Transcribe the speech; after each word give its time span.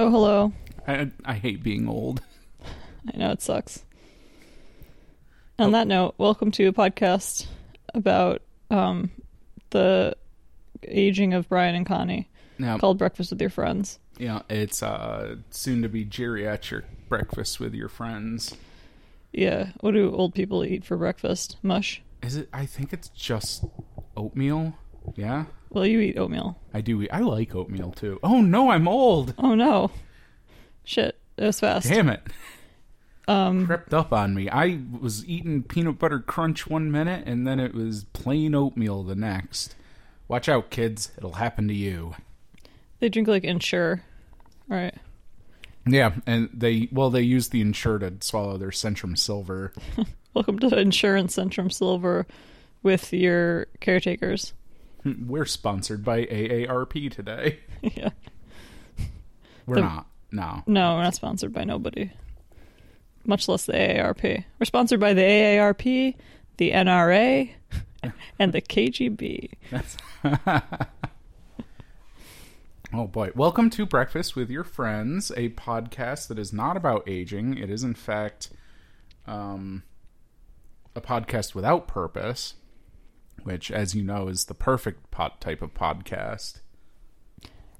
Oh, 0.00 0.08
hello. 0.10 0.52
I 0.88 1.10
I 1.26 1.34
hate 1.34 1.62
being 1.62 1.86
old. 1.86 2.22
I 3.14 3.18
know 3.18 3.32
it 3.32 3.42
sucks. 3.42 3.84
On 5.58 5.72
that 5.72 5.86
note, 5.86 6.14
welcome 6.16 6.50
to 6.52 6.68
a 6.68 6.72
podcast 6.72 7.46
about 7.92 8.40
um, 8.70 9.10
the 9.68 10.16
aging 10.88 11.34
of 11.34 11.50
Brian 11.50 11.74
and 11.74 11.84
Connie 11.84 12.30
Now, 12.58 12.78
called 12.78 12.96
Breakfast 12.96 13.30
with 13.30 13.42
Your 13.42 13.50
Friends. 13.50 13.98
yeah, 14.16 14.40
it's 14.48 14.82
uh 14.82 15.36
soon 15.50 15.82
to 15.82 15.88
be 15.90 16.06
geriatric 16.06 16.84
breakfast 17.10 17.60
with 17.60 17.74
your 17.74 17.90
friends. 17.90 18.56
Yeah. 19.34 19.72
What 19.80 19.92
do 19.92 20.14
old 20.14 20.34
people 20.34 20.64
eat 20.64 20.82
for 20.82 20.96
breakfast? 20.96 21.58
Mush. 21.62 22.00
Is 22.22 22.36
it? 22.36 22.48
I 22.54 22.64
think 22.64 22.94
it's 22.94 23.10
just 23.10 23.66
oatmeal. 24.16 24.78
Yeah, 25.14 25.44
Well, 25.70 25.86
you 25.86 26.00
eat 26.00 26.18
oatmeal. 26.18 26.58
I 26.74 26.80
do. 26.80 27.00
eat- 27.02 27.10
I 27.12 27.20
like 27.20 27.54
oatmeal 27.54 27.92
too. 27.92 28.18
Oh 28.22 28.40
no, 28.40 28.70
I'm 28.70 28.88
old. 28.88 29.34
Oh 29.38 29.54
no. 29.54 29.90
Shit. 30.84 31.16
It 31.36 31.44
was 31.44 31.60
fast. 31.60 31.88
Damn 31.88 32.08
it. 32.08 32.22
Um, 33.28 33.66
Crept 33.66 33.94
up 33.94 34.12
on 34.12 34.34
me. 34.34 34.48
I 34.50 34.80
was 35.00 35.24
eating 35.26 35.62
peanut 35.62 35.98
butter 35.98 36.18
crunch 36.18 36.66
one 36.66 36.90
minute, 36.90 37.22
and 37.26 37.46
then 37.46 37.60
it 37.60 37.72
was 37.74 38.04
plain 38.12 38.54
oatmeal 38.54 39.04
the 39.04 39.14
next. 39.14 39.76
Watch 40.26 40.48
out, 40.48 40.70
kids. 40.70 41.12
It'll 41.16 41.34
happen 41.34 41.68
to 41.68 41.74
you. 41.74 42.14
they 42.98 43.08
drink 43.08 43.28
like 43.28 43.44
Ensure. 43.44 44.02
Right. 44.68 44.94
Yeah, 45.86 46.14
and 46.26 46.50
they 46.52 46.88
well 46.92 47.10
they 47.10 47.22
use 47.22 47.48
the 47.48 47.60
Ensure 47.60 47.98
to 48.00 48.12
swallow 48.20 48.58
their 48.58 48.70
Centrum 48.70 49.16
Silver. 49.16 49.72
Welcome 50.34 50.58
to 50.58 50.78
Ensure 50.78 51.14
and 51.16 51.28
Centrum 51.28 51.72
Silver 51.72 52.26
with 52.82 53.12
your 53.12 53.66
caretakers. 53.80 54.52
We're 55.26 55.46
sponsored 55.46 56.04
by 56.04 56.24
AARP 56.26 57.10
today. 57.12 57.60
yeah. 57.82 58.10
We're 59.66 59.76
The- 59.76 59.80
not. 59.82 60.06
No. 60.32 60.62
No, 60.66 60.94
we're 60.94 61.02
not 61.02 61.14
sponsored 61.16 61.52
by 61.52 61.64
nobody. 61.64 62.12
Much 63.24 63.48
less 63.48 63.66
the 63.66 63.72
AARP. 63.72 64.44
We're 64.58 64.64
sponsored 64.64 65.00
by 65.00 65.12
the 65.12 65.22
AARP, 65.22 66.14
the 66.56 66.70
NRA, 66.70 67.50
and 68.38 68.52
the 68.52 68.60
KGB. 68.62 69.50
Oh 72.92 73.06
boy. 73.06 73.30
Welcome 73.36 73.70
to 73.70 73.86
Breakfast 73.86 74.34
with 74.36 74.50
Your 74.50 74.64
Friends, 74.64 75.30
a 75.36 75.50
podcast 75.50 76.26
that 76.28 76.38
is 76.38 76.52
not 76.52 76.76
about 76.76 77.08
aging. 77.08 77.56
It 77.56 77.70
is 77.70 77.82
in 77.84 77.94
fact 77.94 78.50
um 79.26 79.82
a 80.96 81.00
podcast 81.00 81.54
without 81.54 81.86
purpose, 81.86 82.54
which 83.44 83.70
as 83.70 83.94
you 83.94 84.02
know 84.02 84.28
is 84.28 84.44
the 84.44 84.54
perfect 84.54 85.10
pot 85.10 85.40
type 85.40 85.62
of 85.62 85.74
podcast. 85.74 86.60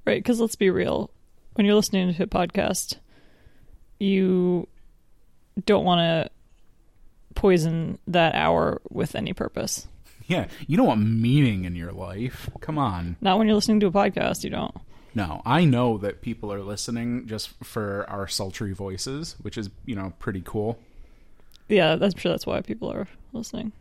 Right, 0.05 0.21
because 0.23 0.39
let's 0.39 0.55
be 0.55 0.69
real. 0.69 1.11
When 1.53 1.65
you're 1.65 1.75
listening 1.75 2.13
to 2.13 2.23
a 2.23 2.27
podcast, 2.27 2.97
you 3.99 4.67
don't 5.65 5.85
want 5.85 5.99
to 5.99 6.31
poison 7.35 7.99
that 8.07 8.35
hour 8.35 8.81
with 8.89 9.15
any 9.15 9.33
purpose. 9.33 9.87
Yeah, 10.27 10.47
you 10.65 10.77
don't 10.77 10.87
want 10.87 11.05
meaning 11.05 11.65
in 11.65 11.75
your 11.75 11.91
life. 11.91 12.49
Come 12.61 12.77
on. 12.77 13.17
Not 13.21 13.37
when 13.37 13.47
you're 13.47 13.55
listening 13.55 13.79
to 13.81 13.87
a 13.87 13.91
podcast, 13.91 14.43
you 14.43 14.49
don't. 14.49 14.75
No, 15.13 15.41
I 15.45 15.65
know 15.65 15.97
that 15.97 16.21
people 16.21 16.53
are 16.53 16.61
listening 16.61 17.27
just 17.27 17.49
for 17.63 18.09
our 18.09 18.27
sultry 18.27 18.73
voices, 18.73 19.35
which 19.41 19.57
is, 19.57 19.69
you 19.85 19.95
know, 19.95 20.13
pretty 20.19 20.41
cool. 20.43 20.79
Yeah, 21.67 21.97
I'm 21.99 22.15
sure 22.15 22.31
that's 22.31 22.47
why 22.47 22.61
people 22.61 22.91
are 22.91 23.07
listening. 23.33 23.73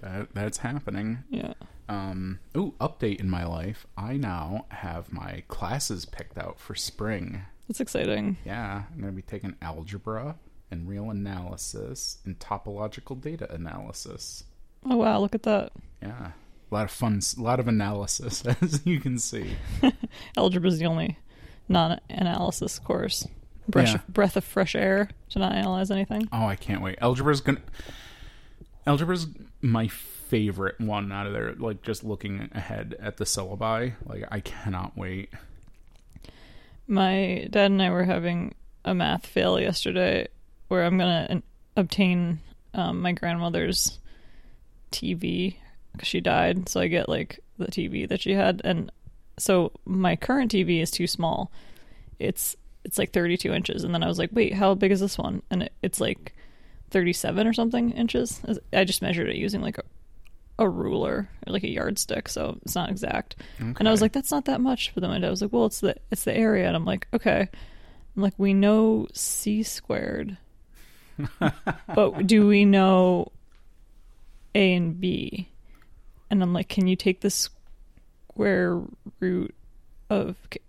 That 0.00 0.28
that's 0.34 0.58
happening. 0.58 1.24
Yeah. 1.30 1.54
Um, 1.88 2.38
ooh, 2.56 2.74
update 2.80 3.18
in 3.20 3.30
my 3.30 3.44
life. 3.44 3.86
I 3.96 4.16
now 4.18 4.66
have 4.68 5.12
my 5.12 5.42
classes 5.48 6.04
picked 6.04 6.36
out 6.36 6.60
for 6.60 6.74
spring. 6.74 7.42
That's 7.66 7.80
exciting. 7.80 8.36
Yeah, 8.44 8.82
I'm 8.92 9.00
going 9.00 9.12
to 9.12 9.16
be 9.16 9.22
taking 9.22 9.56
algebra 9.62 10.36
and 10.70 10.86
real 10.88 11.10
analysis 11.10 12.18
and 12.26 12.38
topological 12.38 13.18
data 13.20 13.50
analysis. 13.52 14.44
Oh, 14.84 14.96
wow, 14.96 15.18
look 15.18 15.34
at 15.34 15.42
that. 15.44 15.72
Yeah. 16.02 16.32
A 16.70 16.74
lot 16.74 16.84
of 16.84 16.90
fun, 16.90 17.20
a 17.38 17.40
lot 17.42 17.58
of 17.60 17.68
analysis, 17.68 18.44
as 18.62 18.84
you 18.84 19.00
can 19.00 19.18
see. 19.18 19.56
Algebra 20.36 20.68
is 20.68 20.78
the 20.78 20.84
only 20.86 21.18
non 21.68 21.98
analysis 22.10 22.78
course. 22.78 23.26
Breath, 23.66 23.88
Yeah. 23.94 24.00
breath 24.08 24.36
of 24.36 24.44
fresh 24.44 24.74
air 24.74 25.08
to 25.30 25.38
not 25.38 25.52
analyze 25.52 25.90
anything. 25.90 26.28
Oh, 26.32 26.44
I 26.46 26.56
can't 26.56 26.82
wait. 26.82 26.98
Algebra's 27.00 27.40
gonna. 27.40 27.60
Algebra's 28.88 29.26
my 29.60 29.86
favorite 29.88 30.80
one 30.80 31.12
out 31.12 31.26
of 31.26 31.34
there. 31.34 31.52
Like 31.52 31.82
just 31.82 32.04
looking 32.04 32.48
ahead 32.52 32.96
at 32.98 33.18
the 33.18 33.24
syllabi, 33.24 33.92
like 34.06 34.24
I 34.30 34.40
cannot 34.40 34.96
wait. 34.96 35.28
My 36.86 37.46
dad 37.50 37.70
and 37.70 37.82
I 37.82 37.90
were 37.90 38.04
having 38.04 38.54
a 38.86 38.94
math 38.94 39.26
fail 39.26 39.60
yesterday 39.60 40.28
where 40.68 40.84
I'm 40.84 40.98
to 40.98 41.42
obtain 41.76 42.40
um, 42.72 43.02
my 43.02 43.12
grandmother's 43.12 43.98
TV 44.90 45.56
because 45.92 46.08
she 46.08 46.22
died. 46.22 46.70
So 46.70 46.80
I 46.80 46.86
get 46.86 47.10
like 47.10 47.40
the 47.58 47.66
TV 47.66 48.08
that 48.08 48.22
she 48.22 48.32
had. 48.32 48.62
And 48.64 48.90
so 49.38 49.72
my 49.84 50.16
current 50.16 50.50
TV 50.50 50.80
is 50.80 50.90
too 50.90 51.06
small. 51.06 51.52
It's 52.18 52.56
it's 52.84 52.96
like 52.96 53.12
32 53.12 53.52
inches. 53.52 53.84
And 53.84 53.92
then 53.92 54.02
I 54.02 54.08
was 54.08 54.18
like, 54.18 54.30
wait, 54.32 54.54
how 54.54 54.72
big 54.74 54.92
is 54.92 55.00
this 55.00 55.18
one? 55.18 55.42
And 55.50 55.64
it, 55.64 55.72
it's 55.82 56.00
like 56.00 56.34
37 56.90 57.46
or 57.46 57.52
something 57.52 57.90
inches. 57.90 58.40
I 58.72 58.84
just 58.84 59.02
measured 59.02 59.28
it 59.28 59.36
using 59.36 59.60
like 59.62 59.78
a, 59.78 59.84
a 60.58 60.68
ruler 60.68 61.28
or 61.46 61.52
like 61.52 61.64
a 61.64 61.68
yardstick. 61.70 62.28
So 62.28 62.58
it's 62.62 62.74
not 62.74 62.90
exact. 62.90 63.36
And 63.58 63.86
I 63.86 63.90
was 63.90 64.00
like, 64.00 64.12
that's 64.12 64.30
not 64.30 64.46
that 64.46 64.60
much. 64.60 64.92
But 64.94 65.02
then 65.02 65.10
my 65.10 65.18
dad 65.18 65.30
was 65.30 65.42
like, 65.42 65.52
well, 65.52 65.66
it's 65.66 65.80
the 65.80 65.96
it's 66.10 66.24
the 66.24 66.36
area, 66.36 66.66
and 66.66 66.74
I'm 66.76 66.84
like, 66.84 67.06
okay. 67.14 67.48
I'm 68.16 68.22
like, 68.22 68.34
we 68.36 68.52
know 68.54 69.06
c 69.12 69.62
squared, 69.62 70.36
but 71.94 72.26
do 72.26 72.46
we 72.48 72.64
know 72.64 73.30
a 74.54 74.74
and 74.74 75.00
b? 75.00 75.48
And 76.30 76.42
I'm 76.42 76.52
like, 76.52 76.68
can 76.68 76.86
you 76.88 76.96
take 76.96 77.20
the 77.20 77.30
square 77.30 78.82
root 79.20 79.54
of 80.10 80.36
k- 80.50 80.60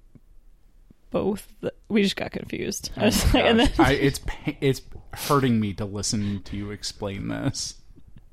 both? 1.09 1.47
The-? 1.61 1.73
We 1.87 2.03
just 2.03 2.15
got 2.15 2.31
confused. 2.31 2.91
I 2.95 3.05
was 3.05 3.23
Oh 3.25 3.29
like, 3.33 3.45
and 3.45 3.59
then 3.61 3.71
I, 3.79 3.93
it's 3.93 4.19
it's 4.61 4.81
hurting 5.13 5.59
me 5.59 5.73
to 5.73 5.85
listen 5.85 6.41
to 6.43 6.57
you 6.57 6.71
explain 6.71 7.27
this. 7.27 7.75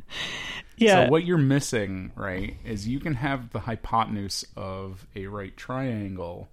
yeah, 0.76 1.04
So 1.06 1.10
what 1.10 1.25
you're 1.25 1.38
missing, 1.38 2.12
right, 2.14 2.56
is 2.64 2.87
you 2.87 3.00
can 3.00 3.14
have 3.14 3.50
the 3.50 3.60
hypotenuse 3.60 4.44
of 4.56 5.06
a 5.15 5.26
right 5.26 5.56
triangle, 5.56 6.48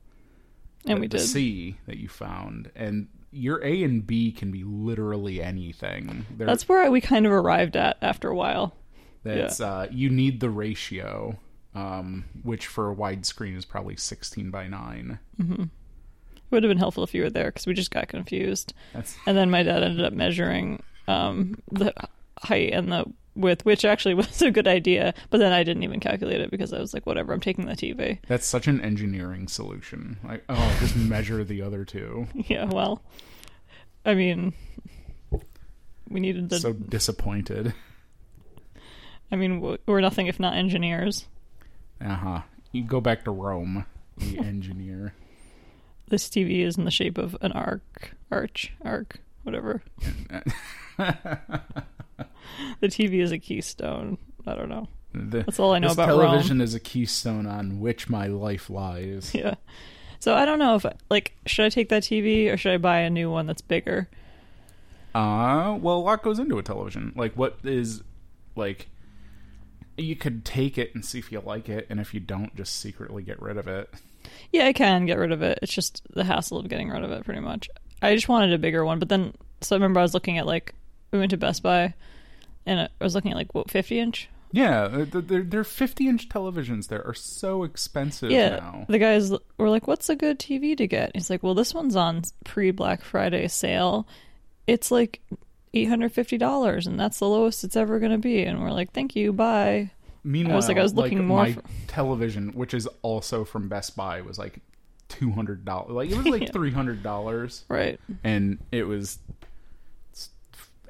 and 0.85 1.00
we 1.00 1.07
the 1.07 1.17
did. 1.17 1.28
C 1.28 1.78
that 1.85 1.97
you 1.97 2.07
found, 2.07 2.72
and 2.75 3.07
your 3.31 3.63
A 3.63 3.83
and 3.83 4.06
B 4.06 4.31
can 4.31 4.51
be 4.51 4.63
literally 4.63 5.41
anything. 5.41 6.25
They're, 6.38 6.47
That's 6.47 6.69
where 6.69 6.89
we 6.91 7.01
kind 7.01 7.25
of 7.25 7.31
arrived 7.31 7.75
at 7.75 7.97
after 8.01 8.29
a 8.29 8.35
while. 8.35 8.75
That's 9.23 9.62
uh, 9.62 9.88
you 9.89 10.09
need 10.09 10.39
the 10.39 10.50
ratio, 10.50 11.39
um, 11.73 12.25
which 12.44 12.67
for 12.67 12.91
a 12.91 12.95
widescreen 12.95 13.56
is 13.57 13.66
probably 13.66 13.95
sixteen 13.95 14.51
by 14.51 14.67
nine. 14.67 15.19
It 15.39 15.69
would 16.53 16.63
have 16.63 16.69
been 16.69 16.77
helpful 16.77 17.03
if 17.03 17.13
you 17.13 17.23
were 17.23 17.29
there 17.29 17.45
because 17.45 17.65
we 17.67 17.73
just 17.73 17.91
got 17.91 18.07
confused. 18.07 18.73
That's 18.93 19.15
And 19.25 19.37
then 19.37 19.49
my 19.49 19.63
dad 19.63 19.83
ended 19.83 20.05
up 20.05 20.13
measuring 20.13 20.81
um, 21.07 21.55
the 21.71 21.93
height 22.39 22.71
and 22.73 22.91
the 22.91 23.05
width, 23.35 23.65
which 23.65 23.83
actually 23.83 24.13
was 24.23 24.41
a 24.41 24.51
good 24.51 24.67
idea. 24.67 25.13
But 25.29 25.39
then 25.39 25.51
I 25.51 25.63
didn't 25.63 25.83
even 25.83 26.00
calculate 26.00 26.39
it 26.41 26.51
because 26.51 26.71
I 26.73 26.79
was 26.79 26.94
like, 26.94 27.05
whatever, 27.05 27.33
I'm 27.33 27.39
taking 27.39 27.65
the 27.65 27.73
TV. 27.73 28.19
that's 28.27 28.45
such 28.45 28.67
an 28.67 28.79
engineering 28.81 29.47
solution. 29.47 30.17
Like, 30.23 30.44
oh, 30.50 30.77
just 30.79 30.95
measure 30.95 31.44
the 31.44 31.61
other 31.61 31.83
two. 31.85 32.27
Yeah, 32.47 32.65
well, 32.65 33.01
I 34.06 34.13
mean, 34.13 34.53
we 36.09 36.19
needed 36.19 36.49
the. 36.49 36.59
So 36.59 36.73
disappointed. 36.73 37.73
I 39.31 39.35
mean, 39.35 39.77
we're 39.88 40.01
nothing 40.01 40.27
if 40.27 40.39
not 40.39 40.56
engineers. 40.56 41.25
Uh 41.99 42.15
huh. 42.15 42.41
You 42.71 42.83
go 42.83 43.01
back 43.01 43.23
to 43.23 43.31
Rome, 43.31 43.85
the 44.17 44.38
engineer. 44.39 45.13
This 46.09 46.29
TV 46.29 46.59
is 46.65 46.77
in 46.77 46.85
the 46.85 46.91
shape 46.91 47.17
of 47.17 47.35
an 47.41 47.51
arc, 47.53 48.11
arch, 48.31 48.73
arc, 48.83 49.19
whatever. 49.44 49.81
the 50.97 51.57
TV 52.83 53.21
is 53.21 53.31
a 53.31 53.39
keystone. 53.39 54.17
I 54.45 54.55
don't 54.55 54.69
know. 54.69 54.88
The, 55.13 55.44
That's 55.44 55.59
all 55.59 55.73
I 55.73 55.79
know 55.79 55.91
about 55.91 56.07
television 56.07 56.59
is 56.59 56.73
a 56.73 56.79
keystone 56.79 57.45
on 57.45 57.79
which 57.79 58.09
my 58.09 58.27
life 58.27 58.69
lies. 58.69 59.33
Yeah. 59.35 59.55
So 60.19 60.33
I 60.35 60.45
don't 60.45 60.59
know 60.59 60.75
if 60.75 60.85
like 61.09 61.33
should 61.45 61.65
I 61.65 61.69
take 61.69 61.89
that 61.89 62.03
TV 62.03 62.51
or 62.51 62.56
should 62.56 62.71
I 62.71 62.77
buy 62.77 62.99
a 62.99 63.09
new 63.09 63.29
one 63.29 63.45
that's 63.45 63.61
bigger? 63.61 64.07
Uh, 65.13 65.77
well, 65.79 65.97
a 65.97 65.99
lot 65.99 66.23
goes 66.23 66.39
into 66.39 66.57
a 66.57 66.63
television. 66.63 67.13
Like, 67.15 67.33
what 67.33 67.57
is, 67.63 68.03
like, 68.56 68.88
you 69.95 70.15
could 70.15 70.44
take 70.44 70.77
it 70.77 70.95
and 70.95 71.06
see 71.06 71.19
if 71.19 71.31
you 71.31 71.39
like 71.39 71.69
it, 71.69 71.85
and 71.89 71.99
if 71.99 72.13
you 72.13 72.19
don't, 72.19 72.56
just 72.56 72.75
secretly 72.79 73.21
get 73.21 73.39
rid 73.41 73.57
of 73.57 73.67
it. 73.67 73.94
Yeah, 74.51 74.65
I 74.65 74.73
can 74.73 75.05
get 75.05 75.17
rid 75.17 75.31
of 75.31 75.41
it. 75.41 75.59
It's 75.61 75.73
just 75.73 76.01
the 76.13 76.23
hassle 76.23 76.57
of 76.59 76.69
getting 76.69 76.89
rid 76.89 77.03
of 77.03 77.11
it, 77.11 77.25
pretty 77.25 77.41
much. 77.41 77.69
I 78.01 78.15
just 78.15 78.27
wanted 78.29 78.53
a 78.53 78.57
bigger 78.57 78.83
one, 78.85 78.99
but 78.99 79.09
then 79.09 79.33
so 79.61 79.75
I 79.75 79.77
remember 79.77 79.99
I 79.99 80.03
was 80.03 80.13
looking 80.13 80.37
at 80.37 80.45
like 80.45 80.73
we 81.11 81.19
went 81.19 81.31
to 81.31 81.37
Best 81.37 81.63
Buy, 81.63 81.93
and 82.65 82.79
I 82.81 82.89
was 83.03 83.15
looking 83.15 83.31
at 83.31 83.37
like 83.37 83.53
what 83.55 83.69
fifty 83.71 83.99
inch 83.99 84.27
Yeah, 84.51 84.83
uh, 84.83 85.05
th- 85.05 85.25
they're 85.27 85.43
they're 85.43 85.63
50 85.63 86.07
inch 86.09 86.29
televisions. 86.29 86.87
There 86.87 87.05
are 87.07 87.13
so 87.13 87.63
expensive 87.63 88.29
Yeah, 88.31 88.57
now. 88.57 88.85
the 88.89 88.99
guys 88.99 89.31
were 89.57 89.69
like, 89.69 89.87
"What's 89.87 90.09
a 90.09 90.15
good 90.15 90.37
TV 90.39 90.75
to 90.77 90.87
get?" 90.87 91.11
He's 91.15 91.29
like, 91.29 91.41
"Well, 91.43 91.53
this 91.55 91.73
one's 91.73 91.95
on 91.95 92.23
pre 92.43 92.71
Black 92.71 93.01
Friday 93.03 93.47
sale. 93.47 94.05
It's 94.67 94.91
like 94.91 95.21
eight 95.73 95.87
hundred 95.89 96.11
fifty 96.11 96.37
dollars, 96.37 96.85
and 96.87 96.99
that's 96.99 97.19
the 97.19 97.27
lowest 97.27 97.63
it's 97.63 97.75
ever 97.77 97.99
going 97.99 98.11
to 98.11 98.17
be." 98.17 98.43
And 98.43 98.61
we're 98.61 98.71
like, 98.71 98.91
"Thank 98.91 99.15
you, 99.15 99.31
bye." 99.33 99.91
Meanwhile, 100.23 100.61
like, 100.67 100.77
I 100.77 100.81
was 100.83 100.93
looking 100.93 101.25
more 101.25 101.43
my 101.43 101.53
for- 101.53 101.63
television, 101.87 102.49
which 102.53 102.73
is 102.73 102.87
also 103.01 103.43
from 103.43 103.67
Best 103.69 103.95
Buy, 103.95 104.21
was 104.21 104.39
like 104.39 104.59
two 105.09 105.31
hundred 105.31 105.65
dollars. 105.65 105.91
Like 105.91 106.09
it 106.11 106.17
was 106.17 106.25
like 106.25 106.41
Yeah. 106.43 106.51
three 106.51 106.71
hundred 106.71 107.03
dollars, 107.03 107.65
Right, 107.67 107.99
and 108.23 108.57
it 108.71 108.83
was 108.83 109.19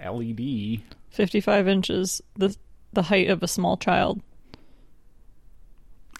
LED. 0.03 0.81
fifty-five 1.09 1.67
inches, 1.67 2.21
the 2.35 2.55
the 2.93 3.03
height 3.03 3.29
of 3.29 3.41
a 3.43 3.47
small 3.47 3.77
child. 3.77 4.21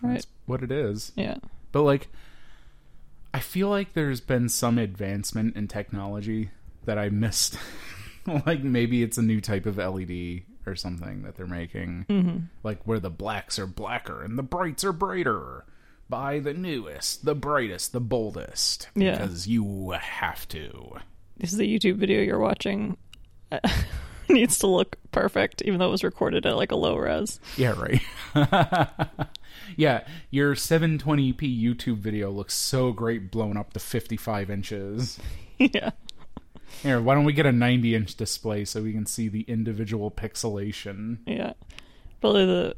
Right. 0.01 0.13
That's 0.13 0.27
what 0.45 0.63
it 0.63 0.71
is. 0.71 1.11
Yeah. 1.15 1.37
But 1.71 1.83
like, 1.83 2.09
I 3.33 3.39
feel 3.39 3.69
like 3.69 3.93
there's 3.93 4.21
been 4.21 4.49
some 4.49 4.77
advancement 4.77 5.55
in 5.55 5.67
technology 5.67 6.49
that 6.85 6.97
I 6.97 7.09
missed. 7.09 7.57
like 8.45 8.63
maybe 8.63 9.03
it's 9.03 9.17
a 9.17 9.21
new 9.21 9.39
type 9.41 9.65
of 9.65 9.77
LED 9.77 10.41
or 10.65 10.75
something 10.75 11.23
that 11.23 11.35
they're 11.35 11.47
making. 11.47 12.05
Mm-hmm. 12.09 12.37
Like 12.63 12.81
where 12.85 12.99
the 12.99 13.09
blacks 13.09 13.59
are 13.59 13.67
blacker 13.67 14.23
and 14.23 14.37
the 14.37 14.43
brights 14.43 14.83
are 14.83 14.93
brighter. 14.93 15.65
Buy 16.09 16.39
the 16.39 16.53
newest, 16.53 17.25
the 17.25 17.35
brightest, 17.35 17.91
the 17.91 18.01
boldest. 18.01 18.89
Yeah. 18.95 19.13
Because 19.13 19.47
you 19.47 19.91
have 19.91 20.47
to. 20.49 20.97
This 21.37 21.51
is 21.51 21.57
the 21.57 21.79
YouTube 21.79 21.95
video 21.95 22.21
you're 22.21 22.39
watching. 22.39 22.97
needs 24.29 24.57
to 24.59 24.67
look 24.67 24.97
perfect, 25.11 25.61
even 25.63 25.79
though 25.79 25.87
it 25.87 25.91
was 25.91 26.03
recorded 26.03 26.45
at 26.45 26.55
like 26.55 26.71
a 26.71 26.75
low 26.75 26.95
res. 26.95 27.39
Yeah, 27.57 27.73
right. 27.79 28.01
yeah, 29.77 30.05
your 30.29 30.55
720p 30.55 31.61
YouTube 31.61 31.97
video 31.97 32.31
looks 32.31 32.53
so 32.53 32.91
great 32.91 33.31
blown 33.31 33.57
up 33.57 33.73
to 33.73 33.79
55 33.79 34.49
inches. 34.49 35.19
yeah. 35.57 35.91
Here, 36.83 36.99
why 36.99 37.15
don't 37.15 37.23
we 37.23 37.31
get 37.31 37.45
a 37.45 37.51
90 37.53 37.95
inch 37.95 38.15
display 38.15 38.65
so 38.65 38.83
we 38.83 38.91
can 38.91 39.05
see 39.05 39.29
the 39.29 39.43
individual 39.43 40.11
pixelation? 40.11 41.19
Yeah. 41.25 41.53
Probably 42.19 42.45
the 42.45 42.75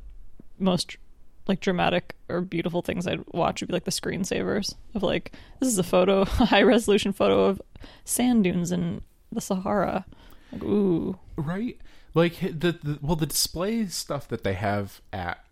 most 0.59 0.97
like 1.47 1.59
dramatic 1.59 2.15
or 2.29 2.41
beautiful 2.41 2.83
things 2.83 3.07
I'd 3.07 3.23
watch 3.33 3.61
would 3.61 3.67
be 3.67 3.73
like 3.73 3.83
the 3.83 3.91
screensavers 3.91 4.75
of 4.93 5.01
like 5.01 5.33
this 5.59 5.69
is 5.69 5.79
a 5.79 5.83
photo, 5.83 6.21
a 6.21 6.25
high 6.25 6.61
resolution 6.61 7.13
photo 7.13 7.45
of 7.45 7.59
sand 8.03 8.43
dunes 8.43 8.71
in 8.71 9.01
the 9.31 9.41
Sahara. 9.41 10.05
Like, 10.51 10.63
ooh. 10.63 11.17
Right? 11.35 11.79
Like 12.13 12.39
the, 12.39 12.77
the 12.83 12.99
well 13.01 13.15
the 13.15 13.25
display 13.25 13.87
stuff 13.87 14.27
that 14.27 14.43
they 14.43 14.53
have 14.53 15.01
at 15.11 15.43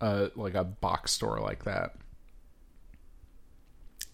uh 0.00 0.28
like 0.36 0.54
a 0.54 0.62
box 0.62 1.10
store 1.10 1.40
like 1.40 1.64
that. 1.64 1.96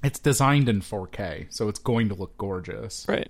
It's 0.03 0.19
designed 0.19 0.69
in 0.69 0.81
4K, 0.81 1.53
so 1.53 1.69
it's 1.69 1.79
going 1.79 2.09
to 2.11 2.15
look 2.15 2.37
gorgeous. 2.39 3.07
Right. 3.09 3.29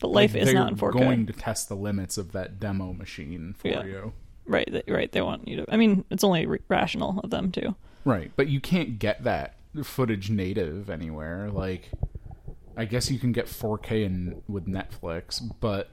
But 0.00 0.08
life 0.12 0.32
Like, 0.34 0.42
is 0.44 0.52
not 0.54 0.72
in 0.72 0.76
4K. 0.78 0.92
going 0.98 1.26
to 1.26 1.32
test 1.32 1.68
the 1.68 1.76
limits 1.76 2.16
of 2.18 2.32
that 2.32 2.58
demo 2.58 2.92
machine 2.92 3.54
for 3.58 3.68
Yeah. 3.68 3.84
you. 3.84 4.12
Right, 4.46 4.68
they, 4.70 4.82
right. 4.92 5.12
They 5.12 5.20
want 5.22 5.46
you 5.46 5.56
to. 5.58 5.66
I 5.72 5.76
mean, 5.76 6.04
it's 6.10 6.24
only 6.24 6.46
re- 6.46 6.58
rational 6.68 7.20
of 7.22 7.30
them 7.30 7.52
too. 7.52 7.74
Right, 8.04 8.32
but 8.34 8.48
you 8.48 8.60
can't 8.60 8.98
get 8.98 9.22
that 9.24 9.56
footage 9.84 10.30
native 10.30 10.88
anywhere. 10.90 11.50
Like, 11.50 11.90
I 12.76 12.86
guess 12.86 13.10
you 13.10 13.18
can 13.18 13.30
get 13.32 13.46
4K 13.46 14.04
in 14.04 14.42
with 14.48 14.66
Netflix, 14.66 15.40
but 15.60 15.90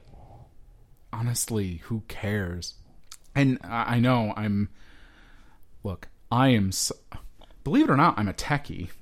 honestly, 1.12 1.76
who 1.84 2.02
cares? 2.08 2.74
And 3.34 3.58
I 3.62 4.00
know 4.00 4.32
I'm. 4.36 4.70
Look, 5.84 6.08
I 6.32 6.48
am. 6.48 6.72
So, 6.72 6.94
believe 7.62 7.84
it 7.84 7.90
or 7.90 7.96
not, 7.96 8.18
I'm 8.18 8.28
a 8.28 8.34
techie. 8.34 8.88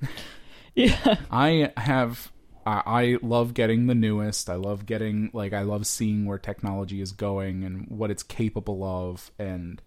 Yeah, 0.75 1.15
I 1.31 1.71
have. 1.75 2.31
I 2.67 2.83
I 2.85 3.17
love 3.21 3.53
getting 3.53 3.87
the 3.87 3.95
newest. 3.95 4.49
I 4.49 4.55
love 4.55 4.85
getting 4.85 5.29
like 5.33 5.53
I 5.53 5.61
love 5.61 5.87
seeing 5.87 6.25
where 6.25 6.37
technology 6.37 7.01
is 7.01 7.11
going 7.11 7.63
and 7.63 7.87
what 7.87 8.11
it's 8.11 8.23
capable 8.23 8.83
of 8.83 9.31
and 9.39 9.81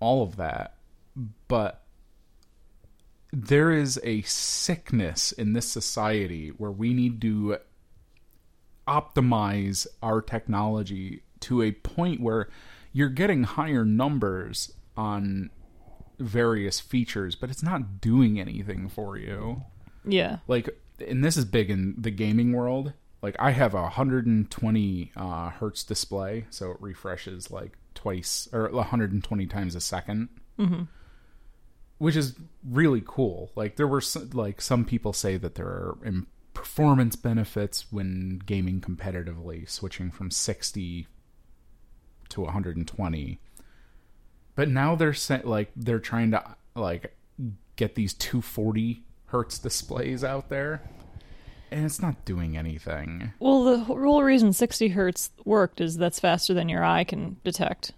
all 0.00 0.22
of 0.22 0.36
that. 0.36 0.74
But 1.46 1.82
there 3.32 3.70
is 3.72 4.00
a 4.02 4.22
sickness 4.22 5.32
in 5.32 5.52
this 5.52 5.68
society 5.68 6.48
where 6.48 6.70
we 6.70 6.92
need 6.92 7.20
to 7.20 7.58
optimize 8.86 9.86
our 10.02 10.20
technology 10.22 11.22
to 11.40 11.62
a 11.62 11.72
point 11.72 12.20
where 12.20 12.48
you're 12.92 13.10
getting 13.10 13.44
higher 13.44 13.84
numbers 13.84 14.72
on 14.96 15.50
various 16.18 16.80
features, 16.80 17.36
but 17.36 17.50
it's 17.50 17.62
not 17.62 18.00
doing 18.00 18.40
anything 18.40 18.88
for 18.88 19.16
you 19.16 19.62
yeah, 20.08 20.38
like 20.46 20.68
and 21.06 21.24
this 21.24 21.36
is 21.36 21.44
big 21.44 21.70
in 21.70 21.94
the 21.98 22.10
gaming 22.10 22.52
world. 22.52 22.92
Like 23.20 23.34
i 23.40 23.50
have 23.50 23.74
a 23.74 23.82
120 23.82 25.12
uh, 25.16 25.50
hertz 25.50 25.82
display 25.82 26.46
so 26.50 26.70
it 26.70 26.76
refreshes 26.80 27.50
like 27.50 27.76
twice 27.94 28.48
or 28.52 28.70
120 28.70 29.46
times 29.46 29.74
a 29.74 29.78
2nd 29.78 30.28
mm-hmm. 30.56 30.82
which 31.98 32.14
is 32.14 32.36
really 32.64 33.02
cool. 33.04 33.50
Like 33.56 33.74
there 33.74 33.88
were 33.88 34.00
some, 34.00 34.30
like 34.30 34.60
some 34.60 34.84
people 34.84 35.12
say 35.12 35.36
that 35.36 35.56
there 35.56 35.66
are 35.66 35.98
performance 36.54 37.16
benefits 37.16 37.86
when 37.90 38.40
gaming 38.46 38.80
competitively 38.80 39.68
switching 39.68 40.10
from 40.10 40.30
60 40.30 41.08
to 42.28 42.40
120 42.40 43.40
but 44.58 44.68
now 44.68 44.96
they're 44.96 45.14
sa- 45.14 45.38
like 45.44 45.70
they're 45.76 46.00
trying 46.00 46.32
to 46.32 46.56
like 46.74 47.16
get 47.76 47.94
these 47.94 48.12
240 48.12 49.04
hertz 49.28 49.58
displays 49.58 50.22
out 50.24 50.48
there. 50.48 50.82
And 51.70 51.84
it's 51.84 52.00
not 52.00 52.24
doing 52.24 52.56
anything. 52.56 53.32
Well, 53.38 53.64
the 53.64 53.78
whole 53.80 54.22
reason 54.22 54.52
60 54.52 54.88
hertz 54.88 55.30
worked 55.44 55.80
is 55.80 55.98
that's 55.98 56.18
faster 56.18 56.54
than 56.54 56.68
your 56.68 56.82
eye 56.84 57.04
can 57.04 57.36
detect. 57.44 57.92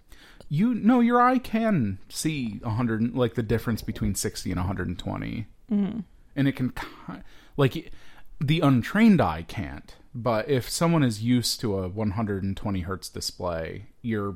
you 0.49 0.73
know 0.73 0.99
your 0.99 1.21
eye 1.21 1.37
can 1.37 1.97
see 2.09 2.59
100 2.63 3.15
like 3.15 3.35
the 3.35 3.43
difference 3.43 3.81
between 3.81 4.13
60 4.13 4.51
and 4.51 4.59
120 4.59 5.47
mm-hmm. 5.71 5.99
and 6.35 6.47
it 6.47 6.51
can 6.51 6.73
like 7.55 7.93
the 8.41 8.59
untrained 8.59 9.21
eye 9.21 9.45
can't. 9.47 9.95
But 10.13 10.49
if 10.49 10.69
someone 10.69 11.03
is 11.03 11.23
used 11.23 11.61
to 11.61 11.77
a 11.77 11.87
120 11.87 12.81
hertz 12.81 13.07
display 13.07 13.87
your 14.01 14.35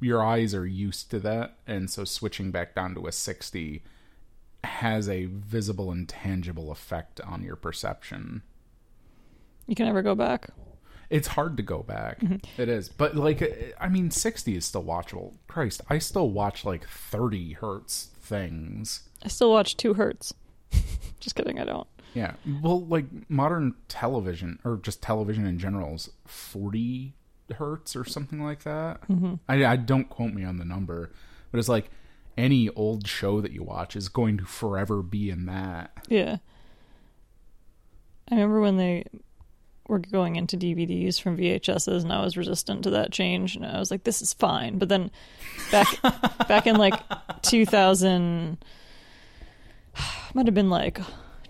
your 0.00 0.22
eyes 0.22 0.54
are 0.54 0.66
used 0.66 1.10
to 1.10 1.18
that. 1.20 1.56
And 1.66 1.88
so 1.88 2.04
switching 2.04 2.50
back 2.50 2.74
down 2.74 2.94
to 2.94 3.06
a 3.06 3.12
60 3.12 3.82
has 4.64 5.08
a 5.08 5.26
visible 5.26 5.90
and 5.90 6.08
tangible 6.08 6.70
effect 6.72 7.20
on 7.20 7.42
your 7.42 7.56
perception 7.56 8.42
You 9.66 9.74
can 9.74 9.86
never 9.86 10.02
go 10.02 10.14
back. 10.14 10.50
it's 11.10 11.28
hard 11.28 11.56
to 11.58 11.62
go 11.62 11.82
back. 11.82 12.20
It 12.58 12.68
is, 12.68 12.88
but 12.88 13.14
like, 13.16 13.74
I 13.80 13.88
mean, 13.88 14.10
sixty 14.10 14.56
is 14.56 14.64
still 14.64 14.84
watchable. 14.84 15.34
Christ, 15.46 15.80
I 15.88 15.98
still 15.98 16.30
watch 16.30 16.64
like 16.64 16.86
thirty 16.88 17.52
hertz 17.52 18.10
things. 18.20 19.08
I 19.22 19.28
still 19.28 19.50
watch 19.50 19.76
2 19.76 19.94
hertz. 19.94 20.34
Just 21.20 21.34
kidding, 21.36 21.58
I 21.60 21.64
don't. 21.64 21.86
Yeah, 22.14 22.34
well, 22.62 22.84
like 22.86 23.06
modern 23.30 23.74
television 23.88 24.58
or 24.64 24.76
just 24.82 25.02
television 25.02 25.46
in 25.46 25.58
general 25.58 25.94
is 25.94 26.10
forty 26.26 27.14
hertz 27.56 27.96
or 27.96 28.04
something 28.04 28.42
like 28.42 28.62
that. 28.64 29.00
Mm-hmm. 29.08 29.34
I, 29.48 29.64
I 29.66 29.76
don't 29.76 30.08
quote 30.08 30.32
me 30.32 30.44
on 30.44 30.58
the 30.58 30.64
number, 30.64 31.10
but 31.50 31.58
it's 31.58 31.68
like 31.68 31.90
any 32.36 32.68
old 32.70 33.06
show 33.06 33.40
that 33.40 33.52
you 33.52 33.62
watch 33.62 33.96
is 33.96 34.08
going 34.08 34.38
to 34.38 34.44
forever 34.44 35.02
be 35.02 35.30
in 35.30 35.46
that. 35.46 35.92
Yeah. 36.08 36.38
I 38.30 38.36
remember 38.36 38.60
when 38.60 38.76
they 38.76 39.04
were 39.86 39.98
going 39.98 40.36
into 40.36 40.56
DVDs 40.56 41.20
from 41.20 41.36
VHSs 41.36 42.02
and 42.02 42.12
I 42.12 42.22
was 42.24 42.36
resistant 42.36 42.84
to 42.84 42.90
that 42.90 43.12
change 43.12 43.54
and 43.54 43.66
I 43.66 43.78
was 43.78 43.90
like 43.90 44.04
this 44.04 44.22
is 44.22 44.32
fine. 44.32 44.78
But 44.78 44.88
then 44.88 45.10
back 45.70 45.88
back 46.48 46.66
in 46.66 46.76
like 46.76 46.94
2000 47.42 48.58
might 50.34 50.46
have 50.46 50.54
been 50.54 50.70
like 50.70 51.00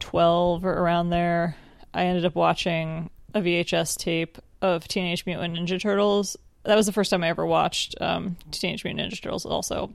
12 0.00 0.64
or 0.64 0.72
around 0.72 1.10
there, 1.10 1.56
I 1.94 2.04
ended 2.04 2.24
up 2.24 2.34
watching 2.34 3.10
a 3.32 3.40
VHS 3.40 3.96
tape 3.96 4.38
of 4.60 4.86
Teenage 4.88 5.24
Mutant 5.26 5.56
Ninja 5.56 5.80
Turtles. 5.80 6.36
That 6.64 6.76
was 6.76 6.86
the 6.86 6.92
first 6.92 7.10
time 7.10 7.22
I 7.22 7.28
ever 7.28 7.46
watched 7.46 7.94
um, 8.00 8.36
Teenage 8.50 8.84
Mutant 8.84 9.12
Ninja 9.12 9.22
Turtles 9.22 9.46
also. 9.46 9.92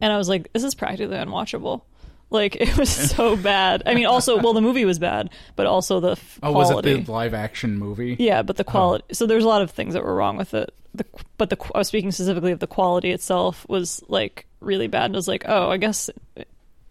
And 0.00 0.12
I 0.12 0.18
was 0.18 0.28
like 0.28 0.52
this 0.52 0.64
is 0.64 0.74
practically 0.74 1.16
unwatchable. 1.16 1.82
Like 2.30 2.56
it 2.60 2.76
was 2.76 2.90
so 2.90 3.36
bad. 3.36 3.82
I 3.86 3.94
mean, 3.94 4.06
also, 4.06 4.38
well, 4.40 4.52
the 4.52 4.60
movie 4.60 4.84
was 4.84 4.98
bad, 4.98 5.30
but 5.54 5.66
also 5.66 6.00
the 6.00 6.12
f- 6.12 6.38
Oh, 6.42 6.52
was 6.52 6.70
it 6.70 6.82
the 6.82 7.12
live 7.12 7.34
action 7.34 7.78
movie? 7.78 8.16
Yeah, 8.18 8.42
but 8.42 8.56
the 8.56 8.64
quality. 8.64 9.04
So 9.12 9.26
there's 9.26 9.44
a 9.44 9.48
lot 9.48 9.62
of 9.62 9.70
things 9.70 9.94
that 9.94 10.02
were 10.04 10.14
wrong 10.14 10.36
with 10.36 10.54
it. 10.54 10.74
The 10.94 11.04
but 11.38 11.50
the 11.50 11.56
I 11.74 11.78
was 11.78 11.88
speaking 11.88 12.10
specifically 12.10 12.52
of 12.52 12.58
the 12.58 12.66
quality 12.66 13.10
itself 13.12 13.66
was 13.68 14.02
like 14.08 14.46
really 14.60 14.88
bad. 14.88 15.06
And 15.06 15.14
I 15.14 15.18
was 15.18 15.28
like, 15.28 15.44
oh, 15.46 15.70
I 15.70 15.76
guess 15.76 16.10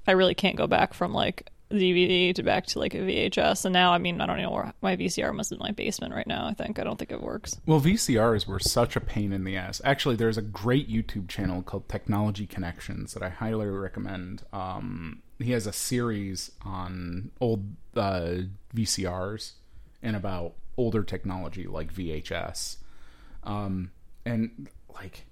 I 0.07 0.11
really 0.11 0.35
can't 0.35 0.55
go 0.55 0.67
back 0.67 0.93
from 0.93 1.13
like 1.13 1.49
DVD 1.71 2.33
to 2.35 2.43
back 2.43 2.65
to 2.67 2.79
like 2.79 2.93
a 2.93 2.99
VHS, 2.99 3.65
and 3.65 3.73
now 3.73 3.93
I 3.93 3.97
mean 3.97 4.21
I 4.21 4.25
don't 4.25 4.41
know 4.41 4.51
where 4.51 4.73
my 4.81 4.95
VCR 4.95 5.33
must 5.33 5.49
be 5.49 5.55
in 5.55 5.59
my 5.59 5.71
basement 5.71 6.13
right 6.13 6.27
now. 6.27 6.45
I 6.45 6.53
think 6.53 6.79
I 6.79 6.83
don't 6.83 6.97
think 6.97 7.11
it 7.11 7.21
works. 7.21 7.59
Well, 7.65 7.81
VCRs 7.81 8.47
were 8.47 8.59
such 8.59 8.95
a 8.95 9.01
pain 9.01 9.33
in 9.33 9.43
the 9.43 9.57
ass. 9.57 9.81
Actually, 9.83 10.15
there's 10.15 10.37
a 10.37 10.41
great 10.41 10.89
YouTube 10.89 11.27
channel 11.27 11.61
called 11.61 11.89
Technology 11.89 12.45
Connections 12.45 13.13
that 13.13 13.23
I 13.23 13.29
highly 13.29 13.67
recommend. 13.67 14.43
Um, 14.53 15.21
he 15.39 15.51
has 15.51 15.67
a 15.67 15.73
series 15.73 16.51
on 16.63 17.31
old 17.41 17.75
uh, 17.95 18.35
VCRs 18.73 19.53
and 20.01 20.15
about 20.15 20.53
older 20.77 21.03
technology 21.03 21.65
like 21.67 21.93
VHS. 21.93 22.77
Um, 23.43 23.91
and 24.25 24.69
like 24.93 25.25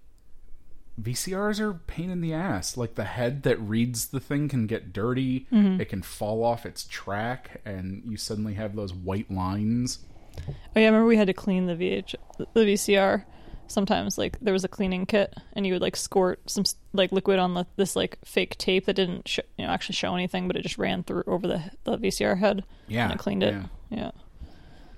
VCRs 1.02 1.60
are 1.60 1.74
pain 1.74 2.10
in 2.10 2.22
the 2.22 2.34
ass. 2.34 2.78
Like 2.78 2.96
the 2.96 3.04
head 3.04 3.44
that 3.44 3.60
reads 3.60 4.08
the 4.08 4.20
thing 4.20 4.48
can 4.48 4.68
get 4.68 4.94
dirty. 4.94 5.48
Mm-hmm. 5.52 5.82
It 5.82 5.90
can 5.90 6.02
fall 6.02 6.44
off 6.44 6.66
its 6.66 6.86
track, 6.86 7.62
and 7.66 8.04
you 8.06 8.18
suddenly 8.18 8.54
have 8.54 8.76
those 8.76 8.94
white 8.94 9.32
lines. 9.32 10.00
Oh 10.48 10.54
yeah, 10.76 10.84
I 10.84 10.86
remember 10.86 11.06
we 11.08 11.18
had 11.18 11.28
to 11.28 11.34
clean 11.34 11.66
the 11.66 11.76
VH 11.76 12.16
the 12.54 12.60
VCR. 12.62 13.26
Sometimes 13.68 14.18
like 14.18 14.38
there 14.40 14.54
was 14.54 14.64
a 14.64 14.68
cleaning 14.68 15.06
kit, 15.06 15.34
and 15.54 15.66
you 15.66 15.74
would 15.74 15.82
like 15.82 15.96
squirt 15.96 16.42
some 16.50 16.64
like 16.92 17.12
liquid 17.12 17.40
on 17.40 17.54
the, 17.56 17.66
this 17.76 17.96
like 17.96 18.18
fake 18.24 18.58
tape 18.58 18.86
that 18.86 18.96
didn't 18.96 19.28
sh- 19.28 19.40
you 19.58 19.66
know 19.66 19.72
actually 19.72 19.96
show 19.96 20.14
anything, 20.14 20.48
but 20.48 20.56
it 20.56 20.62
just 20.64 20.78
ran 20.78 21.04
through 21.04 21.24
over 21.26 21.48
the 21.48 21.64
the 21.86 21.98
VCR 21.98 22.38
head. 22.38 22.64
Yeah, 22.88 23.06
and 23.06 23.14
it 23.14 23.20
cleaned 23.20 23.42
it. 23.42 23.54
yeah. 23.54 23.64
Yeah. 23.90 24.12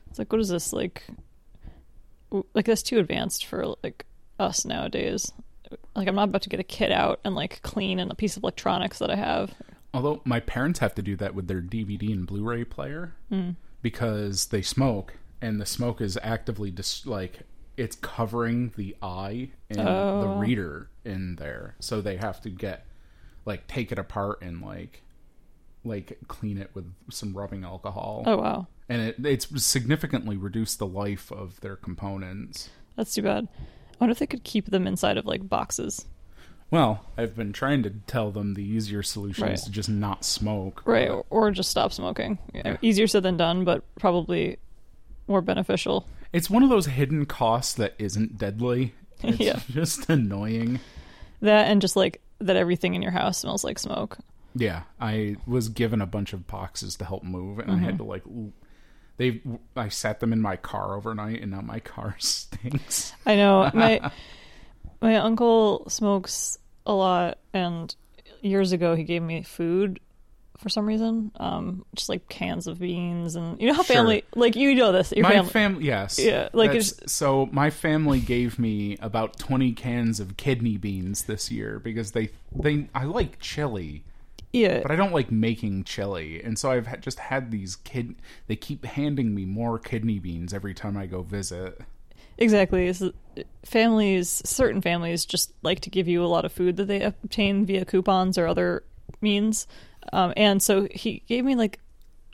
It's 0.10 0.20
like 0.20 0.32
what 0.32 0.42
is 0.42 0.50
this 0.50 0.74
like? 0.74 1.04
Like 2.54 2.66
that's 2.66 2.84
too 2.84 3.00
advanced 3.00 3.46
for 3.46 3.76
like 3.84 4.06
us 4.40 4.66
nowadays. 4.66 5.32
Like 5.96 6.08
I'm 6.08 6.16
not 6.16 6.30
about 6.30 6.42
to 6.44 6.50
get 6.50 6.60
a 6.60 6.64
kit 6.64 6.92
out 6.92 7.20
and 7.24 7.36
like 7.36 7.62
clean 7.62 8.00
in 8.00 8.12
a 8.12 8.16
piece 8.16 8.36
of 8.38 8.44
electronics 8.44 9.00
that 9.00 9.10
I 9.10 9.16
have. 9.16 9.54
Although 9.94 10.22
my 10.26 10.42
parents 10.42 10.80
have 10.80 10.94
to 10.96 11.02
do 11.02 11.16
that 11.18 11.34
with 11.34 11.48
their 11.48 11.62
DVD 11.62 12.12
and 12.12 12.28
Blu-ray 12.28 12.66
player 12.66 13.14
hmm. 13.30 13.52
because 13.82 14.48
they 14.48 14.62
smoke, 14.62 15.14
and 15.42 15.62
the 15.62 15.66
smoke 15.66 16.02
is 16.02 16.18
actively 16.22 16.70
dis- 16.70 17.06
like 17.06 17.40
it's 17.78 17.96
covering 17.98 18.74
the 18.76 18.96
eye 19.02 19.52
and 19.70 19.80
the 19.80 19.90
Oh. 19.90 20.38
reader 20.38 20.90
in 21.06 21.36
there, 21.38 21.76
so 21.80 22.02
they 22.02 22.18
have 22.18 22.42
to 22.42 22.50
get 22.50 22.86
like 23.46 23.68
take 23.68 23.92
it 23.92 24.00
apart 24.00 24.42
and 24.42 24.62
like 24.62 25.02
like 25.86 26.18
clean 26.28 26.58
it 26.58 26.72
with 26.74 26.92
some 27.12 27.34
rubbing 27.34 27.64
alcohol, 27.64 28.24
Oh 28.26 28.38
wow, 28.38 28.68
and 28.90 29.02
it 29.02 29.16
it's 29.26 29.64
significantly 29.64 30.36
reduced 30.36 30.80
the 30.80 30.88
life 30.88 31.32
of 31.32 31.62
their 31.62 31.76
components. 31.78 32.70
that's 32.98 33.14
too 33.14 33.22
bad. 33.22 33.48
I 33.96 34.04
wonder 34.04 34.12
if 34.12 34.20
they 34.20 34.28
could 34.28 34.44
keep 34.44 34.66
them 34.70 34.88
inside 34.88 35.18
of 35.18 35.26
like 35.26 35.48
boxes. 35.48 36.06
Well, 36.72 37.06
I've 37.18 37.36
been 37.36 37.54
trying 37.54 37.84
to 37.84 37.92
tell 38.08 38.32
them 38.32 38.56
the 38.56 38.64
easier 38.64 39.04
solution 39.04 39.44
Right. 39.46 39.54
is 39.54 39.62
to 39.64 39.72
just 39.72 39.88
not 39.88 40.26
smoke. 40.26 40.82
Right, 40.86 41.10
or, 41.10 41.24
or 41.30 41.52
just 41.52 41.70
stop 41.70 41.94
smoking. 41.94 42.40
Yeah. 42.54 42.78
Easier 42.82 43.08
said 43.08 43.24
than 43.24 43.38
done, 43.38 43.64
but 43.64 43.84
probably 44.00 44.58
more 45.28 45.42
beneficial. 45.42 46.08
It's 46.34 46.50
one 46.50 46.64
of 46.64 46.70
those 46.70 46.88
hidden 46.88 47.26
costs 47.26 47.74
that 47.76 47.94
isn't 47.98 48.38
deadly. 48.38 48.94
It's 49.24 49.40
Yeah. 49.40 49.60
just 49.72 50.10
annoying. 50.10 50.82
That 51.42 51.68
and 51.68 51.82
just 51.82 51.96
like 51.96 52.22
that 52.40 52.58
everything 52.58 52.96
in 52.96 53.02
your 53.02 53.12
house 53.12 53.38
smells 53.40 53.64
like 53.64 53.80
smoke. 53.80 54.18
Yeah, 54.56 54.84
I 55.00 55.38
was 55.48 55.70
given 55.70 56.02
a 56.02 56.06
bunch 56.06 56.34
of 56.34 56.48
boxes 56.48 56.96
to 56.98 57.06
help 57.06 57.24
move, 57.24 57.60
and 57.60 57.72
I 57.72 57.78
had 57.78 57.90
mm-hmm. 57.96 57.98
to 57.98 58.04
like. 58.04 58.24
l- 58.26 58.52
They, 59.18 59.42
I 59.76 59.90
sat 59.90 60.20
them 60.20 60.34
in 60.34 60.42
my 60.42 60.58
car 60.58 60.96
overnight, 60.96 61.42
and 61.42 61.52
now 61.52 61.62
my 61.62 61.80
car 61.80 62.16
stinks. 62.20 63.14
I 63.26 63.36
know 63.36 63.70
my 63.74 64.12
my 65.02 65.16
uncle 65.18 65.86
smokes 65.90 66.58
a 66.86 66.94
lot, 66.94 67.38
and 67.54 67.96
years 68.42 68.72
ago 68.72 68.96
he 68.96 69.04
gave 69.04 69.22
me 69.22 69.42
food 69.44 70.00
for 70.58 70.70
some 70.70 70.86
reason, 70.86 71.32
um, 71.36 71.86
just 71.96 72.08
like 72.08 72.30
cans 72.30 72.66
of 72.68 72.80
beans, 72.80 73.36
and 73.36 73.60
you 73.60 73.68
know 73.68 73.74
how 73.74 73.84
Sure. 73.84 73.96
family 73.98 74.24
like 74.36 74.56
you 74.56 74.74
know 74.74 74.92
this 74.94 75.12
your 75.12 75.24
my 75.24 75.32
family. 75.34 75.52
family, 75.52 75.86
yes, 75.86 76.18
Yeah, 76.18 76.48
like 76.54 76.70
That's- 76.72 76.96
so. 77.08 77.48
My 77.52 77.70
family 77.70 78.20
gave 78.22 78.58
me 78.58 78.98
about 79.02 79.38
twenty 79.38 79.74
cans 79.74 80.20
of 80.22 80.38
kidney 80.38 80.78
beans 80.78 81.24
this 81.24 81.52
year 81.52 81.80
because 81.80 82.12
they, 82.12 82.30
they, 82.54 82.88
I 82.96 83.04
like 83.06 83.40
chili. 83.40 84.04
Yeah, 84.56 84.80
but 84.82 84.92
I 84.92 84.96
don't 84.96 85.14
like 85.14 85.32
making 85.32 85.84
chili, 85.84 86.42
and 86.42 86.58
so 86.58 86.72
I've 86.72 86.88
ha- 86.88 86.98
just 86.98 87.20
had 87.20 87.52
these 87.52 87.76
kid. 87.76 88.16
They 88.48 88.56
keep 88.56 88.86
handing 88.86 89.36
me 89.36 89.46
more 89.46 89.78
kidney 89.78 90.20
beans 90.20 90.54
every 90.54 90.74
time 90.74 90.96
I 90.96 91.06
go 91.06 91.22
visit. 91.22 91.82
Exactly. 92.38 92.88
Is 92.88 93.04
families, 93.64 94.42
certain 94.46 94.82
families, 94.82 95.26
just 95.26 95.54
like 95.62 95.82
to 95.82 95.90
give 95.90 96.08
you 96.08 96.24
a 96.24 96.28
lot 96.28 96.46
of 96.46 96.52
food 96.52 96.78
that 96.78 96.86
they 96.86 97.02
obtain 97.02 97.66
via 97.66 97.86
coupons 97.86 98.38
or 98.38 98.48
other 98.48 98.84
means. 99.22 99.68
Um, 100.14 100.34
and 100.38 100.62
so 100.62 100.88
he 100.92 101.24
gave 101.28 101.46
me 101.46 101.56
like 101.56 101.80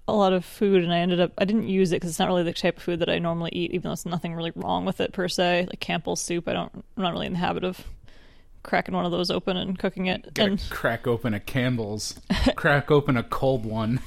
a 0.08 0.14
lot 0.14 0.34
of 0.34 0.44
food, 0.44 0.84
and 0.84 0.94
I 0.94 1.00
ended 1.00 1.20
up 1.20 1.32
I 1.38 1.46
didn't 1.46 1.68
use 1.68 1.92
it 1.92 1.96
because 1.96 2.10
it's 2.10 2.20
not 2.20 2.28
really 2.28 2.44
the 2.44 2.54
type 2.54 2.78
of 2.78 2.84
food 2.84 3.00
that 3.00 3.10
I 3.10 3.20
normally 3.20 3.52
eat, 3.54 3.72
even 3.72 3.84
though 3.84 3.90
there's 3.90 4.06
nothing 4.06 4.36
really 4.36 4.52
wrong 4.56 4.86
with 4.86 5.02
it 5.02 5.14
per 5.14 5.28
se. 5.28 5.68
Like 5.70 5.80
Campbell's 5.80 6.22
soup, 6.22 6.48
I 6.48 6.54
don't, 6.54 6.72
I'm 6.76 7.04
not 7.04 7.14
really 7.14 7.28
in 7.28 7.34
the 7.34 7.40
habit 7.40 7.64
of 7.64 7.86
cracking 8.64 8.96
one 8.96 9.06
of 9.06 9.12
those 9.12 9.32
open 9.32 9.58
and 9.58 9.78
cooking 9.78 10.08
it. 10.08 10.34
Gotta 10.34 10.52
And 10.52 10.70
crack 10.70 11.08
open 11.08 11.34
a 11.34 11.40
Campbell's, 11.40 12.20
crack 12.56 12.92
open 12.92 13.18
a 13.18 13.24
cold 13.24 13.66
one. 13.66 14.02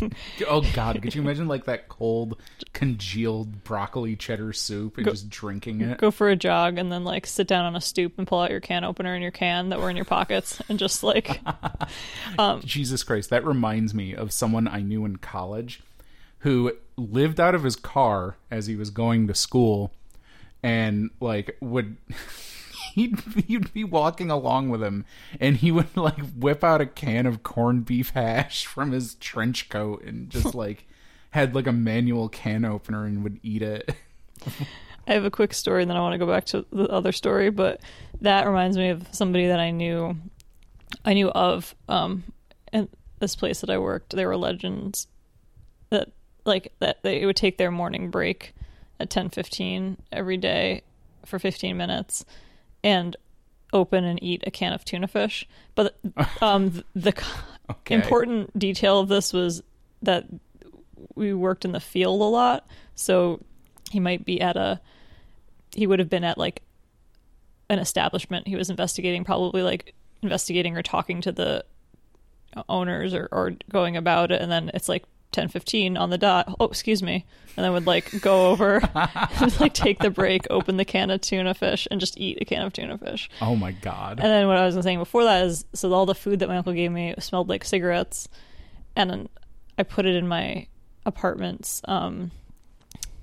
oh 0.48 0.64
God! 0.72 1.00
Could 1.02 1.14
you 1.14 1.22
imagine 1.22 1.48
like 1.48 1.64
that 1.66 1.88
cold, 1.88 2.40
congealed 2.72 3.64
broccoli 3.64 4.16
cheddar 4.16 4.52
soup 4.52 4.96
and 4.96 5.06
just 5.06 5.28
drinking 5.28 5.82
it? 5.82 5.98
go 5.98 6.10
for 6.10 6.28
a 6.30 6.36
jog, 6.36 6.78
and 6.78 6.90
then 6.90 7.04
like 7.04 7.26
sit 7.26 7.46
down 7.46 7.64
on 7.64 7.76
a 7.76 7.80
stoop 7.80 8.14
and 8.16 8.26
pull 8.26 8.40
out 8.40 8.50
your 8.50 8.60
can 8.60 8.84
opener 8.84 9.14
and 9.14 9.22
your 9.22 9.32
can 9.32 9.68
that 9.68 9.80
were 9.80 9.90
in 9.90 9.96
your 9.96 10.04
pockets, 10.04 10.62
and 10.68 10.78
just 10.78 11.02
like 11.02 11.40
um, 12.38 12.60
Jesus 12.64 13.02
Christ, 13.02 13.30
that 13.30 13.44
reminds 13.44 13.92
me 13.92 14.14
of 14.14 14.32
someone 14.32 14.66
I 14.66 14.80
knew 14.80 15.04
in 15.04 15.16
college 15.16 15.82
who 16.38 16.72
lived 16.96 17.38
out 17.38 17.54
of 17.54 17.62
his 17.62 17.76
car 17.76 18.36
as 18.50 18.66
he 18.66 18.76
was 18.76 18.90
going 18.90 19.28
to 19.28 19.34
school 19.34 19.92
and 20.62 21.10
like 21.20 21.56
would 21.60 21.96
he'd, 22.94 23.20
he'd 23.46 23.72
be 23.72 23.84
walking 23.84 24.30
along 24.30 24.68
with 24.68 24.82
him 24.82 25.04
and 25.40 25.56
he 25.56 25.70
would 25.70 25.96
like 25.96 26.20
whip 26.32 26.62
out 26.62 26.80
a 26.80 26.86
can 26.86 27.26
of 27.26 27.42
corned 27.42 27.84
beef 27.84 28.10
hash 28.10 28.66
from 28.66 28.92
his 28.92 29.14
trench 29.16 29.68
coat 29.68 30.02
and 30.04 30.30
just 30.30 30.54
like 30.54 30.86
had 31.30 31.54
like 31.54 31.66
a 31.66 31.72
manual 31.72 32.28
can 32.28 32.64
opener 32.64 33.04
and 33.04 33.22
would 33.24 33.40
eat 33.42 33.62
it. 33.62 33.94
I 35.06 35.14
have 35.14 35.24
a 35.24 35.30
quick 35.30 35.52
story, 35.52 35.82
and 35.82 35.90
then 35.90 35.96
I 35.96 36.00
want 36.00 36.12
to 36.12 36.18
go 36.18 36.26
back 36.26 36.44
to 36.46 36.64
the 36.72 36.88
other 36.88 37.12
story. 37.12 37.50
But 37.50 37.80
that 38.20 38.46
reminds 38.46 38.76
me 38.76 38.90
of 38.90 39.06
somebody 39.10 39.48
that 39.48 39.58
I 39.58 39.70
knew, 39.70 40.16
I 41.04 41.14
knew 41.14 41.30
of, 41.30 41.74
um, 41.88 42.24
in 42.72 42.88
this 43.18 43.34
place 43.34 43.60
that 43.62 43.70
I 43.70 43.78
worked. 43.78 44.14
There 44.14 44.28
were 44.28 44.36
legends 44.36 45.08
that 45.90 46.10
like 46.44 46.72
that 46.78 47.02
they 47.02 47.26
would 47.26 47.36
take 47.36 47.58
their 47.58 47.70
morning 47.70 48.10
break 48.10 48.54
at 49.00 49.10
ten 49.10 49.28
fifteen 49.28 49.96
every 50.12 50.36
day 50.36 50.82
for 51.24 51.38
fifteen 51.38 51.76
minutes, 51.76 52.24
and 52.84 53.16
open 53.72 54.04
and 54.04 54.22
eat 54.22 54.42
a 54.46 54.50
can 54.50 54.72
of 54.72 54.84
tuna 54.84 55.08
fish. 55.08 55.46
But 55.74 55.98
um, 56.42 56.82
the 56.94 57.14
Okay. 57.70 57.94
important 57.94 58.56
detail 58.58 58.98
of 59.00 59.08
this 59.08 59.32
was 59.32 59.62
that 60.02 60.26
we 61.14 61.32
worked 61.32 61.64
in 61.64 61.72
the 61.72 61.80
field 61.80 62.20
a 62.20 62.24
lot, 62.24 62.66
so 62.94 63.40
he 63.90 64.00
might 64.00 64.24
be 64.24 64.40
at 64.40 64.56
a 64.56 64.80
he 65.74 65.86
would 65.86 65.98
have 66.00 66.10
been 66.10 66.24
at 66.24 66.36
like 66.36 66.62
an 67.70 67.78
establishment 67.78 68.46
he 68.46 68.56
was 68.56 68.68
investigating 68.68 69.24
probably 69.24 69.62
like 69.62 69.94
investigating 70.22 70.76
or 70.76 70.82
talking 70.82 71.20
to 71.22 71.32
the 71.32 71.64
owners 72.68 73.14
or, 73.14 73.28
or 73.32 73.52
going 73.70 73.96
about 73.96 74.30
it 74.30 74.42
and 74.42 74.52
then 74.52 74.70
it's 74.74 74.88
like 74.88 75.04
10:15 75.32 75.98
on 75.98 76.10
the 76.10 76.18
dot 76.18 76.54
oh 76.60 76.66
excuse 76.66 77.02
me 77.02 77.24
and 77.56 77.64
then 77.64 77.72
would 77.72 77.86
like 77.86 78.20
go 78.20 78.50
over 78.50 78.80
and 78.94 79.60
like 79.60 79.74
take 79.74 79.98
the 79.98 80.10
break 80.10 80.46
open 80.50 80.76
the 80.76 80.84
can 80.84 81.10
of 81.10 81.20
tuna 81.20 81.54
fish 81.54 81.86
and 81.90 82.00
just 82.00 82.18
eat 82.18 82.38
a 82.40 82.44
can 82.44 82.62
of 82.62 82.72
tuna 82.72 82.96
fish 82.98 83.28
Oh 83.40 83.56
my 83.56 83.72
god. 83.72 84.20
and 84.20 84.28
then 84.30 84.46
what 84.46 84.56
I 84.56 84.64
was 84.66 84.82
saying 84.82 84.98
before 84.98 85.24
that 85.24 85.44
is, 85.46 85.64
so 85.74 85.92
all 85.92 86.06
the 86.06 86.14
food 86.14 86.38
that 86.40 86.48
my 86.48 86.56
uncle 86.58 86.72
gave 86.72 86.90
me 86.92 87.14
smelled 87.18 87.48
like 87.48 87.64
cigarettes, 87.64 88.28
and 88.96 89.10
then 89.10 89.28
I 89.78 89.82
put 89.82 90.06
it 90.06 90.14
in 90.14 90.26
my 90.28 90.66
apartment's 91.04 91.82
um, 91.86 92.30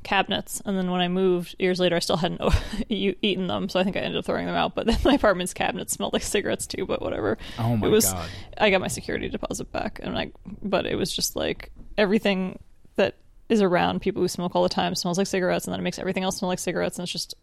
cabinets. 0.09 0.59
And 0.65 0.75
then 0.75 0.89
when 0.89 1.01
I 1.01 1.07
moved 1.07 1.55
years 1.59 1.79
later, 1.79 1.95
I 1.95 1.99
still 1.99 2.17
hadn't 2.17 2.41
eaten 2.89 3.45
them, 3.45 3.69
so 3.69 3.79
I 3.79 3.83
think 3.83 3.95
I 3.95 3.99
ended 3.99 4.17
up 4.17 4.25
throwing 4.25 4.47
them 4.47 4.55
out. 4.55 4.73
But 4.73 4.87
then 4.87 4.97
my 5.05 5.13
apartment's 5.13 5.53
cabinets 5.53 5.93
smelled 5.93 6.13
like 6.13 6.23
cigarettes 6.23 6.65
too. 6.65 6.87
But 6.87 7.01
whatever. 7.01 7.37
Oh 7.59 7.77
my 7.77 7.87
it 7.87 7.89
was, 7.91 8.11
God. 8.11 8.27
I 8.57 8.71
got 8.71 8.81
my 8.81 8.87
security 8.87 9.29
deposit 9.29 9.71
back, 9.71 9.99
and 10.01 10.17
I. 10.17 10.31
But 10.63 10.87
it 10.87 10.95
was 10.95 11.15
just 11.15 11.35
like 11.35 11.71
everything 11.95 12.57
that 12.95 13.15
is 13.49 13.61
around 13.61 14.01
people 14.01 14.21
who 14.21 14.27
smoke 14.27 14.55
all 14.55 14.63
the 14.63 14.69
time 14.69 14.95
smells 14.95 15.19
like 15.19 15.27
cigarettes, 15.27 15.65
and 15.65 15.73
then 15.73 15.79
it 15.79 15.83
makes 15.83 15.99
everything 15.99 16.23
else 16.23 16.37
smell 16.37 16.49
like 16.49 16.59
cigarettes, 16.59 16.97
and 16.97 17.03
it's 17.03 17.11
just 17.11 17.35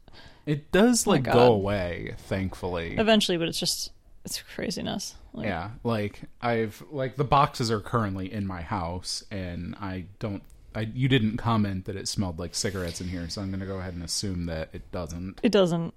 It 0.44 0.72
does 0.72 1.06
oh 1.06 1.10
like 1.10 1.22
God. 1.22 1.34
go 1.34 1.52
away, 1.52 2.16
thankfully. 2.18 2.96
eventually. 2.98 3.38
But 3.38 3.46
it's 3.46 3.60
just 3.60 3.92
it's 4.24 4.42
craziness. 4.42 5.14
Like, 5.32 5.46
Yeah, 5.46 5.70
like 5.84 6.22
I've 6.42 6.82
like 6.90 7.14
the 7.14 7.24
boxes 7.24 7.70
are 7.70 7.80
currently 7.80 8.32
in 8.32 8.44
my 8.44 8.62
house, 8.62 9.22
and 9.30 9.76
I 9.80 10.06
don't. 10.18 10.42
I 10.76 10.82
you 10.94 11.08
didn't 11.08 11.38
comment 11.38 11.86
that 11.86 11.96
it 11.96 12.06
smelled 12.06 12.38
like 12.38 12.54
cigarettes 12.54 13.00
in 13.00 13.08
here, 13.08 13.28
so 13.28 13.40
I'm 13.42 13.50
gonna 13.50 13.66
go 13.66 13.78
ahead 13.78 13.94
and 13.94 14.02
assume 14.04 14.46
that 14.46 14.68
it 14.72 14.92
doesn't. 14.92 15.40
It 15.42 15.50
doesn't 15.50 15.94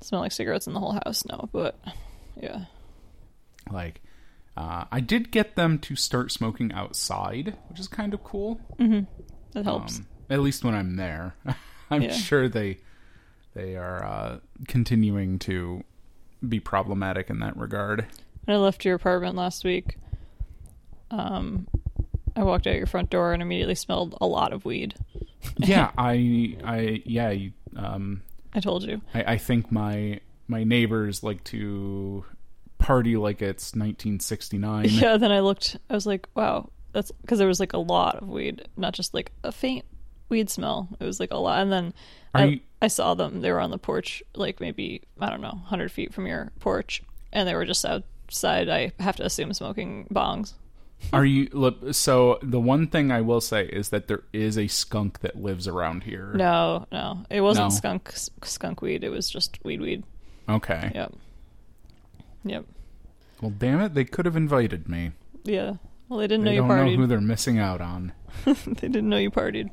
smell 0.00 0.20
like 0.22 0.32
cigarettes 0.32 0.66
in 0.66 0.72
the 0.72 0.80
whole 0.80 0.92
house, 1.04 1.24
no. 1.26 1.48
But 1.52 1.78
yeah, 2.40 2.64
Like, 3.70 4.00
Uh, 4.56 4.84
I 4.92 5.00
did 5.00 5.30
get 5.30 5.56
them 5.56 5.78
to 5.80 5.96
start 5.96 6.30
smoking 6.32 6.72
outside, 6.72 7.56
which 7.68 7.78
is 7.80 7.88
kind 7.88 8.14
of 8.14 8.22
cool. 8.24 8.60
That 9.52 9.64
helps. 9.64 9.98
Um, 9.98 10.06
at 10.30 10.40
least 10.40 10.64
when 10.64 10.74
I'm 10.74 10.94
there, 10.96 11.34
I'm 11.90 12.02
Yeah. 12.02 12.12
sure 12.12 12.48
they 12.48 12.78
they 13.54 13.76
are 13.76 14.04
uh, 14.04 14.38
continuing 14.68 15.38
to 15.40 15.82
be 16.48 16.60
problematic 16.60 17.30
in 17.30 17.40
that 17.40 17.56
regard. 17.56 18.06
When 18.44 18.56
I 18.56 18.60
left 18.60 18.84
your 18.84 18.94
apartment 18.94 19.34
last 19.36 19.64
week, 19.64 19.98
um, 21.10 21.66
I 22.36 22.42
walked 22.42 22.66
out 22.66 22.76
your 22.76 22.86
front 22.86 23.10
door 23.10 23.32
and 23.32 23.42
immediately 23.42 23.74
smelled 23.74 24.16
a 24.20 24.26
lot 24.26 24.52
of 24.52 24.64
weed. 24.64 24.94
yeah, 25.58 25.90
I 25.98 26.56
I 26.64 27.02
yeah, 27.04 27.30
you, 27.30 27.52
um, 27.76 28.22
I 28.54 28.60
told 28.60 28.84
you. 28.84 29.00
I, 29.14 29.24
I 29.34 29.38
think 29.38 29.70
my 29.72 30.20
my 30.48 30.64
neighbors 30.64 31.22
like 31.22 31.44
to 31.44 32.24
party 32.78 33.16
like 33.16 33.42
it's 33.42 33.74
1969. 33.74 34.86
Yeah, 34.90 35.16
then 35.16 35.30
I 35.30 35.40
looked, 35.40 35.76
I 35.90 35.94
was 35.94 36.06
like, 36.06 36.28
wow, 36.34 36.70
that's 36.92 37.12
because 37.22 37.38
there 37.38 37.46
was 37.48 37.60
like 37.60 37.72
a 37.74 37.78
lot 37.78 38.16
of 38.16 38.28
weed, 38.28 38.66
not 38.76 38.94
just 38.94 39.12
like 39.14 39.32
a 39.44 39.52
faint 39.52 39.84
weed 40.28 40.48
smell. 40.50 40.88
It 40.98 41.04
was 41.04 41.20
like 41.20 41.30
a 41.30 41.36
lot. 41.36 41.60
And 41.62 41.70
then 41.70 41.94
I, 42.34 42.44
you- 42.44 42.60
I 42.82 42.88
saw 42.88 43.14
them. 43.14 43.42
They 43.42 43.52
were 43.52 43.60
on 43.60 43.70
the 43.70 43.78
porch, 43.78 44.22
like 44.34 44.60
maybe, 44.60 45.02
I 45.20 45.28
don't 45.30 45.42
know, 45.42 45.50
100 45.50 45.92
feet 45.92 46.14
from 46.14 46.26
your 46.26 46.50
porch. 46.60 47.02
And 47.32 47.46
they 47.46 47.54
were 47.54 47.66
just 47.66 47.84
outside, 47.84 48.68
I 48.70 48.92
have 48.98 49.16
to 49.16 49.24
assume, 49.26 49.52
smoking 49.52 50.06
bongs. 50.12 50.54
Are 51.12 51.24
you 51.24 51.48
look, 51.52 51.94
so 51.94 52.38
the 52.42 52.60
one 52.60 52.86
thing 52.86 53.10
I 53.10 53.20
will 53.20 53.40
say 53.40 53.64
is 53.66 53.88
that 53.88 54.06
there 54.06 54.22
is 54.32 54.56
a 54.58 54.66
skunk 54.68 55.20
that 55.20 55.36
lives 55.40 55.66
around 55.66 56.04
here. 56.04 56.32
No, 56.34 56.86
no, 56.92 57.24
it 57.30 57.40
wasn't 57.40 57.66
No. 57.70 57.76
skunk 57.76 58.12
skunk 58.44 58.82
weed. 58.82 59.02
It 59.02 59.08
was 59.10 59.28
just 59.28 59.58
weed 59.64 59.80
weed. 59.80 60.04
Okay. 60.48 60.92
Yep. 60.94 61.14
Yep. 62.44 62.64
Well, 63.40 63.52
damn 63.56 63.80
it, 63.80 63.94
they 63.94 64.04
could 64.04 64.26
have 64.26 64.36
invited 64.36 64.88
me. 64.88 65.12
Yeah. 65.44 65.74
Well, 66.08 66.18
they 66.18 66.26
didn't 66.26 66.44
know 66.44 66.50
They 66.50 66.56
you 66.56 66.60
don't 66.62 66.68
know 66.68 66.74
partied. 66.84 66.96
who 66.96 67.06
they're 67.06 67.20
missing 67.20 67.58
out 67.58 67.80
on. 67.80 68.12
they 68.44 68.88
didn't 68.88 69.08
know 69.08 69.16
you 69.16 69.30
partied. 69.30 69.70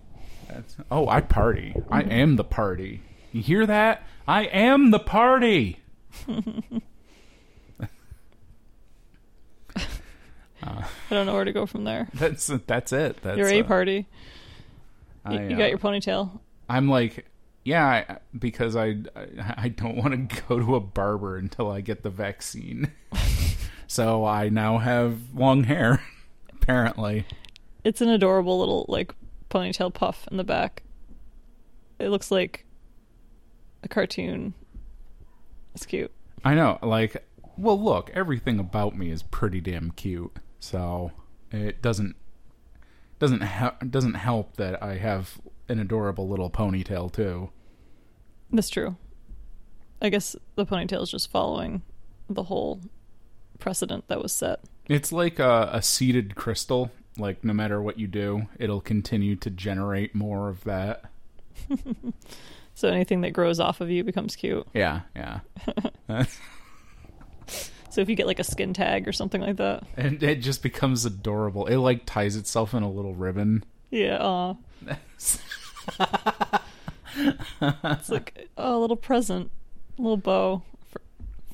That's, 0.47 0.77
oh, 0.89 1.07
I 1.09 1.21
party. 1.21 1.75
I 1.91 2.01
am 2.03 2.35
the 2.37 2.43
party. 2.45 3.01
You 3.33 3.41
hear 3.41 3.65
that? 3.65 4.03
I 4.27 4.43
am 4.45 4.91
the 4.91 4.99
party. 4.99 5.79
I 10.67 11.13
don't 11.13 11.25
know 11.25 11.33
where 11.33 11.45
to 11.45 11.53
go 11.53 11.65
from 11.65 11.83
there. 11.83 12.07
That's 12.13 12.47
that's 12.65 12.91
it. 12.93 13.21
That's 13.21 13.37
You're 13.37 13.47
a 13.47 13.61
uh, 13.61 13.63
party. 13.63 14.07
I, 15.25 15.33
You, 15.33 15.49
you 15.49 15.55
uh, 15.55 15.59
got 15.59 15.69
your 15.69 15.77
ponytail. 15.77 16.39
I'm 16.69 16.89
like, 16.89 17.25
yeah, 17.63 18.17
because 18.37 18.75
I, 18.75 18.97
I 19.15 19.27
I 19.57 19.67
don't 19.69 19.97
want 19.97 20.29
to 20.29 20.41
go 20.47 20.59
to 20.59 20.75
a 20.75 20.79
barber 20.79 21.37
until 21.37 21.69
I 21.69 21.81
get 21.81 22.03
the 22.03 22.09
vaccine. 22.09 22.91
so 23.87 24.25
I 24.25 24.49
now 24.49 24.77
have 24.77 25.33
long 25.33 25.63
hair. 25.63 26.03
Apparently, 26.53 27.25
It's 27.83 28.01
an 28.01 28.09
adorable 28.09 28.59
little 28.59 28.85
like 28.89 29.13
ponytail 29.49 29.93
puff 29.93 30.27
in 30.29 30.37
the 30.37 30.43
back. 30.43 30.83
It 31.99 32.09
looks 32.09 32.29
like 32.29 32.65
a 33.83 33.87
cartoon. 33.87 34.53
It's 35.73 35.85
cute. 35.85 36.11
I 36.43 36.55
know. 36.55 36.77
Like, 36.81 37.25
well, 37.57 37.81
look, 37.81 38.11
everything 38.13 38.59
about 38.59 38.97
me 38.97 39.11
is 39.11 39.23
pretty 39.23 39.61
damn 39.61 39.91
cute. 39.91 40.31
So 40.59 41.11
it 41.51 41.81
doesn't 41.81 42.15
doesn't 43.19 43.41
ha- 43.41 43.77
doesn't 43.89 44.15
help 44.15 44.57
that 44.57 44.81
I 44.81 44.97
have 44.97 45.39
an 45.69 45.79
adorable 45.79 46.27
little 46.27 46.49
ponytail 46.49 47.11
too. 47.11 47.49
That's 48.51 48.69
true. 48.69 48.95
I 50.01 50.09
guess 50.09 50.35
the 50.55 50.65
ponytail 50.65 51.01
is 51.01 51.11
just 51.11 51.31
following 51.31 51.81
the 52.29 52.43
whole 52.43 52.81
precedent 53.59 54.07
that 54.07 54.21
was 54.21 54.31
set. 54.31 54.61
It's 54.87 55.11
like 55.11 55.39
a, 55.39 55.69
a 55.73 55.81
seeded 55.81 56.35
crystal. 56.35 56.91
Like 57.17 57.43
no 57.43 57.53
matter 57.53 57.81
what 57.81 57.97
you 57.97 58.07
do, 58.07 58.47
it'll 58.59 58.81
continue 58.81 59.35
to 59.37 59.49
generate 59.49 60.13
more 60.13 60.49
of 60.49 60.63
that. 60.65 61.05
So 62.77 62.89
anything 62.89 63.21
that 63.21 63.31
grows 63.31 63.59
off 63.59 63.81
of 63.81 63.89
you 63.89 64.03
becomes 64.03 64.35
cute. 64.35 64.67
Yeah, 64.71 65.01
yeah. 65.15 65.39
So 67.97 68.01
if 68.01 68.09
you 68.09 68.15
get 68.15 68.27
like 68.27 68.37
a 68.37 68.43
skin 68.43 68.75
tag 68.75 69.07
or 69.07 69.11
something 69.11 69.41
like 69.41 69.55
that, 69.55 69.81
and 69.97 70.21
it 70.21 70.35
just 70.35 70.61
becomes 70.61 71.03
adorable. 71.03 71.65
It 71.65 71.77
like 71.77 72.05
ties 72.05 72.35
itself 72.35 72.75
in 72.75 72.83
a 72.83 72.91
little 72.91 73.15
ribbon. 73.15 73.63
yeah, 73.89 74.53
it's 75.09 75.39
like 78.07 78.49
oh, 78.55 78.77
a 78.77 78.79
little 78.79 78.97
present, 78.97 79.49
a 79.97 80.01
little 80.03 80.15
bow 80.15 80.61
for 80.91 81.01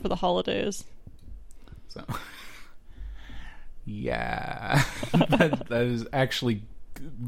for 0.02 0.10
the 0.10 0.18
holidays. 0.18 0.84
So, 1.88 2.04
yeah, 3.86 4.84
that, 5.14 5.68
that 5.70 5.82
is 5.84 6.06
actually 6.12 6.64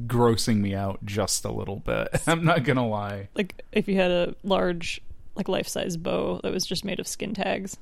grossing 0.08 0.58
me 0.58 0.76
out 0.76 1.06
just 1.06 1.46
a 1.46 1.52
little 1.52 1.78
bit. 1.78 2.10
I'm 2.28 2.44
not 2.44 2.66
gonna 2.66 2.86
lie. 2.86 3.30
Like 3.34 3.64
if 3.72 3.88
you 3.88 3.96
had 3.96 4.12
a 4.12 4.36
large, 4.44 5.02
like 5.36 5.48
life 5.48 5.70
size 5.70 5.96
bow 5.96 6.42
that 6.44 6.52
was 6.52 6.66
just 6.66 6.84
made 6.84 7.00
of 7.00 7.08
skin 7.08 7.34
tags. 7.34 7.78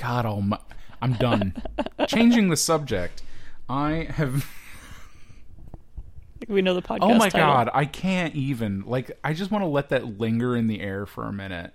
God 0.00 0.26
oh 0.26 0.40
my, 0.40 0.58
I'm 1.02 1.12
done. 1.14 1.54
Changing 2.08 2.48
the 2.48 2.56
subject. 2.56 3.22
I 3.68 4.08
have. 4.10 4.46
We 6.48 6.62
know 6.62 6.72
the 6.74 6.82
podcast. 6.82 6.98
Oh 7.02 7.14
my 7.14 7.28
title. 7.28 7.46
god, 7.46 7.70
I 7.74 7.84
can't 7.84 8.34
even. 8.34 8.82
Like, 8.86 9.10
I 9.22 9.34
just 9.34 9.50
want 9.50 9.62
to 9.62 9.68
let 9.68 9.90
that 9.90 10.18
linger 10.18 10.56
in 10.56 10.66
the 10.68 10.80
air 10.80 11.04
for 11.04 11.24
a 11.24 11.32
minute, 11.32 11.72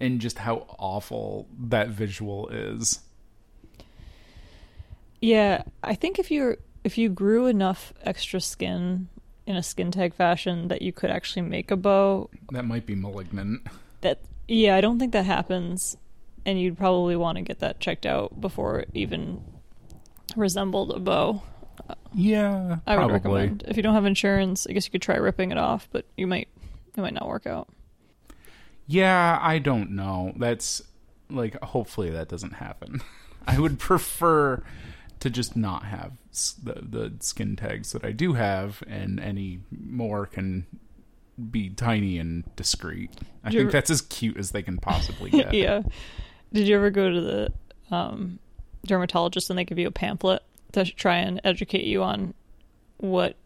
and 0.00 0.18
just 0.18 0.38
how 0.38 0.64
awful 0.78 1.46
that 1.68 1.88
visual 1.90 2.48
is. 2.48 3.00
Yeah, 5.20 5.62
I 5.84 5.94
think 5.94 6.18
if 6.18 6.30
you're 6.30 6.56
if 6.84 6.98
you 6.98 7.08
grew 7.10 7.46
enough 7.46 7.92
extra 8.02 8.40
skin 8.40 9.08
in 9.46 9.56
a 9.56 9.62
skin 9.62 9.90
tag 9.90 10.14
fashion 10.14 10.68
that 10.68 10.82
you 10.82 10.92
could 10.92 11.10
actually 11.10 11.42
make 11.42 11.70
a 11.70 11.76
bow, 11.76 12.28
That 12.50 12.64
might 12.64 12.86
be 12.86 12.94
malignant. 12.94 13.66
that 14.00 14.20
yeah, 14.48 14.74
I 14.74 14.80
don't 14.80 14.98
think 14.98 15.12
that 15.12 15.26
happens, 15.26 15.96
and 16.44 16.60
you'd 16.60 16.76
probably 16.78 17.16
want 17.16 17.36
to 17.36 17.42
get 17.42 17.60
that 17.60 17.80
checked 17.80 18.06
out 18.06 18.40
before 18.40 18.80
it 18.80 18.90
even 18.94 19.42
resembled 20.36 20.92
a 20.92 20.98
bow. 20.98 21.42
Yeah, 22.14 22.78
I 22.86 22.96
would 22.96 23.08
probably. 23.08 23.12
recommend 23.40 23.64
if 23.66 23.76
you 23.76 23.82
don't 23.82 23.94
have 23.94 24.04
insurance, 24.04 24.66
I 24.68 24.72
guess 24.72 24.86
you 24.86 24.92
could 24.92 25.02
try 25.02 25.16
ripping 25.16 25.50
it 25.50 25.58
off, 25.58 25.88
but 25.92 26.06
you 26.16 26.26
might 26.26 26.48
it 26.96 27.00
might 27.00 27.14
not 27.14 27.26
work 27.26 27.46
out. 27.46 27.68
Yeah, 28.86 29.38
I 29.40 29.58
don't 29.58 29.92
know. 29.92 30.32
That's 30.36 30.82
like 31.30 31.60
hopefully 31.62 32.10
that 32.10 32.28
doesn't 32.28 32.54
happen. 32.54 33.00
I 33.46 33.58
would 33.58 33.78
prefer 33.78 34.62
to 35.20 35.30
just 35.30 35.56
not 35.56 35.84
have 35.84 36.12
the 36.62 36.74
the 36.74 37.12
skin 37.20 37.56
tags 37.56 37.92
that 37.92 38.04
I 38.04 38.12
do 38.12 38.34
have, 38.34 38.82
and 38.86 39.18
any 39.18 39.60
more 39.70 40.26
can 40.26 40.66
be 41.50 41.70
tiny 41.70 42.18
and 42.18 42.44
discreet. 42.56 43.10
I 43.42 43.50
think 43.50 43.70
that's 43.70 43.90
as 43.90 44.02
cute 44.02 44.36
as 44.36 44.50
they 44.50 44.62
can 44.62 44.78
possibly 44.78 45.30
get. 45.30 45.54
yeah. 45.54 45.82
Did 46.52 46.68
you 46.68 46.76
ever 46.76 46.90
go 46.90 47.10
to 47.10 47.20
the 47.20 47.52
um, 47.94 48.38
dermatologist 48.86 49.50
and 49.50 49.58
they 49.58 49.64
give 49.64 49.78
you 49.78 49.86
a 49.86 49.92
pamphlet 49.92 50.42
to 50.72 50.84
try 50.84 51.16
and 51.16 51.40
educate 51.44 51.84
you 51.84 52.02
on 52.02 52.34
what 52.98 53.36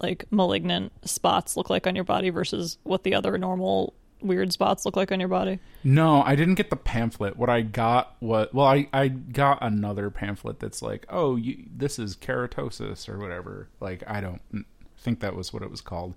like 0.00 0.24
malignant 0.30 0.92
spots 1.08 1.56
look 1.56 1.70
like 1.70 1.86
on 1.86 1.94
your 1.94 2.04
body 2.04 2.30
versus 2.30 2.78
what 2.82 3.04
the 3.04 3.14
other 3.14 3.38
normal 3.38 3.94
weird 4.20 4.52
spots 4.52 4.84
look 4.84 4.96
like 4.96 5.12
on 5.12 5.20
your 5.20 5.28
body? 5.28 5.58
No, 5.84 6.22
I 6.22 6.34
didn't 6.34 6.54
get 6.54 6.70
the 6.70 6.76
pamphlet. 6.76 7.36
What 7.36 7.50
I 7.50 7.60
got 7.60 8.16
what 8.20 8.54
well, 8.54 8.66
I 8.66 8.88
I 8.92 9.08
got 9.08 9.58
another 9.60 10.10
pamphlet 10.10 10.60
that's 10.60 10.82
like, 10.82 11.06
oh, 11.08 11.36
you, 11.36 11.64
this 11.74 11.98
is 11.98 12.16
keratosis 12.16 13.08
or 13.08 13.18
whatever. 13.18 13.68
Like 13.80 14.02
I 14.06 14.20
don't 14.20 14.40
think 14.98 15.20
that 15.20 15.36
was 15.36 15.52
what 15.52 15.62
it 15.62 15.70
was 15.70 15.80
called. 15.80 16.14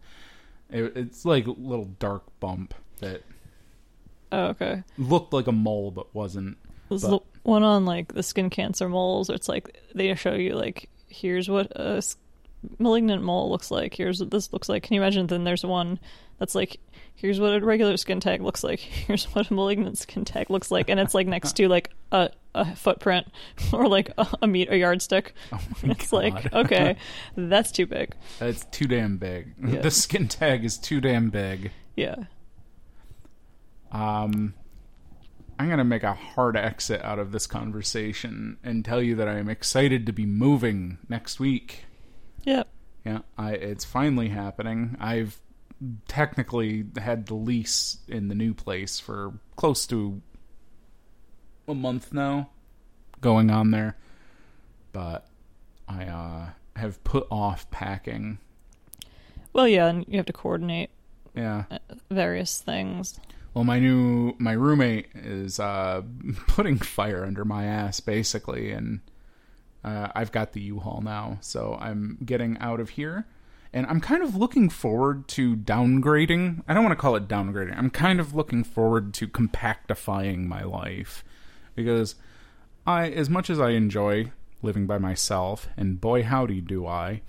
It, 0.69 0.95
it's 0.95 1.25
like 1.25 1.47
a 1.47 1.51
little 1.51 1.89
dark 1.99 2.23
bump 2.39 2.73
that 2.99 3.23
Oh, 4.31 4.47
okay. 4.47 4.83
looked 4.97 5.33
like 5.33 5.47
a 5.47 5.51
mole 5.51 5.91
but 5.91 6.13
wasn't. 6.13 6.57
There's 6.89 7.01
But- 7.03 7.09
the 7.09 7.19
one 7.43 7.63
on 7.63 7.85
like 7.85 8.13
the 8.13 8.23
skin 8.23 8.49
cancer 8.49 8.89
moles. 8.89 9.29
It's 9.29 9.47
like 9.49 9.77
they 9.95 10.13
show 10.15 10.33
you 10.33 10.55
like 10.55 10.89
here's 11.07 11.49
what 11.49 11.71
a 11.75 12.01
malignant 12.79 13.23
mole 13.23 13.49
looks 13.49 13.71
like. 13.71 13.93
Here's 13.93 14.19
what 14.19 14.31
this 14.31 14.51
looks 14.51 14.69
like. 14.69 14.83
Can 14.83 14.95
you 14.95 15.01
imagine? 15.01 15.27
Then 15.27 15.43
there's 15.43 15.65
one 15.65 15.99
that's 16.39 16.55
like 16.55 16.79
here's 17.15 17.39
what 17.39 17.55
a 17.55 17.65
regular 17.65 17.97
skin 17.97 18.19
tag 18.19 18.41
looks 18.41 18.63
like. 18.63 18.79
Here's 19.07 19.25
what 19.33 19.49
a 19.49 19.53
malignant 19.53 19.97
skin 19.97 20.23
tag 20.23 20.49
looks 20.51 20.69
like, 20.69 20.87
and 20.89 20.99
it's 20.99 21.15
like 21.15 21.25
next 21.25 21.53
to 21.53 21.67
like 21.67 21.89
a, 22.11 22.29
a 22.53 22.75
footprint 22.75 23.27
or 23.73 23.87
like 23.87 24.11
a, 24.17 24.27
a 24.43 24.47
meat 24.47 24.69
a 24.69 24.77
yardstick. 24.77 25.33
Oh 25.51 25.59
It's 25.83 26.13
like 26.13 26.53
okay, 26.53 26.97
that's 27.35 27.71
too 27.71 27.85
big. 27.87 28.13
That's 28.39 28.65
too 28.65 28.85
damn 28.85 29.17
big. 29.17 29.53
Yeah. 29.65 29.81
The 29.81 29.91
skin 29.91 30.27
tag 30.27 30.63
is 30.63 30.77
too 30.77 31.01
damn 31.01 31.29
big. 31.29 31.71
Yeah. 31.95 32.15
Um, 33.91 34.53
I'm 35.59 35.67
going 35.67 35.77
to 35.79 35.83
make 35.83 36.03
a 36.03 36.13
hard 36.13 36.55
exit 36.55 37.01
out 37.03 37.19
of 37.19 37.31
this 37.31 37.47
conversation 37.47 38.57
and 38.63 38.83
tell 38.85 39.01
you 39.01 39.15
that 39.15 39.27
I 39.27 39.37
am 39.37 39.49
excited 39.49 40.05
to 40.05 40.11
be 40.13 40.25
moving 40.25 40.99
next 41.09 41.39
week. 41.39 41.85
Yeah. 42.43 42.63
Yeah, 43.05 43.19
I 43.37 43.51
it's 43.53 43.85
finally 43.85 44.29
happening. 44.29 44.97
I've 44.99 45.39
technically 46.07 46.85
had 46.97 47.27
the 47.27 47.35
lease 47.35 47.99
in 48.07 48.27
the 48.27 48.35
new 48.35 48.53
place 48.53 48.99
for 48.99 49.39
close 49.55 49.85
to 49.87 50.21
a 51.67 51.73
month 51.73 52.11
now 52.13 52.49
going 53.21 53.49
on 53.49 53.71
there. 53.71 53.97
but 54.91 55.27
I 55.87 56.03
uh, 56.05 56.49
have 56.75 57.01
put 57.03 57.27
off 57.31 57.69
packing. 57.71 58.39
Well, 59.53 59.67
yeah, 59.67 59.87
and 59.87 60.05
you 60.07 60.17
have 60.17 60.25
to 60.25 60.33
coordinate 60.33 60.89
Yeah. 61.35 61.63
various 62.11 62.59
things. 62.59 63.19
Well, 63.57 63.63
my 63.63 63.79
new 63.79 64.35
my 64.37 64.51
roommate 64.51 65.07
is 65.15 65.59
uh, 65.59 66.03
putting 66.47 66.77
fire 66.77 67.25
under 67.25 67.43
my 67.43 67.65
ass 67.65 67.99
basically, 67.99 68.69
and 68.69 68.99
uh, 69.83 70.09
I've 70.13 70.31
got 70.31 70.53
the 70.53 70.61
U-Haul 70.61 71.01
now, 71.01 71.39
so 71.41 71.75
I'm 71.81 72.19
getting 72.23 72.59
out 72.59 72.79
of 72.79 72.89
here, 72.89 73.25
and 73.73 73.87
I'm 73.87 73.99
kind 73.99 74.21
of 74.21 74.35
looking 74.35 74.69
forward 74.69 75.27
to 75.29 75.55
downgrading. 75.55 76.65
I 76.67 76.75
don't 76.75 76.83
want 76.83 76.91
to 76.91 77.01
call 77.01 77.15
it 77.15 77.27
downgrading. 77.27 77.75
I'm 77.75 77.89
kind 77.89 78.19
of 78.19 78.35
looking 78.35 78.63
forward 78.63 79.11
to 79.15 79.27
compactifying 79.27 80.45
my 80.45 80.61
life 80.61 81.23
because 81.73 82.13
I, 82.85 83.09
as 83.09 83.27
much 83.27 83.49
as 83.49 83.59
I 83.59 83.71
enjoy 83.71 84.33
living 84.61 84.85
by 84.85 84.99
myself, 84.99 85.67
and 85.75 85.99
boy 85.99 86.21
howdy 86.21 86.61
do 86.61 86.85
I, 86.85 87.23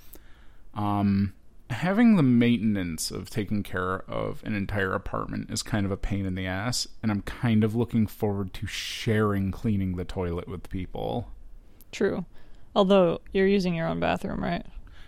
um, 0.74 1.32
having 1.70 2.16
the 2.16 2.22
maintenance 2.22 3.10
of 3.10 3.30
taking 3.30 3.62
care 3.62 4.00
of 4.10 4.42
an 4.44 4.54
entire 4.54 4.92
apartment 4.94 5.50
is 5.50 5.62
kind 5.62 5.84
of 5.86 5.92
a 5.92 5.96
pain 5.96 6.26
in 6.26 6.34
the 6.34 6.46
ass, 6.46 6.86
and 7.02 7.10
I'm 7.12 7.22
kind 7.22 7.64
of 7.64 7.74
looking 7.74 8.06
forward 8.06 8.52
to 8.54 8.66
sharing 8.66 9.50
cleaning 9.50 9.96
the 9.96 10.04
toilet 10.04 10.48
with 10.48 10.68
people. 10.70 11.28
True. 11.92 12.24
Although 12.74 13.20
you're 13.32 13.46
using 13.46 13.74
your 13.74 13.86
own 13.86 14.00
bathroom, 14.00 14.42
right? 14.42 14.64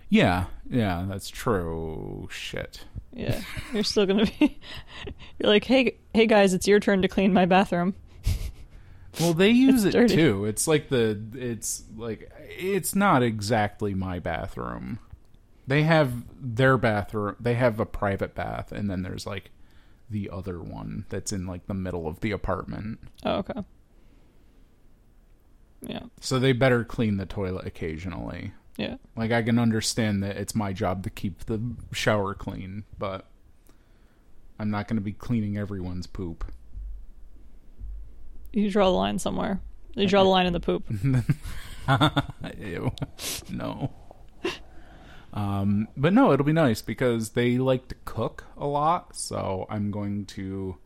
Yeah, 0.08 0.46
yeah, 0.68 1.06
that's 1.08 1.28
true. 1.28 2.28
Shit. 2.30 2.84
Yeah. 3.12 3.40
You're 3.72 3.84
still 3.84 4.06
gonna 4.06 4.26
be 4.38 4.58
You're 5.38 5.50
like, 5.50 5.64
Hey 5.64 5.98
hey 6.14 6.26
guys, 6.26 6.52
it's 6.54 6.66
your 6.68 6.80
turn 6.80 7.02
to 7.02 7.08
clean 7.08 7.32
my 7.32 7.44
bathroom. 7.46 7.94
Well, 9.20 9.34
they 9.34 9.50
use 9.50 9.84
it 9.84 9.92
dirty. 9.92 10.14
too. 10.16 10.44
It's 10.46 10.66
like 10.66 10.88
the 10.88 11.20
it's 11.34 11.84
like 11.96 12.30
it's 12.48 12.94
not 12.94 13.22
exactly 13.22 13.94
my 13.94 14.18
bathroom. 14.18 14.98
They 15.70 15.84
have 15.84 16.24
their 16.36 16.76
bathroom. 16.76 17.36
They 17.38 17.54
have 17.54 17.78
a 17.78 17.86
private 17.86 18.34
bath, 18.34 18.72
and 18.72 18.90
then 18.90 19.02
there's 19.02 19.24
like 19.24 19.52
the 20.10 20.28
other 20.28 20.60
one 20.60 21.04
that's 21.10 21.30
in 21.32 21.46
like 21.46 21.68
the 21.68 21.74
middle 21.74 22.08
of 22.08 22.18
the 22.18 22.32
apartment. 22.32 22.98
Oh, 23.24 23.36
okay. 23.36 23.62
Yeah. 25.82 26.02
So 26.20 26.40
they 26.40 26.50
better 26.50 26.82
clean 26.82 27.18
the 27.18 27.24
toilet 27.24 27.68
occasionally. 27.68 28.52
Yeah. 28.78 28.96
Like 29.14 29.30
I 29.30 29.42
can 29.42 29.60
understand 29.60 30.24
that 30.24 30.36
it's 30.36 30.56
my 30.56 30.72
job 30.72 31.04
to 31.04 31.10
keep 31.10 31.44
the 31.44 31.60
shower 31.92 32.34
clean, 32.34 32.82
but 32.98 33.26
I'm 34.58 34.72
not 34.72 34.88
going 34.88 34.96
to 34.96 35.04
be 35.04 35.12
cleaning 35.12 35.56
everyone's 35.56 36.08
poop. 36.08 36.50
You 38.52 38.68
draw 38.72 38.86
the 38.86 38.96
line 38.96 39.20
somewhere. 39.20 39.60
You 39.94 40.08
draw 40.08 40.24
the 40.24 40.30
line 40.30 40.46
in 40.46 40.52
the 40.52 40.58
poop. 40.58 40.82
Ew. 42.58 42.90
No. 43.50 43.92
Um, 45.32 45.88
but 45.96 46.12
no, 46.12 46.32
it'll 46.32 46.44
be 46.46 46.52
nice 46.52 46.82
because 46.82 47.30
they 47.30 47.58
like 47.58 47.88
to 47.88 47.94
cook 48.04 48.44
a 48.56 48.66
lot, 48.66 49.14
so 49.14 49.66
I'm 49.70 49.90
going 49.90 50.26
to 50.26 50.76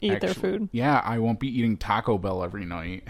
Eat 0.00 0.20
their 0.20 0.34
food. 0.34 0.68
Yeah, 0.72 1.00
I 1.04 1.18
won't 1.18 1.40
be 1.40 1.48
eating 1.48 1.76
Taco 1.76 2.18
Bell 2.18 2.42
every 2.42 2.64
night. 2.64 3.04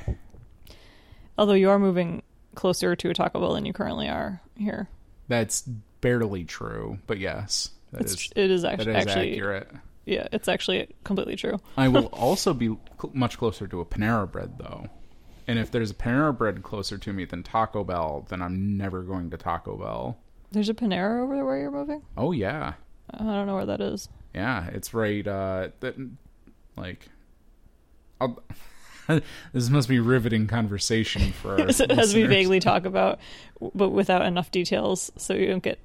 Although 1.38 1.54
you 1.54 1.68
are 1.70 1.78
moving 1.78 2.22
closer 2.54 2.94
to 2.96 3.10
a 3.10 3.14
Taco 3.14 3.40
Bell 3.40 3.54
than 3.54 3.66
you 3.66 3.72
currently 3.72 4.08
are 4.08 4.40
here. 4.56 4.88
That's 5.28 5.62
barely 6.00 6.44
true, 6.44 6.98
but 7.06 7.18
yes, 7.18 7.70
that 7.92 8.02
It's 8.02 8.12
is 8.14 8.32
it 8.36 8.50
is 8.50 8.64
actually 8.64 8.92
is 8.92 9.06
actually 9.06 9.32
accurate. 9.32 9.70
yeah, 10.04 10.28
it's 10.32 10.48
actually 10.48 10.94
completely 11.04 11.36
true. 11.36 11.58
I 11.76 11.88
will 11.88 12.06
also 12.12 12.54
be 12.54 12.66
cl- 13.00 13.12
much 13.12 13.36
closer 13.38 13.66
to 13.66 13.80
a 13.80 13.84
Panera 13.84 14.30
Bread 14.30 14.58
though. 14.58 14.88
And 15.48 15.58
if 15.58 15.70
there's 15.70 15.90
a 15.90 15.94
Panera 15.94 16.36
Bread 16.36 16.62
closer 16.62 16.98
to 16.98 17.12
me 17.12 17.24
than 17.24 17.42
Taco 17.42 17.84
Bell, 17.84 18.26
then 18.28 18.42
I'm 18.42 18.76
never 18.76 19.02
going 19.02 19.30
to 19.30 19.36
Taco 19.36 19.76
Bell. 19.76 20.18
There's 20.52 20.68
a 20.68 20.74
Panera 20.74 21.22
over 21.22 21.34
there 21.34 21.44
where 21.44 21.58
you're 21.58 21.70
moving. 21.70 22.02
Oh 22.16 22.32
yeah. 22.32 22.74
I 23.10 23.18
don't 23.18 23.46
know 23.46 23.54
where 23.56 23.66
that 23.66 23.80
is. 23.80 24.08
Yeah, 24.34 24.66
it's 24.68 24.92
right. 24.94 25.26
Uh, 25.26 25.68
that 25.80 25.96
like, 26.76 27.08
I'll, 28.20 28.42
this 29.52 29.70
must 29.70 29.88
be 29.88 29.98
riveting 30.00 30.46
conversation 30.46 31.32
for 31.32 31.52
our 31.60 31.68
As, 31.90 32.14
we 32.14 32.24
vaguely 32.24 32.60
talk 32.60 32.84
about, 32.84 33.18
but 33.74 33.90
without 33.90 34.22
enough 34.22 34.50
details, 34.50 35.10
so 35.16 35.34
you 35.34 35.46
don't 35.46 35.62
get 35.62 35.78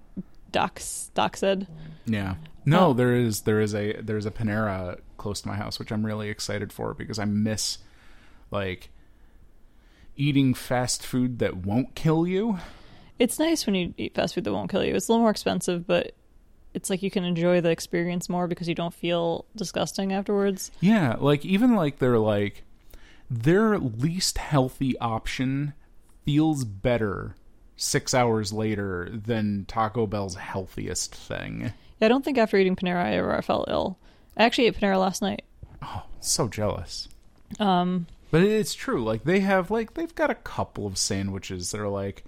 docs 0.51 1.11
doc 1.13 1.37
said. 1.37 1.67
Yeah, 2.05 2.35
no, 2.65 2.87
Oh. 2.87 2.93
there 2.93 3.15
is 3.15 3.41
there 3.41 3.61
is 3.61 3.73
a 3.75 3.93
there's 4.01 4.25
a 4.25 4.31
Panera 4.31 4.99
close 5.17 5.41
to 5.41 5.47
my 5.47 5.55
house, 5.55 5.77
which 5.79 5.91
I'm 5.91 6.05
really 6.05 6.29
excited 6.29 6.73
for 6.73 6.93
because 6.93 7.19
I 7.19 7.25
miss 7.25 7.77
like 8.49 8.89
eating 10.17 10.53
fast 10.53 11.05
food 11.05 11.39
that 11.39 11.57
won't 11.57 11.95
kill 11.95 12.27
you. 12.27 12.57
It's 13.21 13.37
nice 13.37 13.67
when 13.67 13.75
you 13.75 13.93
eat 13.97 14.15
fast 14.15 14.33
food 14.33 14.45
that 14.45 14.51
won't 14.51 14.71
kill 14.71 14.83
you. 14.83 14.95
It's 14.95 15.07
a 15.07 15.11
little 15.11 15.21
more 15.21 15.29
expensive, 15.29 15.85
but 15.85 16.13
it's 16.73 16.89
like 16.89 17.03
you 17.03 17.11
can 17.11 17.23
enjoy 17.23 17.61
the 17.61 17.69
experience 17.69 18.29
more 18.29 18.47
because 18.47 18.67
you 18.67 18.73
don't 18.73 18.95
feel 18.95 19.45
disgusting 19.55 20.11
afterwards. 20.11 20.71
Yeah, 20.79 21.17
like 21.19 21.45
even 21.45 21.75
like 21.75 21.99
they're 21.99 22.17
like 22.17 22.63
their 23.29 23.77
least 23.77 24.39
healthy 24.39 24.97
option 24.97 25.73
feels 26.25 26.63
better 26.65 27.35
six 27.75 28.15
hours 28.15 28.51
later 28.51 29.07
than 29.11 29.65
Taco 29.67 30.07
Bell's 30.07 30.35
healthiest 30.35 31.13
thing. 31.13 31.73
Yeah, 31.99 32.05
I 32.05 32.07
don't 32.07 32.25
think 32.25 32.39
after 32.39 32.57
eating 32.57 32.75
Panera 32.75 33.03
I 33.05 33.17
ever 33.17 33.39
felt 33.43 33.69
ill. 33.69 33.99
I 34.35 34.45
actually 34.45 34.65
ate 34.65 34.79
Panera 34.79 34.99
last 34.99 35.21
night. 35.21 35.43
Oh, 35.83 36.03
so 36.21 36.47
jealous. 36.47 37.07
Um, 37.59 38.07
But 38.31 38.41
it's 38.41 38.73
true. 38.73 39.03
Like 39.03 39.25
they 39.25 39.41
have 39.41 39.69
like 39.69 39.93
they've 39.93 40.15
got 40.15 40.31
a 40.31 40.35
couple 40.35 40.87
of 40.87 40.97
sandwiches 40.97 41.69
that 41.69 41.81
are 41.81 41.87
like, 41.87 42.23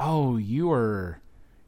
"Oh, 0.00 0.36
you 0.36 0.72
are 0.72 1.20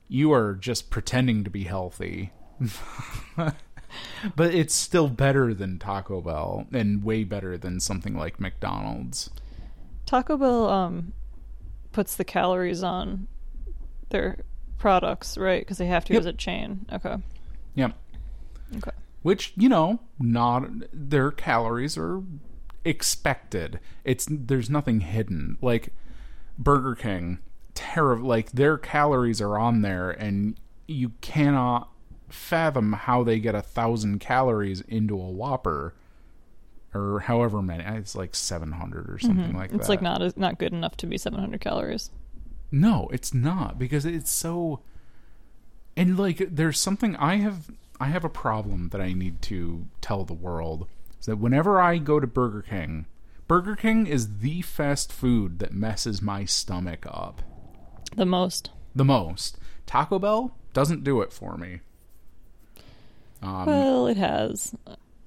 you 0.08 0.32
are 0.32 0.54
just 0.54 0.90
pretending 0.90 1.44
to 1.44 1.50
be 1.50 1.64
healthy." 1.64 2.32
but 3.36 4.54
it's 4.54 4.74
still 4.74 5.08
better 5.08 5.52
than 5.54 5.78
Taco 5.78 6.20
Bell 6.20 6.66
and 6.72 7.04
way 7.04 7.24
better 7.24 7.56
than 7.58 7.78
something 7.80 8.16
like 8.16 8.40
McDonald's. 8.40 9.30
Taco 10.06 10.36
Bell 10.36 10.68
um 10.68 11.12
puts 11.92 12.16
the 12.16 12.24
calories 12.24 12.82
on 12.82 13.28
their 14.10 14.38
products, 14.78 15.36
right? 15.38 15.60
Because 15.60 15.78
they 15.78 15.86
have 15.86 16.04
to 16.06 16.12
Yep. 16.14 16.20
as 16.20 16.26
a 16.26 16.32
chain. 16.32 16.86
Okay. 16.92 17.16
Yep. 17.74 17.96
Okay. 18.78 18.90
Which, 19.22 19.52
you 19.56 19.68
know, 19.68 20.00
not 20.18 20.64
their 20.92 21.30
calories 21.30 21.96
are 21.96 22.22
expected. 22.84 23.78
It's 24.04 24.26
there's 24.28 24.68
nothing 24.70 25.00
hidden. 25.00 25.58
Like 25.60 25.90
Burger 26.58 26.94
King, 26.94 27.38
terrible 27.74 28.26
like 28.28 28.52
their 28.52 28.76
calories 28.78 29.40
are 29.40 29.58
on 29.58 29.82
there 29.82 30.10
and 30.10 30.58
you 30.86 31.12
cannot 31.20 31.88
fathom 32.28 32.92
how 32.92 33.22
they 33.22 33.38
get 33.38 33.54
a 33.54 33.62
thousand 33.62 34.18
calories 34.18 34.80
into 34.82 35.14
a 35.14 35.30
Whopper 35.30 35.94
or 36.94 37.20
however 37.20 37.62
many. 37.62 37.84
It's 37.98 38.14
like 38.14 38.34
seven 38.34 38.72
hundred 38.72 39.08
or 39.10 39.18
something 39.18 39.54
like 39.54 39.68
Mm-hmm. 39.70 39.76
It's 39.76 39.86
that. 39.86 39.92
like 39.92 40.02
not 40.02 40.36
not 40.36 40.58
good 40.58 40.72
enough 40.72 40.96
to 40.98 41.06
be 41.06 41.16
700 41.18 41.60
calories. 41.60 42.10
No, 42.70 43.08
it's 43.12 43.34
not 43.34 43.78
because 43.78 44.04
it's 44.04 44.30
so 44.30 44.80
and 45.96 46.18
like 46.18 46.38
there's 46.50 46.78
something 46.78 47.16
I 47.16 47.36
have 47.36 47.70
I 48.00 48.06
have 48.06 48.24
a 48.24 48.30
problem 48.30 48.88
that 48.90 49.00
I 49.00 49.12
need 49.12 49.42
to 49.42 49.86
tell 50.00 50.24
the 50.24 50.34
world 50.34 50.86
is 51.20 51.26
that 51.26 51.36
whenever 51.36 51.80
I 51.80 51.98
go 51.98 52.18
to 52.18 52.26
Burger 52.26 52.62
King, 52.62 53.06
Burger 53.46 53.76
King 53.76 54.06
is 54.06 54.38
the 54.38 54.62
fast 54.62 55.12
food 55.12 55.58
that 55.60 55.72
messes 55.72 56.20
my 56.22 56.44
stomach 56.44 57.06
up 57.06 57.42
The 58.16 58.26
most. 58.26 58.70
the 58.94 59.04
most. 59.04 59.58
Taco 59.86 60.18
Bell 60.18 60.54
doesn't 60.72 61.04
do 61.04 61.20
it 61.22 61.32
for 61.32 61.56
me. 61.56 61.80
Um, 63.42 63.66
well, 63.66 64.06
it 64.06 64.16
has. 64.16 64.74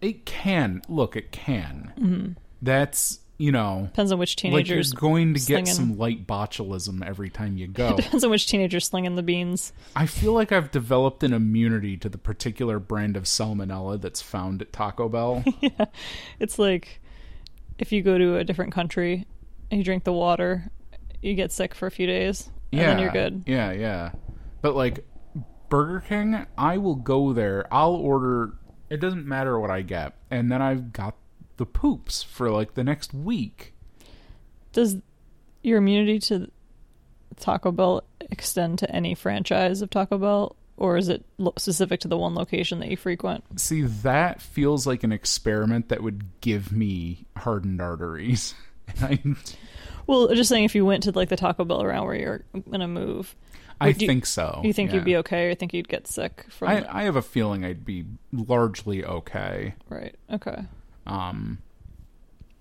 it 0.01 0.25
can. 0.25 0.81
Look, 0.87 1.15
it 1.15 1.31
can. 1.31 1.93
Mm-hmm. 1.99 2.31
That's, 2.61 3.19
you 3.37 3.51
know, 3.51 3.89
Depends 3.91 4.11
on 4.13 4.19
which 4.19 4.37
like 4.37 4.43
you're 4.43 4.51
teenagers. 4.77 4.93
going 4.93 5.33
to 5.33 5.39
get 5.45 5.67
some 5.67 5.97
light 5.97 6.25
botulism 6.25 7.05
every 7.05 7.29
time 7.29 7.57
you 7.57 7.67
go. 7.83 7.95
Depends 7.95 8.23
on 8.23 8.31
which 8.31 8.47
teenagers 8.47 8.85
slinging 8.85 9.15
the 9.15 9.23
beans. 9.23 9.73
I 9.95 10.05
feel 10.05 10.31
like 10.33 10.51
I've 10.53 10.71
developed 10.71 11.23
an 11.23 11.33
immunity 11.33 11.97
to 11.97 12.07
the 12.09 12.17
particular 12.17 12.79
brand 12.79 13.17
of 13.17 13.23
salmonella 13.23 13.99
that's 13.99 14.21
found 14.21 14.61
at 14.61 14.71
Taco 14.71 15.09
Bell. 15.09 15.43
yeah, 15.61 15.85
It's 16.39 16.57
like 16.57 17.01
if 17.77 17.91
you 17.91 18.01
go 18.01 18.17
to 18.17 18.37
a 18.37 18.43
different 18.45 18.71
country 18.73 19.25
and 19.69 19.79
you 19.79 19.83
drink 19.83 20.05
the 20.05 20.13
water, 20.13 20.71
you 21.21 21.33
get 21.33 21.51
sick 21.51 21.75
for 21.75 21.85
a 21.87 21.91
few 21.91 22.07
days, 22.07 22.49
yeah, 22.71 22.87
then 22.87 22.99
you're 22.99 23.11
good. 23.11 23.43
Yeah, 23.45 23.71
yeah. 23.71 24.11
But 24.61 24.75
like 24.75 25.05
Burger 25.69 26.03
King, 26.07 26.45
I 26.57 26.77
will 26.77 26.95
go 26.95 27.33
there. 27.33 27.67
I'll 27.71 27.95
order. 27.95 28.53
It 28.89 28.97
doesn't 28.97 29.25
matter 29.25 29.59
what 29.59 29.71
I 29.71 29.81
get, 29.81 30.15
and 30.29 30.51
then 30.51 30.61
I've 30.61 30.93
got 30.93 31.15
the 31.57 31.65
poops 31.65 32.23
for 32.23 32.49
like 32.49 32.73
the 32.73 32.83
next 32.83 33.13
week. 33.13 33.73
Does 34.71 34.97
your 35.63 35.77
immunity 35.77 36.19
to 36.19 36.51
Taco 37.37 37.71
Bell 37.71 38.03
extend 38.19 38.79
to 38.79 38.95
any 38.95 39.15
franchise 39.15 39.81
of 39.81 39.89
Taco 39.89 40.17
Bell, 40.17 40.55
or 40.77 40.97
is 40.97 41.09
it 41.09 41.25
lo- 41.37 41.53
specific 41.57 41.99
to 42.01 42.07
the 42.07 42.17
one 42.17 42.35
location 42.35 42.79
that 42.79 42.89
you 42.89 42.97
frequent? 42.97 43.43
See, 43.59 43.81
that 43.81 44.41
feels 44.41 44.85
like 44.85 45.03
an 45.03 45.11
experiment 45.11 45.89
that 45.89 46.03
would 46.03 46.41
give 46.41 46.71
me 46.71 47.25
hardened 47.37 47.81
arteries. 47.81 48.53
Well, 50.07 50.27
just 50.35 50.49
saying, 50.49 50.65
if 50.65 50.75
you 50.75 50.85
went 50.85 51.01
to 51.03 51.11
like 51.11 51.29
the 51.29 51.35
Taco 51.35 51.65
Bell 51.65 51.81
around 51.81 52.05
where 52.05 52.15
you're 52.15 52.43
gonna 52.69 52.87
move, 52.87 53.35
I 53.81 53.87
you- 53.87 53.93
think 54.07 54.27
so. 54.27 54.61
you 54.63 54.71
think 54.71 54.89
yeah. 54.91 54.97
you'd 54.97 55.03
be 55.05 55.15
okay, 55.17 55.47
or 55.49 55.55
think 55.55 55.73
you'd 55.73 55.87
get 55.87 56.05
sick 56.07 56.45
from? 56.49 56.67
I, 56.69 56.85
I 56.99 57.03
have 57.03 57.15
a 57.15 57.23
feeling 57.23 57.65
I'd 57.65 57.83
be 57.85 58.05
largely 58.31 59.03
okay. 59.03 59.73
right. 59.89 60.15
Okay. 60.31 60.65
Um, 61.07 61.57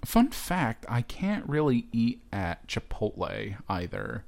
fun 0.06 0.30
fact: 0.30 0.87
I 0.88 1.02
can't 1.02 1.46
really 1.46 1.87
eat 1.92 2.22
at 2.32 2.66
Chipotle 2.66 3.56
either. 3.68 4.24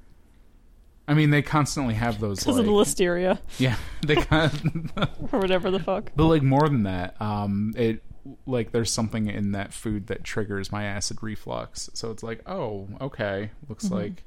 I 1.09 1.15
mean, 1.15 1.31
they 1.31 1.41
constantly 1.41 1.95
have 1.95 2.21
those. 2.21 2.41
Because 2.41 2.57
Like, 2.57 2.61
of 2.61 2.67
the 2.67 2.73
listeria 2.73 3.39
yeah, 3.59 3.77
they 4.07 4.17
kind 4.17 4.93
or 5.33 5.39
whatever 5.39 5.71
the 5.71 5.81
fuck. 5.81 6.11
but 6.15 6.27
like 6.27 6.43
more 6.43 6.69
than 6.69 6.83
that. 6.83 7.19
Um, 7.21 7.73
it 7.79 8.03
like 8.47 8.73
there's 8.73 8.91
something 8.93 9.29
in 9.29 9.53
that 9.53 9.73
food 9.73 10.07
that 10.09 10.25
triggers 10.25 10.71
my 10.73 10.85
acid 10.85 11.23
reflux. 11.23 11.89
So 11.95 12.11
it's 12.11 12.23
like, 12.23 12.41
oh, 12.49 12.89
okay, 13.01 13.51
looks 13.69 13.85
Mm-hmm. 13.87 13.95
like. 13.95 14.23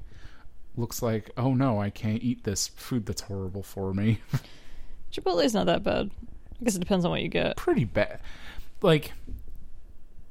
Looks 0.78 1.02
like, 1.02 1.32
oh 1.36 1.54
no, 1.56 1.82
I 1.82 1.90
can't 1.90 2.22
eat 2.24 2.44
this 2.46 2.70
food 2.70 3.06
that's 3.06 3.22
horrible 3.22 3.64
for 3.64 3.94
me. 3.94 4.20
Chipotle's 5.12 5.54
not 5.54 5.66
that 5.66 5.84
bad. 5.84 6.10
I 6.62 6.64
guess 6.64 6.76
it 6.76 6.80
depends 6.80 7.04
on 7.04 7.12
what 7.12 7.22
you 7.22 7.28
get. 7.28 7.58
pretty 7.58 7.84
bad. 7.84 8.22
Like, 8.82 9.12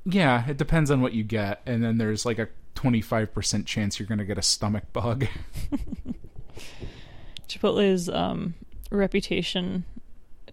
yeah, 0.07 0.49
it 0.49 0.57
depends 0.57 0.91
on 0.91 1.03
what 1.03 1.13
you 1.13 1.23
get, 1.25 1.61
and 1.67 1.83
then 1.85 1.99
there's 1.99 2.25
like 2.25 2.39
a 2.39 2.49
25% 2.77 3.67
chance 3.67 3.99
you're 3.99 4.07
going 4.07 4.21
to 4.21 4.25
get 4.25 4.39
a 4.39 4.43
stomach 4.43 4.85
bug. 4.95 5.27
Chipotle's 7.49 8.09
um, 8.09 8.55
reputation 8.91 9.85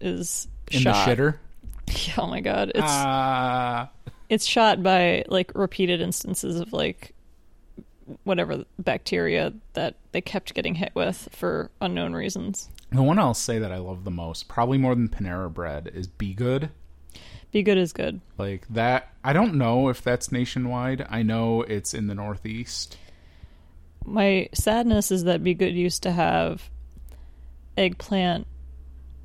is 0.00 0.48
In 0.70 0.80
shot. 0.80 1.06
the 1.06 1.14
shitter. 1.14 1.36
Yeah, 1.88 2.14
oh 2.18 2.26
my 2.26 2.40
god, 2.40 2.70
it's 2.74 2.84
Ah, 2.84 3.90
it's 4.28 4.44
shot 4.46 4.82
by 4.82 5.24
like 5.28 5.52
repeated 5.54 6.00
instances 6.00 6.60
of 6.60 6.72
like 6.72 7.12
whatever 8.24 8.64
bacteria 8.78 9.52
that 9.72 9.96
they 10.12 10.20
kept 10.20 10.54
getting 10.54 10.76
hit 10.76 10.92
with 10.94 11.28
for 11.32 11.70
unknown 11.80 12.12
reasons. 12.12 12.68
the 12.92 13.02
one 13.02 13.18
I'll 13.18 13.34
say 13.34 13.58
that 13.58 13.72
I 13.72 13.78
love 13.78 14.04
the 14.04 14.10
most, 14.12 14.46
probably 14.48 14.78
more 14.78 14.94
than 14.94 15.08
Panera 15.08 15.52
Bread, 15.52 15.90
is 15.92 16.06
B.GOOD. 16.06 16.70
Be 17.52 17.62
good 17.62 17.78
is 17.78 17.92
good. 17.92 18.20
Like 18.38 18.66
that, 18.68 19.12
I 19.24 19.32
don't 19.32 19.54
know 19.54 19.88
if 19.88 20.02
that's 20.02 20.30
nationwide. 20.30 21.06
I 21.08 21.22
know 21.22 21.62
it's 21.62 21.94
in 21.94 22.06
the 22.06 22.14
Northeast. 22.14 22.96
My 24.04 24.48
sadness 24.52 25.10
is 25.10 25.24
that 25.24 25.42
B.GOOD 25.42 25.74
used 25.74 26.02
to 26.04 26.12
have 26.12 26.70
eggplant 27.76 28.46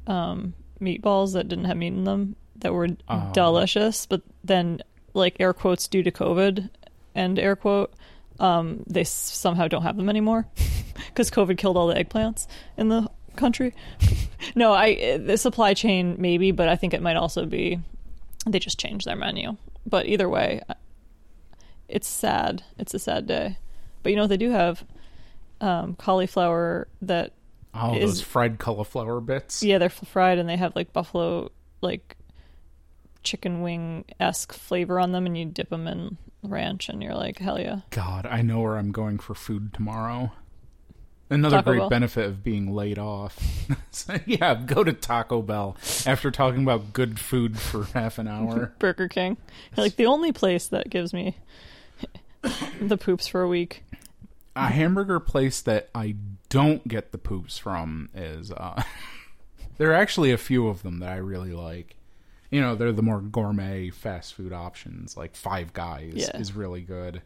um, 0.08 0.54
meatballs 0.82 1.34
that 1.34 1.48
didn't 1.48 1.66
have 1.66 1.78
meat 1.78 1.88
in 1.94 2.04
them 2.04 2.36
that 2.62 2.74
were 2.74 2.88
Oh. 3.10 3.30
delicious, 3.34 4.06
but 4.06 4.22
then 4.44 4.82
like 5.14 5.36
air 5.40 5.54
quotes 5.54 5.88
due 5.88 6.02
to 6.04 6.12
COVID 6.12 6.70
and 7.14 7.38
air 7.38 7.56
quote 7.56 7.94
um, 8.40 8.84
they 8.88 9.02
s- 9.02 9.10
somehow 9.12 9.68
don't 9.68 9.84
have 9.84 9.98
them 9.98 10.10
anymore 10.10 10.48
because 11.08 11.30
COVID 11.30 11.58
killed 11.58 11.78
all 11.78 11.88
the 11.88 11.94
eggplants 11.96 12.48
in 12.78 12.88
the 12.90 13.08
country. 13.36 13.74
no, 14.56 14.74
I 14.74 15.18
the 15.18 15.38
supply 15.38 15.74
chain 15.76 16.16
maybe, 16.18 16.52
but 16.52 16.68
I 16.68 16.76
think 16.76 16.94
it 16.94 17.02
might 17.02 17.18
also 17.18 17.46
be 17.46 17.80
they 18.48 18.58
just 18.60 18.80
changed 18.80 19.06
their 19.06 19.16
menu. 19.16 19.58
But 19.86 20.08
either 20.08 20.28
way, 20.30 20.62
it's 21.88 22.08
sad. 22.08 22.64
It's 22.80 22.94
a 22.94 23.00
sad 23.00 23.28
day. 23.28 23.58
But 24.04 24.10
you 24.12 24.16
know 24.16 24.24
what 24.24 24.30
they 24.30 24.38
do 24.38 24.52
have? 24.52 24.84
Um, 25.60 25.96
cauliflower 25.96 26.88
that 27.04 27.34
Oh, 27.74 27.94
Is- 27.96 28.02
those 28.02 28.22
fried 28.22 28.60
cauliflower 28.60 29.22
bits. 29.22 29.62
yeah 29.64 29.78
they're 29.78 29.88
fried 29.90 30.40
and 30.40 30.50
they 30.50 30.58
have 30.58 30.76
like 30.76 30.92
buffalo 30.92 31.52
like 31.82 32.18
chicken 33.24 33.62
wing 33.62 34.06
esque 34.20 34.54
flavor 34.54 35.00
on 35.00 35.12
them, 35.12 35.26
and 35.26 35.38
you 35.38 35.46
dip 35.46 35.70
them 35.70 35.88
in 35.88 36.18
ranch, 36.44 36.90
and 36.90 37.02
you're 37.04 37.16
like 37.16 37.40
hell 37.40 37.60
yeah. 37.60 37.82
God, 37.92 38.26
I 38.26 38.42
know 38.42 38.62
where 38.62 38.78
I'm 38.78 38.92
going 38.92 39.20
for 39.20 39.36
food 39.36 39.74
tomorrow. 39.74 40.32
Another 41.30 41.58
Taco 41.58 41.72
great 41.72 41.80
Bell. 41.80 41.90
benefit 41.90 42.26
of 42.26 42.44
being 42.44 42.74
laid 42.74 43.00
off. 43.00 43.38
So, 43.94 44.18
yeah, 44.26 44.56
go 44.56 44.84
to 44.86 44.94
Taco 44.94 45.42
Bell 45.42 45.76
after 46.06 46.32
talking 46.32 46.64
about 46.64 46.94
good 46.94 47.20
food 47.20 47.60
for 47.60 47.84
half 47.94 48.18
an 48.20 48.28
hour. 48.28 48.74
Burger 48.80 49.08
King, 49.10 49.38
like 49.78 49.96
the 49.98 50.06
only 50.06 50.32
place 50.32 50.68
that 50.68 50.90
gives 50.90 51.14
me 51.14 51.38
the 52.82 52.98
poops 52.98 53.28
for 53.28 53.42
a 53.42 53.48
week. 53.48 53.84
a 54.56 54.68
hamburger 54.68 55.20
place 55.20 55.62
that 55.62 55.90
I 55.94 56.16
don't 56.50 56.86
get 56.88 57.12
the 57.12 57.18
poops 57.18 57.58
from 57.58 58.10
is 58.14 58.52
uh 58.52 58.82
there 59.78 59.92
are 59.92 59.96
actually 59.96 60.32
a 60.32 60.38
few 60.38 60.68
of 60.68 60.84
them 60.84 61.00
that 61.00 61.10
I 61.10 61.18
really 61.18 61.54
like. 61.54 61.96
You 62.52 62.60
know, 62.62 62.76
they're 62.76 62.92
the 62.92 63.02
more 63.02 63.22
gourmet 63.22 63.90
fast 63.90 64.34
food 64.36 64.52
options, 64.54 65.16
like 65.18 65.36
Five 65.36 65.74
Guys 65.74 66.14
Yeah. 66.16 66.38
is 66.38 66.54
really 66.54 66.82
good. 66.82 67.22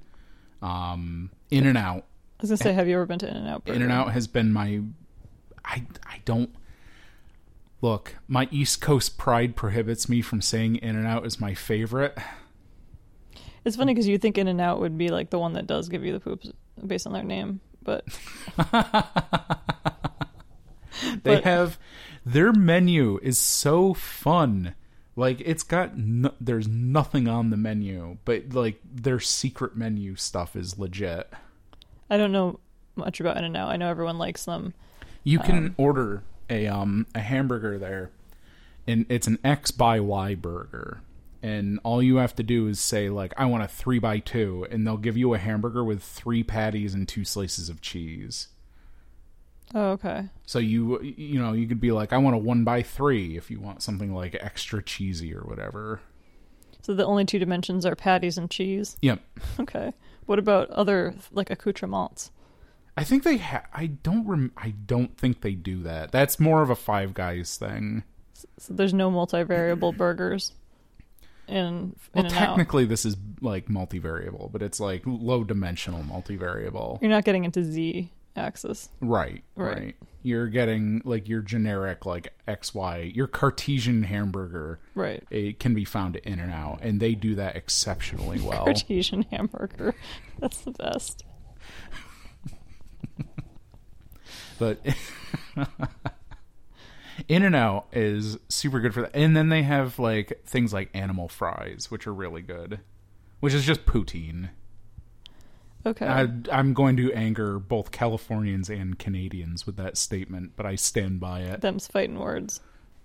Um 0.62 1.32
In 1.52 1.66
and 1.68 1.78
Out. 1.78 2.06
I 2.40 2.44
was 2.44 2.50
gonna 2.52 2.58
say, 2.58 2.74
have 2.74 2.88
you 2.88 2.96
ever 2.96 3.06
been 3.06 3.20
to 3.20 3.30
In 3.30 3.36
and 3.36 3.48
Out? 3.48 3.64
In 3.68 3.82
and 3.82 3.92
Out 3.92 4.12
has 4.14 4.28
been 4.28 4.54
my 4.54 4.82
I 5.66 5.84
I 6.06 6.22
don't 6.26 6.52
Look, 7.82 8.16
my 8.28 8.48
East 8.52 8.82
Coast 8.82 9.18
pride 9.18 9.56
prohibits 9.56 10.08
me 10.10 10.22
from 10.22 10.42
saying 10.42 10.78
In 10.78 10.96
and 10.96 11.06
Out 11.06 11.26
is 11.26 11.40
my 11.40 11.54
favorite. 11.54 12.18
It's 13.64 13.76
funny 13.76 13.94
because 13.94 14.08
you 14.08 14.18
think 14.18 14.38
In 14.38 14.48
and 14.48 14.62
Out 14.62 14.80
would 14.80 14.98
be 14.98 15.10
like 15.10 15.30
the 15.32 15.40
one 15.40 15.54
that 15.54 15.66
does 15.68 15.90
give 15.90 16.04
you 16.06 16.14
the 16.14 16.20
poops 16.20 16.52
based 16.86 17.06
on 17.08 17.14
their 17.14 17.24
name, 17.24 17.60
but 17.84 18.06
They 21.24 21.36
But- 21.36 21.44
have 21.44 21.78
their 22.26 22.54
menu 22.54 23.20
is 23.22 23.38
so 23.38 23.94
fun. 23.94 24.74
Like 25.16 25.42
it's 25.42 25.64
got 25.64 25.98
no, 25.98 26.32
there's 26.42 26.68
nothing 26.68 27.28
on 27.28 27.50
the 27.50 27.58
menu, 27.58 28.18
but 28.26 28.54
like 28.54 28.80
their 28.84 29.20
secret 29.20 29.76
menu 29.76 30.16
stuff 30.16 30.56
is 30.56 30.78
legit. 30.78 31.32
I 32.10 32.18
don't 32.18 32.34
know 32.34 32.60
much 32.96 33.20
about 33.20 33.38
In 33.38 33.46
and 33.46 33.58
Out. 33.58 33.70
I 33.70 33.78
know 33.78 33.90
everyone 33.90 34.18
likes 34.18 34.46
them. 34.46 34.74
You 35.24 35.40
can 35.40 35.74
order 35.78 36.24
a 36.50 36.68
um 36.68 37.08
a 37.16 37.20
hamburger 37.20 37.80
there, 37.80 38.12
and 38.86 39.06
it's 39.10 39.28
an 39.28 39.40
X 39.44 39.72
by 39.72 40.00
Y 40.00 40.36
burger. 40.36 41.02
And 41.42 41.80
all 41.84 42.02
you 42.02 42.18
have 42.18 42.36
to 42.36 42.44
do 42.44 42.68
is 42.68 42.80
say 42.80 43.10
like 43.10 43.34
I 43.38 43.46
want 43.46 43.64
a 43.64 43.68
three 43.68 44.00
by 44.00 44.20
two, 44.20 44.68
and 44.70 44.86
they'll 44.86 44.98
give 44.98 45.18
you 45.18 45.34
a 45.34 45.40
hamburger 45.40 45.84
with 45.84 46.04
three 46.04 46.44
patties 46.44 46.94
and 46.94 47.08
two 47.08 47.24
slices 47.24 47.70
of 47.70 47.82
cheese. 47.82 48.50
Oh, 49.76 49.92
okay. 49.92 50.30
So 50.46 50.58
you 50.58 51.02
you 51.02 51.38
know 51.38 51.52
you 51.52 51.68
could 51.68 51.82
be 51.82 51.92
like 51.92 52.14
I 52.14 52.18
want 52.18 52.34
a 52.36 52.40
one 52.40 52.64
by 52.64 52.82
three 52.82 53.36
if 53.36 53.52
you 53.52 53.60
want 53.60 53.84
something 53.84 54.16
like 54.16 54.36
extra 54.40 54.82
cheesy 54.82 55.36
or 55.36 55.42
whatever. 55.42 56.00
So 56.82 56.94
the 56.94 57.06
only 57.06 57.26
two 57.26 57.40
dimensions 57.40 57.86
are 57.86 57.96
patties 57.96 58.38
and 58.38 58.50
cheese. 58.50 58.96
Yep. 59.02 59.20
Okay. 59.60 59.94
What 60.28 60.40
about 60.40 60.70
other 60.70 61.16
like 61.32 61.50
accoutrements? 61.50 62.32
I 62.98 63.04
think 63.04 63.24
they 63.24 63.38
ha- 63.38 63.66
I 63.74 63.88
don't 63.88 64.26
rem- 64.26 64.54
I 64.56 64.70
don't 64.70 65.18
think 65.18 65.42
they 65.42 65.54
do 65.56 65.84
that. 65.84 66.14
That's 66.14 66.40
more 66.40 66.62
of 66.62 66.70
a 66.70 66.76
Five 66.76 67.14
Guys 67.14 67.58
thing. 67.58 68.04
So 68.58 68.74
there's 68.74 68.94
no 68.94 69.12
multivariable 69.12 69.98
burgers 69.98 70.54
in 71.48 71.96
Well, 72.14 72.24
technically 72.26 72.86
this 72.86 73.06
is 73.06 73.18
like 73.42 73.68
multivariable, 73.68 74.52
but 74.52 74.62
it's 74.62 74.80
like 74.80 75.04
low 75.06 75.44
dimensional 75.44 76.02
multivariable. 76.02 77.02
You're 77.02 77.12
not 77.12 77.26
getting 77.26 77.44
into 77.44 77.64
Z 77.64 78.10
axis. 78.36 78.90
Right, 79.02 79.44
Right. 79.56 79.78
right. 79.78 79.96
You're 80.24 80.48
getting 80.48 81.02
like 81.06 81.30
your 81.30 81.42
generic 81.42 82.06
like 82.06 82.34
XY, 82.48 83.16
your 83.16 83.28
Cartesian 83.28 84.04
hamburger. 84.04 84.80
Right. 84.96 85.24
It 85.30 85.60
can 85.60 85.74
be 85.76 85.86
found 85.86 86.16
in 86.18 86.40
and 86.40 86.52
out, 86.52 86.80
and 86.82 87.00
they 87.00 87.14
do 87.16 87.36
that 87.36 87.56
exceptionally 87.56 88.40
well. 88.42 88.66
Cartesian 88.66 89.22
hamburger. 89.24 89.94
That's 90.40 90.62
the 90.62 90.72
best. 90.72 91.24
but 94.60 94.80
In 97.28 97.44
and 97.44 97.56
Out 97.56 97.88
is 97.94 98.38
super 98.50 98.80
good 98.80 98.94
for 98.94 99.02
that. 99.02 99.12
And 99.16 99.36
then 99.38 99.50
they 99.50 99.64
have 99.64 100.00
like 100.00 100.42
things 100.46 100.74
like 100.74 100.90
animal 100.94 101.28
fries, 101.28 101.90
which 101.90 102.08
are 102.08 102.14
really 102.14 102.42
good, 102.42 102.80
which 103.40 103.54
is 103.54 103.66
just 103.66 103.86
poutine. 103.86 104.50
Okay. 105.86 106.06
I, 106.08 106.28
I'm 106.52 106.74
going 106.74 106.98
to 106.98 107.12
anger 107.14 107.60
both 107.60 107.92
Californians 107.92 108.70
and 108.70 108.98
Canadians 108.98 109.66
with 109.66 109.76
that 109.78 109.98
statement, 109.98 110.54
but 110.56 110.66
I 110.66 110.76
stand 110.76 111.20
by 111.20 111.42
it. 111.42 111.62
Them's 111.62 111.88
fighting 111.88 112.18
words. 112.20 112.60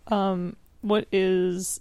Um, 0.08 0.56
what 0.80 1.06
is 1.12 1.80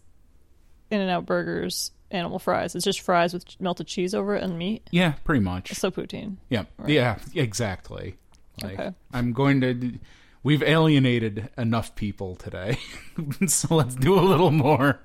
In 0.91 0.99
and 0.99 1.09
Out 1.09 1.25
Burgers 1.25 1.91
animal 2.11 2.37
fries? 2.39 2.75
It's 2.75 2.83
just 2.83 2.99
fries 3.01 3.33
with 3.33 3.45
melted 3.61 3.87
cheese 3.87 4.13
over 4.13 4.35
it 4.35 4.43
and 4.43 4.57
meat. 4.57 4.87
Yeah, 4.91 5.13
pretty 5.23 5.41
much. 5.41 5.73
So 5.73 5.89
poutine. 5.89 6.35
Yeah, 6.49 6.65
yeah, 6.85 7.19
exactly. 7.33 8.17
Like, 8.61 8.73
Okay. 8.79 8.93
I'm 9.13 9.31
going 9.33 9.61
to. 9.61 9.99
We've 10.43 10.63
alienated 10.63 11.49
enough 11.57 11.95
people 11.95 12.35
today, 12.35 12.77
so 13.47 13.75
let's 13.75 13.95
do 13.95 14.17
a 14.17 14.21
little 14.21 14.51
more. 14.51 14.99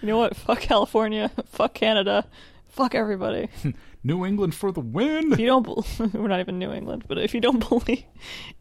You 0.00 0.08
know 0.08 0.18
what? 0.18 0.36
Fuck 0.36 0.60
California. 0.60 1.30
Fuck 1.46 1.74
Canada. 1.74 2.24
Fuck 2.74 2.94
everybody. 2.94 3.48
New 4.04 4.24
England 4.26 4.54
for 4.54 4.70
the 4.72 4.80
win. 4.80 5.32
If 5.32 5.38
you 5.38 5.46
don't, 5.46 5.66
we're 6.14 6.28
not 6.28 6.40
even 6.40 6.58
New 6.58 6.72
England, 6.72 7.04
but 7.08 7.18
if 7.18 7.32
you 7.34 7.40
don't 7.40 7.66
believe, 7.68 8.04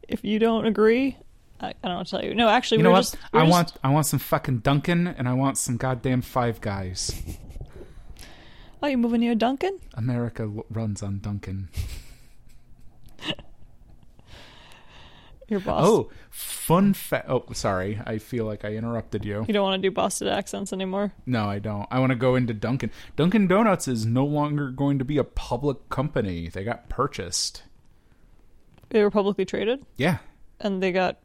if 0.07 0.23
you 0.23 0.39
don't 0.39 0.65
agree, 0.65 1.17
I, 1.59 1.73
I 1.83 1.87
don't 1.87 1.97
what 1.97 2.05
to 2.07 2.11
tell 2.11 2.23
you. 2.23 2.35
No, 2.35 2.47
actually, 2.47 2.77
You 2.77 2.83
know 2.83 2.91
what? 2.91 2.99
just. 3.01 3.17
I 3.33 3.39
just- 3.41 3.51
want 3.51 3.73
I 3.83 3.89
want 3.89 4.05
some 4.05 4.19
fucking 4.19 4.59
Dunkin' 4.59 5.07
and 5.07 5.27
I 5.27 5.33
want 5.33 5.57
some 5.57 5.77
goddamn 5.77 6.21
Five 6.21 6.61
Guys. 6.61 7.21
Oh, 8.81 8.87
you 8.87 8.97
moving 8.97 9.21
near 9.21 9.33
Dunkin'? 9.35 9.79
America 9.95 10.51
runs 10.69 11.01
on 11.01 11.19
Dunkin'. 11.19 11.69
Your 15.53 15.59
boss. 15.59 15.85
Oh, 15.85 16.09
fun 16.31 16.95
fact. 16.95 17.27
Oh, 17.29 17.45
sorry. 17.53 18.01
I 18.07 18.17
feel 18.17 18.45
like 18.45 18.65
I 18.65 18.69
interrupted 18.69 19.23
you. 19.23 19.45
You 19.47 19.53
don't 19.53 19.61
want 19.63 19.79
to 19.79 19.87
do 19.87 19.93
Boston 19.93 20.27
accents 20.29 20.73
anymore. 20.73 21.13
No, 21.27 21.45
I 21.45 21.59
don't. 21.59 21.87
I 21.91 21.99
want 21.99 22.09
to 22.09 22.15
go 22.15 22.33
into 22.35 22.55
Dunkin'. 22.55 22.89
Dunkin' 23.15 23.45
Donuts 23.47 23.87
is 23.87 24.03
no 24.03 24.25
longer 24.25 24.71
going 24.71 24.97
to 24.97 25.05
be 25.05 25.19
a 25.19 25.23
public 25.23 25.89
company. 25.89 26.47
They 26.49 26.63
got 26.63 26.89
purchased. 26.89 27.61
They 28.89 29.03
were 29.03 29.11
publicly 29.11 29.45
traded, 29.45 29.85
Yeah. 29.95 30.17
and 30.59 30.81
they 30.81 30.91
got 30.91 31.19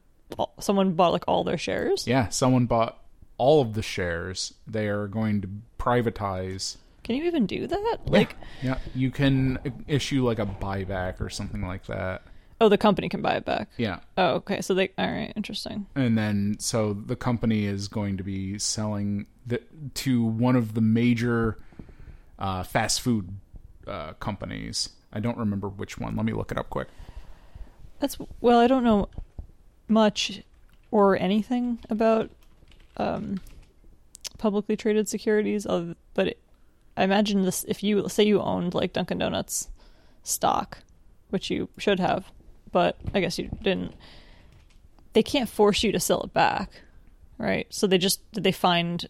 someone 0.60 0.92
bought 0.92 1.12
like 1.12 1.24
all 1.26 1.42
their 1.42 1.56
shares. 1.58 2.06
Yeah. 2.06 2.28
Someone 2.28 2.66
bought 2.66 3.02
all 3.38 3.62
of 3.62 3.72
the 3.72 3.82
shares. 3.82 4.52
They 4.66 4.88
are 4.88 5.06
going 5.08 5.40
to 5.40 5.48
privatize. 5.78 6.76
Can 7.04 7.16
you 7.16 7.24
even 7.24 7.46
do 7.46 7.66
that? 7.66 7.98
Like, 8.06 8.36
Yeah. 8.62 8.78
You 8.94 9.10
can 9.10 9.58
issue 9.86 10.26
like 10.26 10.38
a 10.38 10.44
buyback 10.44 11.20
or 11.22 11.30
something 11.30 11.62
like 11.62 11.86
that. 11.86 12.22
Oh, 12.60 12.68
the 12.68 12.78
company 12.78 13.08
can 13.08 13.22
buy 13.22 13.36
it 13.36 13.44
back. 13.44 13.68
Yeah. 13.76 14.00
Oh, 14.16 14.34
okay. 14.36 14.60
So 14.60 14.74
they. 14.74 14.90
All 14.98 15.10
right. 15.10 15.32
Interesting. 15.36 15.86
and 15.94 16.16
then 16.16 16.56
so 16.58 16.92
the 16.92 17.16
company 17.16 17.64
is 17.66 17.88
going 17.88 18.16
to 18.16 18.24
be 18.24 18.58
selling 18.58 19.26
the, 19.46 19.62
to 19.94 20.24
one 20.24 20.56
of 20.56 20.74
the 20.74 20.80
major 20.80 21.58
uh, 22.38 22.62
fast 22.62 23.00
food 23.00 23.28
uh, 23.86 24.12
companies. 24.14 24.90
I 25.12 25.20
don't 25.20 25.38
remember 25.38 25.68
which 25.68 25.98
one. 25.98 26.16
Let 26.16 26.26
me 26.26 26.32
look 26.32 26.52
it 26.52 26.58
up 26.58 26.70
quick. 26.70 26.88
That's 28.00 28.18
well. 28.40 28.58
I 28.58 28.66
don't 28.66 28.84
know 28.84 29.08
much 29.88 30.42
or 30.90 31.16
anything 31.18 31.78
about 31.90 32.30
um, 32.96 33.40
publicly 34.38 34.76
traded 34.76 35.08
securities, 35.08 35.66
other, 35.66 35.96
but 36.14 36.28
it, 36.28 36.38
I 36.96 37.04
imagine 37.04 37.42
this. 37.42 37.64
If 37.68 37.82
you 37.82 38.08
say 38.08 38.24
you 38.24 38.40
owned 38.40 38.74
like 38.74 38.92
Dunkin' 38.92 39.18
Donuts 39.18 39.68
stock, 40.22 40.78
which 41.30 41.50
you 41.50 41.68
should 41.78 42.00
have, 42.00 42.30
but 42.72 42.96
I 43.14 43.20
guess 43.20 43.38
you 43.38 43.48
didn't. 43.62 43.94
They 45.12 45.22
can't 45.22 45.48
force 45.48 45.82
you 45.82 45.92
to 45.92 46.00
sell 46.00 46.22
it 46.22 46.32
back, 46.32 46.82
right? 47.38 47.66
So 47.70 47.86
they 47.86 47.98
just 47.98 48.30
did 48.32 48.44
they 48.44 48.52
find 48.52 49.06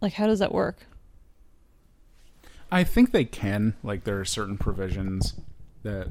like 0.00 0.12
how 0.14 0.26
does 0.26 0.38
that 0.40 0.52
work? 0.52 0.86
I 2.70 2.84
think 2.84 3.12
they 3.12 3.24
can. 3.24 3.74
Like 3.82 4.04
there 4.04 4.18
are 4.20 4.24
certain 4.24 4.58
provisions 4.58 5.34
that, 5.82 6.08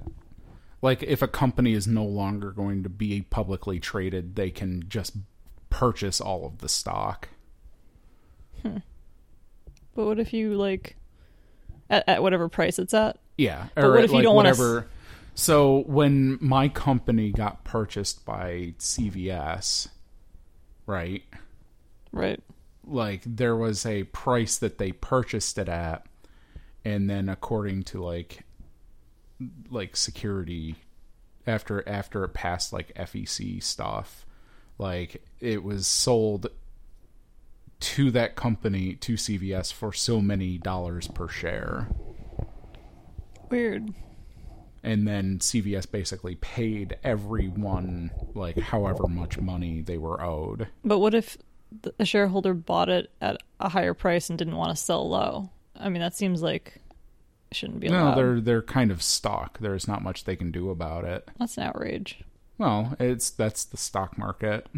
like 0.82 1.04
if 1.04 1.22
a 1.22 1.28
company 1.28 1.74
is 1.74 1.88
no 1.88 2.06
longer 2.06 2.52
going 2.52 2.84
to 2.84 2.89
be 2.89 3.22
publicly 3.30 3.80
traded, 3.80 4.36
they 4.36 4.50
can 4.50 4.84
just 4.88 5.13
purchase 5.69 6.22
all 6.22 6.46
of 6.46 6.60
the 6.60 6.69
stock. 6.69 7.30
Hmm. 8.62 8.78
But 9.96 10.06
what 10.06 10.19
if 10.19 10.32
you 10.34 10.56
like 10.56 10.96
at, 11.89 12.08
at 12.08 12.22
whatever 12.24 12.48
price 12.50 12.80
it's 12.80 12.93
at? 12.93 13.17
Yeah, 13.38 13.67
But 13.76 13.89
what 13.89 14.04
if 14.04 14.12
you 14.12 14.17
like 14.17 14.24
don't 14.24 14.36
wanna 14.36 14.50
s- 14.50 14.60
whatever. 14.60 14.88
So 15.36 15.84
when 15.88 16.38
my 16.41 16.69
company 16.69 17.32
got 17.32 17.63
purchased 17.63 18.26
by 18.26 18.76
CVS, 18.78 19.88
right? 20.86 21.24
Right. 22.12 22.39
Like 22.86 23.22
there 23.26 23.56
was 23.56 23.86
a 23.86 24.04
price 24.04 24.58
that 24.58 24.78
they 24.78 24.91
purchased 24.91 25.58
it 25.58 25.69
at, 25.69 26.06
and 26.86 27.10
then 27.10 27.30
according 27.30 27.84
to 27.84 28.04
like 28.04 28.46
like 29.69 29.96
security, 29.96 30.76
after 31.48 31.88
after 31.88 32.24
it 32.24 32.34
passed 32.34 32.72
like 32.72 32.91
SEC 33.08 33.62
stuff, 33.62 34.26
like 34.78 35.24
it 35.39 35.63
was 35.63 35.88
sold 35.88 36.48
to 37.80 38.12
that 38.12 38.36
company 38.36 38.96
to 38.96 39.13
CVS 39.13 39.74
for 39.74 39.91
so 39.91 40.22
many 40.22 40.58
dollars 40.58 41.08
per 41.08 41.28
share. 41.28 41.88
Weird. 43.50 43.93
And 44.84 45.08
then 45.08 45.39
CVS 45.39 45.89
basically 45.89 46.36
paid 46.36 46.98
everyone 47.04 48.12
like 48.34 48.58
however 48.60 49.08
much 49.08 49.39
money 49.39 49.82
they 49.82 49.98
were 49.98 50.22
owed. 50.22 50.67
But 50.84 51.00
what 51.00 51.13
if 51.13 51.38
a 51.98 52.06
shareholder 52.06 52.54
bought 52.54 52.89
it 52.89 53.10
at 53.22 53.41
a 53.60 53.69
higher 53.69 53.93
price 53.93 54.30
and 54.30 54.38
didn't 54.38 54.58
want 54.58 54.76
to 54.76 54.84
sell 54.84 55.10
low? 55.10 55.50
I 55.76 55.89
mean, 55.89 56.02
that 56.02 56.15
seems 56.15 56.41
like 56.43 56.80
it 57.50 57.58
shouldn't 57.58 57.80
be 57.80 57.88
allowed. 57.88 58.12
No, 58.12 58.15
they're 58.15 58.41
they're 58.41 58.62
kind 58.62 58.91
of 58.91 59.02
stock. 59.02 59.58
There's 59.60 59.88
not 59.88 60.04
much 60.04 60.26
they 60.26 60.36
can 60.36 60.52
do 60.52 60.69
about 60.69 61.06
it. 61.06 61.30
That's 61.39 61.58
an 61.58 61.63
outrage. 61.63 62.24
Well, 62.58 62.96
it's 63.00 63.30
that's 63.30 63.63
the 63.63 63.78
stock 63.78 64.17
market. 64.17 64.67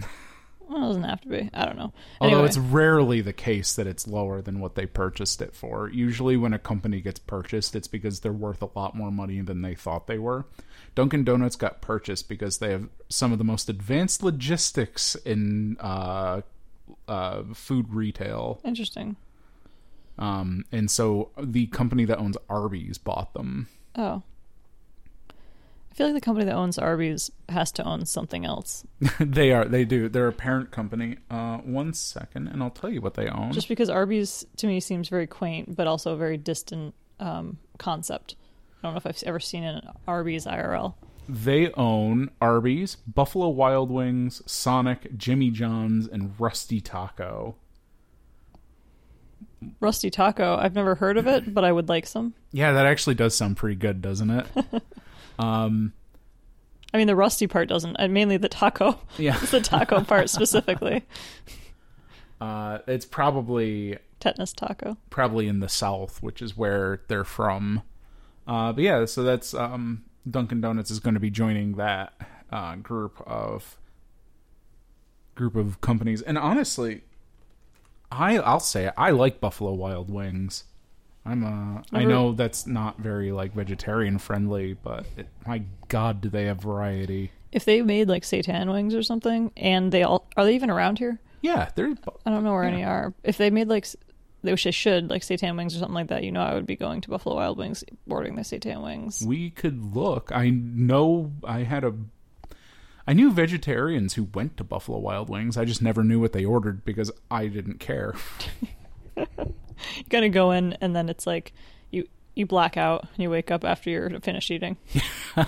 Well, 0.68 0.84
it 0.84 0.88
doesn't 0.88 1.04
have 1.04 1.22
to 1.22 1.28
be. 1.28 1.50
I 1.54 1.66
don't 1.66 1.78
know. 1.78 1.94
Although 2.20 2.38
Anyway, 2.38 2.48
it's 2.48 2.58
rarely 2.58 3.22
the 3.22 3.34
case 3.34 3.76
that 3.76 3.86
it's 3.88 4.08
lower 4.08 4.42
than 4.42 4.60
what 4.60 4.76
they 4.76 4.86
purchased 4.86 5.42
it 5.42 5.54
for. 5.56 5.90
Usually 5.90 6.38
when 6.38 6.54
a 6.54 6.60
company 6.60 7.02
gets 7.02 7.20
purchased, 7.20 7.76
it's 7.76 7.88
because 7.88 8.22
they're 8.22 8.34
worth 8.34 8.62
a 8.62 8.70
lot 8.76 8.96
more 8.96 9.12
money 9.12 9.42
than 9.42 9.62
they 9.62 9.76
thought 9.76 10.08
they 10.08 10.18
were. 10.18 10.46
Dunkin' 10.96 11.24
Donuts 11.24 11.56
got 11.56 11.82
purchased 11.82 12.28
because 12.30 12.58
they 12.58 12.72
have 12.72 12.90
some 13.10 13.32
of 13.32 13.38
the 13.38 13.44
most 13.44 13.70
advanced 13.70 14.24
logistics 14.24 15.16
in 15.16 15.78
uh, 15.80 16.42
uh, 17.08 17.44
food 17.54 17.94
retail. 17.94 18.60
interesting. 18.64 19.16
Um, 20.18 20.66
and 20.72 20.90
so 20.90 21.32
the 21.38 21.68
company 21.68 22.06
that 22.06 22.18
owns 22.18 22.38
Arby's 22.50 22.98
bought 22.98 23.34
them. 23.34 23.68
Oh. 23.96 24.24
I 25.96 25.98
feel 25.98 26.08
like 26.08 26.16
the 26.16 26.22
company 26.22 26.46
that 26.48 26.56
owns 26.56 26.78
Arby's 26.78 27.32
has 27.48 27.72
to 27.72 27.84
own 27.86 28.06
something 28.06 28.44
else. 28.44 28.86
they 29.20 29.54
are, 29.54 29.64
they 29.64 29.86
do. 29.86 30.10
They're 30.10 30.28
a 30.28 30.34
parent 30.34 30.70
company. 30.70 31.20
Uh, 31.32 31.60
one 31.60 31.94
second, 31.94 32.50
and 32.50 32.62
I'll 32.62 32.70
tell 32.70 32.90
you 32.90 33.00
what 33.00 33.14
they 33.14 33.30
own. 33.30 33.54
Just 33.54 33.70
because 33.70 33.90
Arby's 33.90 34.46
to 34.58 34.68
me 34.68 34.82
seems 34.82 35.08
very 35.08 35.26
quaint, 35.26 35.74
but 35.74 35.88
also 35.88 36.12
a 36.12 36.18
very 36.18 36.36
distant 36.36 36.96
um, 37.22 37.60
concept. 37.78 38.36
I 38.78 38.82
don't 38.88 38.94
know 38.94 38.98
if 38.98 39.08
I've 39.08 39.24
ever 39.26 39.40
seen 39.40 39.64
an 39.64 39.88
Arby's 40.06 40.46
IRL. 40.46 40.96
They 41.30 41.72
own 41.76 42.30
Arby's, 42.42 42.98
Buffalo 43.08 43.48
Wild 43.48 43.90
Wings, 43.90 44.42
Sonic, 44.46 45.16
Jimmy 45.16 45.50
John's, 45.50 46.10
and 46.10 46.34
Rusty 46.38 46.82
Taco. 46.82 47.56
Rusty 49.80 50.10
Taco, 50.10 50.58
I've 50.58 50.76
never 50.76 50.96
heard 50.96 51.16
of 51.16 51.26
it, 51.26 51.54
but 51.54 51.64
I 51.64 51.72
would 51.72 51.88
like 51.88 52.06
some. 52.06 52.34
Yeah, 52.52 52.74
that 52.74 52.86
actually 52.86 53.16
does 53.16 53.34
sound 53.34 53.56
pretty 53.56 53.78
good, 53.78 54.02
doesn't 54.02 54.30
it? 54.30 54.46
um, 55.40 55.94
I 56.94 56.98
mean, 56.98 57.08
the 57.08 57.16
rusty 57.16 57.48
part 57.48 57.68
doesn't, 57.68 57.96
and 57.98 58.14
mainly 58.14 58.38
the 58.38 58.50
taco. 58.50 59.00
yeah, 59.18 59.38
It's 59.42 59.52
the 59.52 59.62
taco 59.62 60.02
part 60.04 60.30
specifically. 60.30 61.04
uh, 62.42 62.80
it's 62.88 63.06
probably 63.06 63.98
Tetanus 64.20 64.54
taco. 64.54 64.98
probably 65.10 65.48
in 65.48 65.60
the 65.60 65.70
South, 65.70 66.24
which 66.24 66.42
is 66.42 66.56
where 66.56 67.02
they're 67.08 67.24
from. 67.24 67.82
Uh, 68.48 68.72
but 68.74 68.84
yeah, 68.84 69.06
so 69.06 69.24
that's 69.24 69.54
um, 69.54 70.06
Dunkin' 70.30 70.62
Donuts 70.62 70.92
is 70.92 71.00
going 71.00 71.16
to 71.16 71.20
be 71.20 71.30
joining 71.30 71.74
that 71.74 72.14
uh, 72.52 72.76
group 72.76 73.22
of 73.26 73.78
group 75.34 75.56
of 75.56 75.82
companies, 75.82 76.22
and 76.22 76.38
honestly, 76.38 77.02
I 78.12 78.38
I'll 78.38 78.60
say 78.60 78.86
it, 78.88 78.94
I 78.96 79.10
like 79.12 79.42
Buffalo 79.42 79.74
Wild 79.74 80.10
Wings. 80.10 80.64
I'm 81.26 81.44
uh, 81.44 81.82
I 81.92 82.06
know 82.06 82.34
that's 82.34 82.68
not 82.68 83.00
very 83.00 83.32
like 83.32 83.54
vegetarian 83.54 84.20
friendly, 84.20 84.74
but 84.74 85.06
it, 85.18 85.28
my 85.46 85.64
God, 85.88 86.22
do 86.22 86.30
they 86.30 86.46
have 86.46 86.62
variety? 86.62 87.32
If 87.52 87.66
they 87.66 87.82
made 87.82 88.08
like 88.08 88.24
seitan 88.24 88.72
wings 88.72 88.94
or 88.94 89.02
something, 89.02 89.52
and 89.58 89.92
they 89.92 90.04
all 90.04 90.28
are 90.38 90.46
they 90.46 90.56
even 90.56 90.70
around 90.70 91.00
here? 91.00 91.20
Yeah, 91.42 91.70
they're 91.76 91.96
I 92.26 92.30
don't 92.30 92.44
know 92.44 92.54
where 92.54 92.64
any 92.64 92.84
are. 92.84 93.14
If 93.24 93.38
they 93.38 93.50
made 93.50 93.68
like, 93.68 93.88
they 94.44 94.52
wish 94.52 94.64
they 94.64 94.72
should 94.72 95.10
like 95.10 95.24
seitan 95.24 95.58
wings 95.58 95.76
or 95.76 95.80
something 95.80 95.96
like 95.96 96.08
that. 96.08 96.24
You 96.24 96.32
know, 96.32 96.42
I 96.42 96.54
would 96.54 96.68
be 96.68 96.76
going 96.76 97.02
to 97.02 97.10
Buffalo 97.10 97.36
Wild 97.36 97.58
Wings, 97.58 97.84
ordering 98.08 98.36
the 98.36 98.44
seitan 98.44 98.84
wings. 98.84 99.24
we 99.26 99.50
could 99.50 99.96
look. 99.96 100.32
I 100.32 100.50
know 100.50 101.32
I 101.44 101.60
had 101.60 101.84
a 101.84 101.94
I 103.08 103.14
knew 103.14 103.32
vegetarians 103.32 104.16
who 104.16 104.28
went 104.34 104.58
to 104.58 104.64
Buffalo 104.64 104.98
Wild 105.00 105.30
Wings. 105.30 105.58
I 105.58 105.66
just 105.66 105.82
never 105.82 106.04
knew 106.04 106.20
what 106.20 106.34
they 106.34 106.46
ordered 106.46 106.86
because 106.86 107.12
I 107.30 107.48
didn't 107.48 107.80
care. 107.80 108.16
You 109.98 110.04
gotta 110.10 110.30
go 110.30 110.52
in, 110.52 110.74
and 110.82 110.96
then 110.96 111.10
it's 111.10 111.28
like 111.28 111.54
you 111.92 112.08
you 112.36 112.46
black 112.46 112.78
out, 112.78 113.08
and 113.14 113.24
you 113.24 113.30
wake 113.30 113.52
up 113.52 113.64
after 113.64 113.90
you're 113.90 114.20
finished 114.22 114.52
eating. 114.52 114.78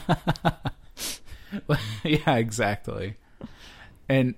yeah, 2.04 2.36
exactly. 2.36 3.16
And 4.10 4.36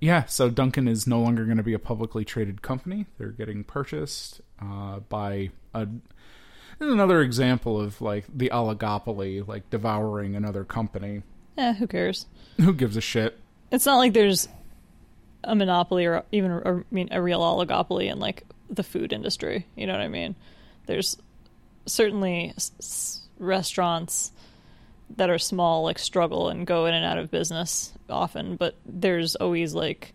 yeah, 0.00 0.24
so 0.24 0.50
Dunkin' 0.50 0.88
is 0.88 1.06
no 1.06 1.20
longer 1.20 1.44
going 1.44 1.56
to 1.56 1.62
be 1.62 1.72
a 1.72 1.78
publicly 1.78 2.24
traded 2.24 2.62
company. 2.62 3.06
They're 3.18 3.28
getting 3.28 3.64
purchased 3.64 4.40
uh, 4.60 5.00
by 5.00 5.50
a 5.74 5.88
another 6.80 7.22
example 7.22 7.80
of 7.80 8.00
like 8.00 8.24
the 8.32 8.50
oligopoly, 8.52 9.46
like 9.46 9.70
devouring 9.70 10.36
another 10.36 10.64
company. 10.64 11.22
Eh, 11.56 11.74
who 11.74 11.86
cares? 11.86 12.26
Who 12.58 12.74
gives 12.74 12.96
a 12.96 13.00
shit? 13.00 13.38
It's 13.70 13.86
not 13.86 13.96
like 13.96 14.12
there's 14.12 14.48
a 15.44 15.54
monopoly 15.54 16.06
or 16.06 16.24
even 16.32 16.60
I 16.64 16.80
mean 16.90 17.08
a 17.12 17.22
real 17.22 17.40
oligopoly 17.40 18.10
and 18.10 18.20
like 18.20 18.44
the 18.70 18.82
food 18.82 19.12
industry. 19.12 19.66
You 19.76 19.86
know 19.86 19.92
what 19.92 20.02
I 20.02 20.08
mean? 20.08 20.34
There's 20.86 21.16
certainly 21.86 22.52
s- 22.56 22.72
s- 22.78 23.22
restaurants 23.38 24.32
that 25.16 25.30
are 25.30 25.38
small 25.38 25.84
like 25.84 25.98
struggle 25.98 26.48
and 26.48 26.66
go 26.66 26.86
in 26.86 26.94
and 26.94 27.04
out 27.04 27.18
of 27.18 27.30
business 27.30 27.92
often, 28.10 28.56
but 28.56 28.74
there's 28.84 29.36
always 29.36 29.72
like 29.74 30.12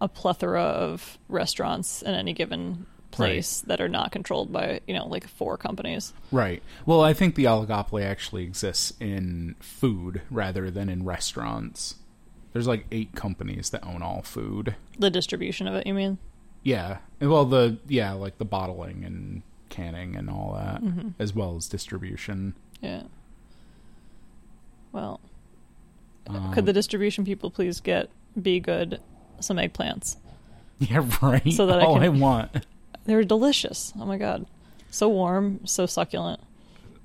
a 0.00 0.08
plethora 0.08 0.62
of 0.62 1.18
restaurants 1.28 2.02
in 2.02 2.14
any 2.14 2.32
given 2.32 2.86
place 3.10 3.62
that 3.62 3.80
are 3.80 3.88
not 3.88 4.12
controlled 4.12 4.52
by 4.52 4.80
you 4.86 4.94
know 4.94 5.06
like 5.08 5.26
four 5.26 5.56
companies. 5.56 6.12
Right. 6.30 6.62
Well, 6.86 7.00
I 7.00 7.14
think 7.14 7.34
the 7.34 7.44
oligopoly 7.46 8.04
actually 8.04 8.44
exists 8.44 8.92
in 9.00 9.56
food 9.60 10.22
rather 10.30 10.70
than 10.70 10.88
in 10.88 11.04
restaurants. 11.04 11.96
There's 12.52 12.68
like 12.68 12.86
eight 12.92 13.14
companies 13.14 13.70
that 13.70 13.84
own 13.84 14.02
all 14.02 14.22
food. 14.22 14.76
The 14.98 15.10
distribution 15.10 15.66
of 15.66 15.74
it, 15.74 15.86
you 15.86 15.94
mean? 15.94 16.18
Yeah. 16.68 16.98
Well, 17.20 17.44
the 17.46 17.78
yeah, 17.88 18.12
like 18.12 18.38
the 18.38 18.44
bottling 18.44 19.04
and 19.04 19.42
canning 19.70 20.16
and 20.16 20.28
all 20.30 20.54
that, 20.54 20.82
Mm-hmm. 20.82 21.08
as 21.18 21.34
well 21.34 21.56
as 21.56 21.68
distribution. 21.68 22.54
Yeah. 22.80 23.02
Well, 24.92 25.20
Um, 26.26 26.52
could 26.52 26.66
the 26.66 26.72
distribution 26.72 27.24
people 27.24 27.50
please 27.50 27.80
get 27.80 28.10
B.GOOD 28.40 29.00
some 29.40 29.56
eggplants? 29.56 30.16
yeah, 30.78 31.04
right. 31.22 31.52
So 31.52 31.66
that 31.66 31.80
I 31.80 31.84
all 31.84 31.96
I, 31.96 32.06
can- 32.06 32.20
want. 32.20 32.66
They're 33.04 33.24
delicious. 33.24 33.92
Oh 33.98 34.04
my 34.04 34.18
god, 34.18 34.46
so 34.90 35.08
warm, 35.08 35.60
so 35.64 35.86
succulent, 35.86 36.40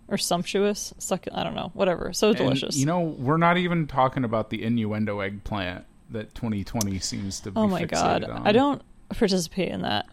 or 0.10 0.18
sumptuous. 0.18 0.94
Succulent. 0.98 1.40
I 1.40 1.44
don't 1.46 1.56
know. 1.56 1.72
Whatever. 1.74 2.12
So 2.12 2.30
And, 2.30 2.38
delicious. 2.38 2.76
you 2.76 2.86
know, 2.86 3.00
we're 3.00 3.38
not 3.38 3.56
even 3.58 3.88
talking 3.88 4.26
about 4.26 4.50
the 4.50 4.62
innuendo 4.64 5.22
eggplant 5.22 5.86
that 6.10 6.36
2020 6.36 7.00
seems 7.00 7.40
to 7.42 7.52
be. 7.52 7.58
oh 7.60 7.68
my 7.68 7.86
god, 7.86 8.26
on. 8.26 8.46
I 8.46 8.52
don't 8.52 8.82
participate 9.18 9.70
in 9.70 9.82
that. 9.82 10.08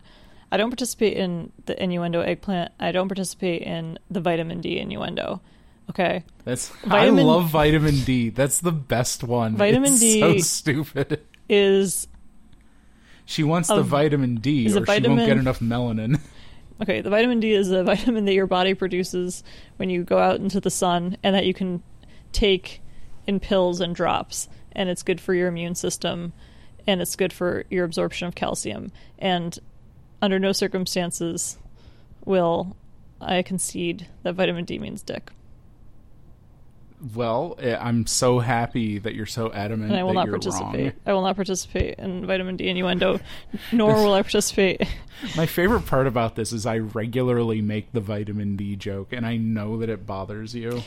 I 0.52 0.56
don't 0.56 0.70
participate 0.70 1.16
in 1.16 1.52
the 1.66 1.80
innuendo 1.80 2.20
eggplant. 2.20 2.72
I 2.80 2.92
don't 2.92 3.08
participate 3.08 3.62
in 3.62 3.98
the 4.10 4.20
vitamin 4.20 4.60
D 4.60 4.78
innuendo. 4.78 5.40
Okay. 5.90 6.24
That's 6.44 6.68
Vitamin- 6.84 7.24
I 7.24 7.28
love 7.28 7.48
vitamin 7.48 8.00
D. 8.00 8.30
That's 8.30 8.60
the 8.60 8.72
best 8.72 9.24
one. 9.24 9.56
Vitamin 9.56 9.92
It's 9.92 10.00
D 10.00 10.20
So 10.20 10.38
stupid. 10.38 11.20
Is 11.48 12.06
She 13.24 13.42
wants 13.42 13.68
the 13.68 13.82
vitamin 13.82 14.36
D, 14.36 14.66
or 14.66 14.82
a 14.82 14.86
she 14.86 15.08
won't 15.08 15.26
get 15.26 15.36
enough 15.36 15.60
melanin. 15.60 16.20
Okay, 16.82 17.02
the 17.02 17.10
vitamin 17.10 17.40
D 17.40 17.52
is 17.52 17.70
a 17.70 17.84
vitamin 17.84 18.24
that 18.24 18.32
your 18.32 18.46
body 18.46 18.72
produces 18.72 19.44
when 19.76 19.90
you 19.90 20.02
go 20.02 20.18
out 20.18 20.40
into 20.40 20.60
the 20.60 20.70
sun 20.70 21.18
and 21.22 21.34
that 21.34 21.44
you 21.44 21.52
can 21.52 21.82
take 22.32 22.80
in 23.26 23.38
pills 23.38 23.80
and 23.80 23.94
drops. 23.94 24.48
And 24.72 24.88
it's 24.88 25.02
good 25.02 25.20
for 25.20 25.34
your 25.34 25.48
immune 25.48 25.74
system 25.74 26.32
and 26.86 27.00
it's 27.00 27.16
good 27.16 27.32
for 27.32 27.64
your 27.70 27.84
absorption 27.84 28.26
of 28.28 28.34
calcium. 28.34 28.92
And 29.18 29.58
under 30.22 30.38
no 30.38 30.52
circumstances 30.52 31.58
will 32.24 32.76
I 33.20 33.42
concede 33.42 34.06
that 34.22 34.34
vitamin 34.34 34.64
D 34.64 34.78
means 34.78 35.02
dick. 35.02 35.30
Well, 37.14 37.56
eh, 37.58 37.76
I'm 37.80 38.06
so 38.06 38.40
happy 38.40 38.98
that 38.98 39.14
you're 39.14 39.24
so 39.24 39.50
adamant 39.52 39.90
And 39.90 39.98
I 39.98 40.02
will 40.02 40.12
not 40.12 40.28
participate. 40.28 40.84
wrong. 40.84 40.92
I 41.06 41.12
will 41.14 41.22
not 41.22 41.34
participate 41.34 41.98
in 41.98 42.26
vitamin 42.26 42.56
D 42.58 42.68
innuendo, 42.68 43.20
nor 43.72 43.94
will 43.94 44.12
I 44.12 44.20
participate. 44.20 44.82
My 45.34 45.46
favorite 45.46 45.86
part 45.86 46.06
about 46.06 46.36
this 46.36 46.52
is 46.52 46.66
I 46.66 46.78
regularly 46.78 47.62
make 47.62 47.92
the 47.92 48.00
vitamin 48.00 48.56
D 48.56 48.76
joke, 48.76 49.14
and 49.14 49.24
I 49.24 49.38
know 49.38 49.78
that 49.78 49.88
it 49.88 50.06
bothers 50.06 50.54
you. 50.54 50.82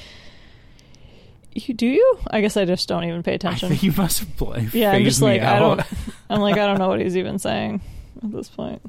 You, 1.56 1.74
do 1.74 1.86
you? 1.88 2.20
I 2.32 2.42
guess 2.42 2.58
I 2.58 2.66
just 2.66 2.88
don't 2.88 3.04
even 3.04 3.22
pay 3.24 3.34
I 3.34 3.36
attention. 3.36 3.70
think 3.70 3.84
you 3.84 3.92
must 3.96 4.20
have 4.20 4.36
played. 4.38 4.74
Yeah, 4.74 4.92
I'm 4.92 5.04
just 5.04 5.22
like 5.22 5.42
I 5.42 5.60
don't. 5.60 5.82
I'm 6.30 6.42
like 6.42 6.58
I 6.58 6.66
don't 6.66 6.80
know 6.80 6.88
what 6.88 7.00
he's 7.00 7.16
even 7.18 7.38
saying 7.40 7.82
at 8.24 8.32
this 8.32 8.50
point. 8.50 8.82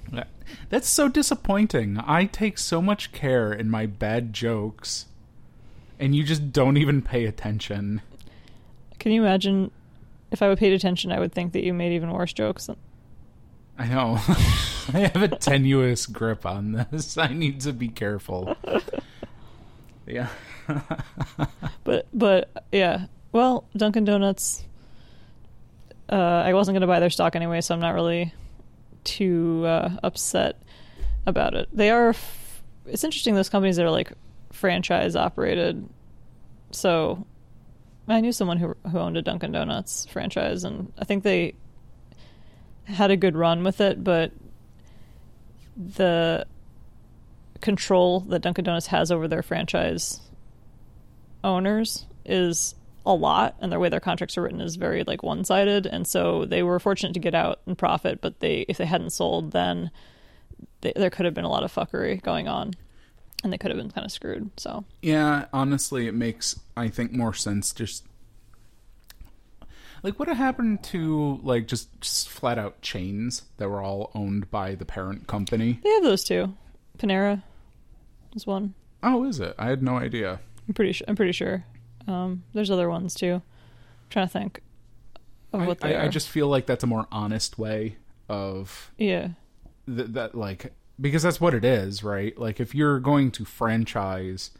That's 0.70 0.88
so 0.88 1.08
disappointing. 1.08 1.98
I 2.04 2.24
take 2.26 2.58
so 2.58 2.80
much 2.80 3.12
care 3.12 3.52
in 3.52 3.70
my 3.70 3.86
bad 3.86 4.32
jokes, 4.32 5.06
and 5.98 6.14
you 6.14 6.24
just 6.24 6.52
don't 6.52 6.76
even 6.76 7.02
pay 7.02 7.24
attention. 7.26 8.00
Can 8.98 9.12
you 9.12 9.22
imagine 9.22 9.70
if 10.30 10.40
I 10.42 10.48
would 10.48 10.58
paid 10.58 10.72
attention? 10.72 11.12
I 11.12 11.18
would 11.18 11.32
think 11.32 11.52
that 11.52 11.64
you 11.64 11.74
made 11.74 11.92
even 11.92 12.10
worse 12.10 12.32
jokes. 12.32 12.70
I 13.78 13.88
know. 13.88 14.18
I 14.92 15.10
have 15.12 15.22
a 15.22 15.28
tenuous 15.28 16.06
grip 16.06 16.46
on 16.46 16.86
this. 16.90 17.18
I 17.18 17.28
need 17.28 17.60
to 17.62 17.72
be 17.72 17.88
careful. 17.88 18.56
Yeah. 20.06 20.28
But 21.84 22.06
but 22.14 22.66
yeah. 22.72 23.06
Well, 23.32 23.64
Dunkin' 23.76 24.04
Donuts. 24.04 24.64
Uh, 26.08 26.14
I 26.14 26.54
wasn't 26.54 26.74
gonna 26.74 26.86
buy 26.86 27.00
their 27.00 27.10
stock 27.10 27.36
anyway, 27.36 27.60
so 27.60 27.74
I'm 27.74 27.80
not 27.80 27.94
really 27.94 28.32
too 29.04 29.64
uh, 29.66 29.90
upset 30.02 30.60
about 31.26 31.54
it. 31.54 31.68
They 31.72 31.90
are. 31.90 32.10
F- 32.10 32.62
it's 32.86 33.04
interesting 33.04 33.34
those 33.34 33.48
companies 33.50 33.76
that 33.76 33.84
are 33.84 33.90
like 33.90 34.12
franchise 34.50 35.14
operated. 35.14 35.86
So 36.70 37.26
I 38.08 38.20
knew 38.20 38.32
someone 38.32 38.58
who 38.58 38.74
who 38.90 38.98
owned 38.98 39.16
a 39.16 39.22
Dunkin' 39.22 39.52
Donuts 39.52 40.06
franchise, 40.06 40.64
and 40.64 40.92
I 40.98 41.04
think 41.04 41.22
they 41.22 41.54
had 42.84 43.10
a 43.10 43.16
good 43.16 43.36
run 43.36 43.62
with 43.62 43.80
it, 43.80 44.02
but 44.02 44.32
the 45.76 46.46
control 47.60 48.20
that 48.20 48.40
Dunkin' 48.40 48.64
Donuts 48.64 48.86
has 48.88 49.10
over 49.10 49.26
their 49.28 49.42
franchise 49.42 50.20
owners 51.45 52.07
is 52.24 52.74
a 53.07 53.12
lot 53.12 53.55
and 53.61 53.70
the 53.70 53.78
way 53.78 53.90
their 53.90 54.01
contracts 54.01 54.38
are 54.38 54.42
written 54.42 54.61
is 54.62 54.76
very 54.76 55.05
like 55.05 55.22
one-sided 55.22 55.86
and 55.86 56.07
so 56.07 56.47
they 56.47 56.62
were 56.62 56.80
fortunate 56.80 57.12
to 57.12 57.20
get 57.20 57.34
out 57.34 57.61
and 57.66 57.76
profit 57.76 58.20
but 58.22 58.40
they 58.40 58.64
if 58.66 58.78
they 58.78 58.86
hadn't 58.86 59.11
sold 59.11 59.53
then 59.53 59.90
they, 60.80 60.92
there 60.97 61.11
could 61.11 61.26
have 61.26 61.34
been 61.34 61.45
a 61.45 61.51
lot 61.51 61.62
of 61.62 61.72
fuckery 61.72 62.22
going 62.22 62.49
on 62.49 62.72
and 63.42 63.53
they 63.53 63.59
could 63.59 63.70
have 63.70 63.76
been 63.78 63.90
kind 63.90 64.07
of 64.07 64.11
screwed 64.11 64.51
so 64.57 64.84
Yeah, 65.03 65.45
honestly, 65.53 66.07
it 66.07 66.14
makes 66.14 66.59
I 66.78 66.88
think 66.88 67.12
more 67.12 67.34
sense 67.34 67.72
just 67.74 68.07
like 70.03 70.18
what 70.18 70.28
happened 70.28 70.82
to 70.84 71.40
like 71.42 71.66
just, 71.66 71.88
just 72.01 72.28
flat 72.30 72.59
out 72.59 72.80
chains 72.80 73.42
that 73.59 73.68
were 73.68 73.82
all 73.82 74.11
owned 74.14 74.51
by 74.51 74.74
the 74.74 74.86
parent 74.86 75.26
company. 75.26 75.78
they 75.82 75.90
have 75.90 76.03
those 76.05 76.24
too 76.24 76.55
panera 76.99 77.42
is 78.34 78.47
one 78.47 78.72
Oh, 79.07 79.24
is 79.24 79.38
it? 79.38 79.55
I 79.59 79.66
had 79.68 79.82
no 79.82 79.99
idea. 79.99 80.40
I'm 80.68 80.74
pretty 80.74 80.92
sure 80.92 81.04
i'm 81.08 81.16
pretty 81.16 81.32
sure 81.32 81.64
um, 82.06 82.42
there's 82.52 82.70
other 82.70 82.88
ones 82.90 83.14
too 83.14 83.34
I'm 83.34 84.10
trying 84.10 84.26
to 84.26 84.32
think 84.32 84.60
of 85.52 85.62
I, 85.62 85.66
what 85.66 85.80
they 85.80 85.94
I, 85.94 86.00
are 86.00 86.04
I 86.04 86.08
just 86.08 86.28
feel 86.28 86.48
like 86.48 86.66
that's 86.66 86.84
a 86.84 86.86
more 86.86 87.06
honest 87.10 87.58
way 87.58 87.96
of 88.28 88.90
yeah 88.98 89.28
th- 89.86 90.08
that 90.10 90.34
like 90.34 90.72
because 91.00 91.22
that's 91.22 91.40
what 91.40 91.54
it 91.54 91.64
is, 91.64 92.04
right? 92.04 92.38
Like 92.38 92.60
if 92.60 92.74
you're 92.74 93.00
going 93.00 93.30
to 93.32 93.44
franchise 93.44 94.50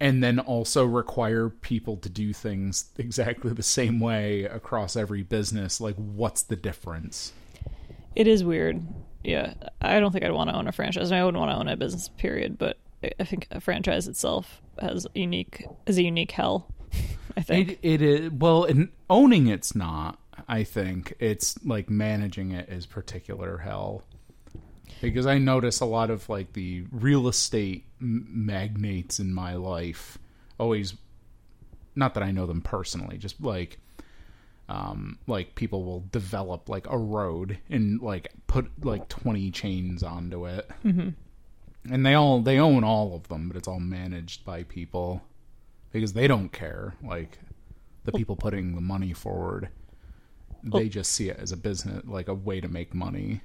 and 0.00 0.22
then 0.22 0.38
also 0.38 0.84
require 0.84 1.48
people 1.48 1.96
to 1.98 2.08
do 2.08 2.32
things 2.32 2.90
exactly 2.98 3.52
the 3.52 3.62
same 3.62 4.00
way 4.00 4.44
across 4.44 4.96
every 4.96 5.22
business, 5.22 5.80
like 5.80 5.96
what's 5.96 6.42
the 6.42 6.56
difference? 6.56 7.32
It 8.14 8.28
is 8.28 8.44
weird. 8.44 8.82
Yeah, 9.24 9.54
I 9.80 9.98
don't 9.98 10.12
think 10.12 10.24
I'd 10.24 10.32
want 10.32 10.50
to 10.50 10.56
own 10.56 10.68
a 10.68 10.72
franchise. 10.72 11.10
I, 11.10 11.14
mean, 11.16 11.22
I 11.22 11.24
wouldn't 11.24 11.40
want 11.40 11.50
to 11.50 11.56
own 11.56 11.68
a 11.68 11.76
business, 11.76 12.08
period. 12.08 12.58
But 12.58 12.78
I- 13.02 13.12
I 13.18 13.24
think 13.24 13.48
a 13.50 13.60
franchise 13.60 14.06
itself 14.06 14.60
has 14.80 15.06
unique 15.14 15.66
is 15.86 15.98
a 15.98 16.02
unique 16.02 16.32
hell. 16.32 16.72
I 17.36 17.42
think. 17.42 17.70
It, 17.70 17.78
it 17.82 18.02
is 18.02 18.30
well, 18.30 18.64
in 18.64 18.90
owning 19.10 19.46
it's 19.48 19.74
not. 19.74 20.18
I 20.48 20.64
think 20.64 21.14
it's 21.18 21.62
like 21.64 21.90
managing 21.90 22.52
it 22.52 22.68
is 22.68 22.86
particular 22.86 23.58
hell. 23.58 24.02
Because 25.00 25.26
I 25.26 25.38
notice 25.38 25.80
a 25.80 25.86
lot 25.86 26.10
of 26.10 26.28
like 26.28 26.52
the 26.52 26.84
real 26.90 27.28
estate 27.28 27.84
m- 28.00 28.26
magnates 28.28 29.18
in 29.18 29.34
my 29.34 29.54
life 29.54 30.18
always, 30.58 30.94
not 31.94 32.14
that 32.14 32.22
I 32.22 32.30
know 32.30 32.46
them 32.46 32.60
personally, 32.60 33.18
just 33.18 33.40
like, 33.42 33.78
um, 34.68 35.18
like 35.26 35.54
people 35.54 35.84
will 35.84 36.04
develop 36.10 36.68
like 36.68 36.86
a 36.88 36.96
road 36.96 37.58
and 37.68 38.00
like 38.00 38.28
put 38.46 38.70
like 38.84 39.08
twenty 39.08 39.50
chains 39.50 40.02
onto 40.02 40.46
it, 40.46 40.70
mm-hmm. 40.84 41.10
And 41.90 42.04
they 42.04 42.14
all 42.14 42.40
they 42.40 42.58
own 42.58 42.84
all 42.84 43.14
of 43.14 43.28
them, 43.28 43.48
but 43.48 43.56
it's 43.56 43.68
all 43.68 43.80
managed 43.80 44.44
by 44.44 44.62
people 44.64 45.22
because 45.92 46.12
they 46.12 46.26
don't 46.26 46.50
care. 46.52 46.94
Like 47.02 47.38
the 48.04 48.12
people 48.12 48.36
putting 48.36 48.74
the 48.74 48.80
money 48.80 49.12
forward, 49.12 49.68
they 50.62 50.88
just 50.88 51.12
see 51.12 51.28
it 51.28 51.38
as 51.38 51.52
a 51.52 51.56
business, 51.56 52.04
like 52.06 52.28
a 52.28 52.34
way 52.34 52.60
to 52.60 52.68
make 52.68 52.94
money. 52.94 53.40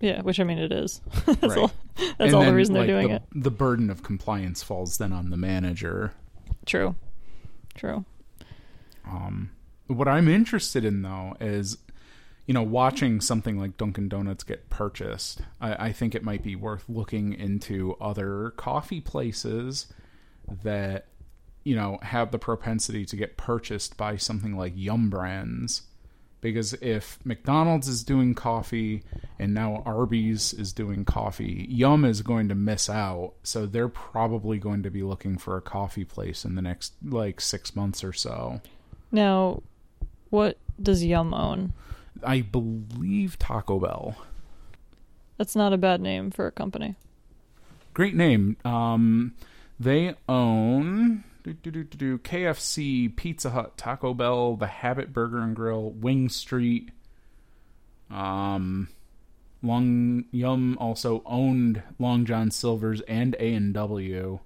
yeah, 0.00 0.22
which 0.22 0.40
I 0.40 0.44
mean 0.44 0.58
it 0.58 0.72
is. 0.72 1.00
that's 1.26 1.42
Right. 1.42 1.58
all. 1.58 1.72
That's 1.96 2.14
And 2.20 2.34
all 2.34 2.44
the 2.44 2.54
reason 2.54 2.74
they're 2.74 2.82
like, 2.84 2.88
doing 2.90 3.08
the, 3.08 3.14
it. 3.16 3.22
The 3.34 3.50
burden 3.50 3.90
of 3.90 4.02
compliance 4.02 4.62
falls 4.62 4.96
then 4.98 5.12
on 5.12 5.30
the 5.30 5.36
manager. 5.36 6.12
True. 6.66 6.94
True. 7.74 8.04
Um, 9.06 9.50
what 9.86 10.06
I'm 10.08 10.28
interested 10.28 10.84
in 10.84 11.02
though 11.02 11.34
is, 11.40 11.78
you 12.50 12.54
know, 12.54 12.62
watching 12.62 13.20
something 13.20 13.60
like 13.60 13.76
Dunkin' 13.76 14.08
Donuts 14.08 14.42
get 14.42 14.68
purchased. 14.70 15.40
I, 15.60 15.86
I 15.86 15.92
think 15.92 16.16
it 16.16 16.24
might 16.24 16.42
be 16.42 16.56
worth 16.56 16.82
looking 16.88 17.32
into 17.32 17.96
other 18.00 18.54
coffee 18.56 19.00
places 19.00 19.86
that, 20.64 21.06
you 21.62 21.76
know, 21.76 22.00
have 22.02 22.32
the 22.32 22.40
propensity 22.40 23.04
to 23.04 23.14
get 23.14 23.36
purchased 23.36 23.96
by 23.96 24.16
something 24.16 24.56
like 24.56 24.72
Yum 24.74 25.10
Brands. 25.10 25.82
Because 26.40 26.72
if 26.82 27.20
McDonald's 27.22 27.86
is 27.86 28.02
doing 28.02 28.34
coffee 28.34 29.04
and 29.38 29.54
now 29.54 29.84
Arby's 29.86 30.52
is 30.52 30.72
doing 30.72 31.04
coffee, 31.04 31.66
Yum 31.70 32.04
is 32.04 32.20
going 32.20 32.48
to 32.48 32.56
miss 32.56 32.90
out. 32.90 33.34
So 33.44 33.64
they're 33.64 33.86
probably 33.86 34.58
going 34.58 34.82
to 34.82 34.90
be 34.90 35.04
looking 35.04 35.38
for 35.38 35.56
a 35.56 35.62
coffee 35.62 36.04
place 36.04 36.44
in 36.44 36.56
the 36.56 36.62
next 36.62 36.94
like 37.00 37.40
six 37.40 37.76
months 37.76 38.02
or 38.02 38.12
so. 38.12 38.60
Now, 39.12 39.62
what 40.30 40.58
does 40.82 41.04
Yum 41.04 41.32
own? 41.32 41.74
I 42.22 42.42
believe 42.42 43.38
Taco 43.38 43.78
Bell. 43.78 44.16
That's 45.38 45.56
not 45.56 45.72
a 45.72 45.78
bad 45.78 46.00
name 46.00 46.30
for 46.30 46.46
a 46.46 46.52
company. 46.52 46.96
Great 47.94 48.14
name. 48.14 48.56
Um, 48.64 49.34
they 49.78 50.14
own 50.28 51.24
do, 51.42 51.54
do, 51.54 51.70
do, 51.70 51.84
do, 51.84 51.96
do, 51.96 52.18
KFC, 52.18 53.14
Pizza 53.14 53.50
Hut, 53.50 53.76
Taco 53.76 54.12
Bell, 54.12 54.56
The 54.56 54.66
Habit 54.66 55.12
Burger 55.12 55.38
and 55.38 55.56
Grill, 55.56 55.90
Wing 55.90 56.28
Street. 56.28 56.90
Um, 58.10 58.88
Long 59.62 60.24
Yum 60.30 60.76
also 60.78 61.22
owned 61.24 61.82
Long 61.98 62.24
John 62.24 62.50
Silver's 62.50 63.00
and 63.02 63.34
A 63.36 63.54
and 63.54 63.72
W. 63.74 64.40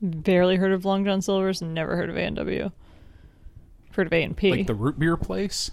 Barely 0.00 0.56
heard 0.56 0.72
of 0.72 0.84
Long 0.84 1.04
John 1.04 1.22
Silver's. 1.22 1.62
Never 1.62 1.96
heard 1.96 2.10
of 2.10 2.16
A 2.16 2.20
and 2.20 2.36
W. 2.36 2.70
Heard 3.92 4.06
of 4.06 4.12
A 4.12 4.22
and 4.22 4.36
P. 4.36 4.50
Like 4.50 4.66
the 4.66 4.74
root 4.74 4.98
beer 4.98 5.16
place. 5.16 5.70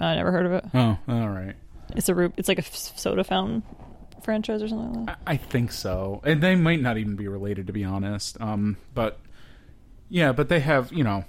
I 0.00 0.14
never 0.14 0.32
heard 0.32 0.46
of 0.46 0.52
it. 0.52 0.64
Oh, 0.74 0.98
all 1.08 1.28
right. 1.28 1.54
It's 1.96 2.08
a 2.08 2.14
root. 2.14 2.34
It's 2.36 2.48
like 2.48 2.58
a 2.58 2.62
soda 2.62 3.24
fountain 3.24 3.62
franchise 4.22 4.62
or 4.62 4.68
something 4.68 4.92
like 4.92 5.06
that. 5.06 5.18
I, 5.26 5.32
I 5.32 5.36
think 5.36 5.72
so, 5.72 6.20
and 6.24 6.42
they 6.42 6.54
might 6.54 6.80
not 6.80 6.98
even 6.98 7.16
be 7.16 7.28
related 7.28 7.66
to 7.66 7.72
be 7.72 7.84
honest. 7.84 8.40
Um, 8.40 8.76
but 8.94 9.20
yeah, 10.08 10.32
but 10.32 10.48
they 10.48 10.60
have 10.60 10.92
you 10.92 11.04
know, 11.04 11.24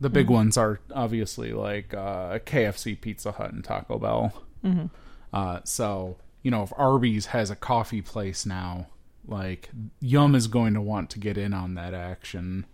the 0.00 0.10
big 0.10 0.28
ones 0.28 0.56
are 0.56 0.80
obviously 0.94 1.52
like 1.52 1.94
uh, 1.94 2.38
KFC, 2.40 3.00
Pizza 3.00 3.32
Hut, 3.32 3.52
and 3.52 3.64
Taco 3.64 3.98
Bell. 3.98 4.32
Mm-hmm. 4.64 4.86
Uh, 5.32 5.60
so 5.64 6.16
you 6.42 6.50
know, 6.50 6.62
if 6.62 6.72
Arby's 6.76 7.26
has 7.26 7.50
a 7.50 7.56
coffee 7.56 8.02
place 8.02 8.46
now, 8.46 8.86
like 9.26 9.70
Yum 10.00 10.34
is 10.34 10.46
going 10.46 10.74
to 10.74 10.80
want 10.80 11.10
to 11.10 11.18
get 11.18 11.36
in 11.36 11.52
on 11.52 11.74
that 11.74 11.94
action. 11.94 12.66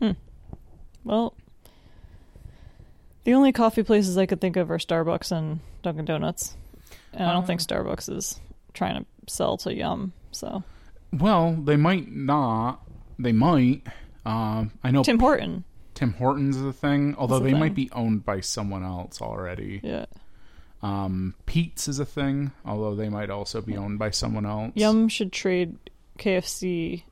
Hmm. 0.00 0.12
Well, 1.04 1.34
the 3.26 3.34
only 3.34 3.50
coffee 3.50 3.82
places 3.82 4.16
I 4.16 4.24
could 4.24 4.40
think 4.40 4.56
of 4.56 4.70
are 4.70 4.78
Starbucks 4.78 5.32
and 5.32 5.58
Dunkin' 5.82 6.04
Donuts, 6.04 6.56
and 7.12 7.28
I 7.28 7.32
don't 7.32 7.44
think 7.44 7.60
Starbucks 7.60 8.16
is 8.16 8.40
trying 8.72 9.00
to 9.00 9.06
sell 9.32 9.56
to 9.58 9.74
Yum. 9.74 10.12
So 10.30 10.62
Well, 11.12 11.52
they 11.52 11.76
might 11.76 12.08
not. 12.08 12.80
They 13.18 13.32
might. 13.32 13.82
Um, 14.24 14.70
I 14.84 14.92
know 14.92 15.02
Tim 15.02 15.18
Horton, 15.18 15.64
Tim 15.94 16.12
Hortons 16.12 16.56
is 16.56 16.64
a 16.64 16.72
thing, 16.72 17.16
although 17.18 17.38
a 17.38 17.40
they 17.40 17.54
might 17.54 17.74
be 17.74 17.90
owned 17.90 18.24
by 18.24 18.40
someone 18.40 18.84
else 18.84 19.20
already. 19.20 19.80
yeah, 19.82 20.06
Um, 20.82 21.34
Peet's 21.46 21.88
is 21.88 21.98
a 21.98 22.04
thing, 22.06 22.52
although 22.64 22.94
they 22.94 23.08
might 23.08 23.30
also 23.30 23.60
be 23.60 23.76
owned 23.76 23.98
by 23.98 24.10
someone 24.10 24.46
else. 24.46 24.70
Yum 24.76 25.08
should 25.08 25.32
trade 25.32 25.76
KFC 26.18 27.02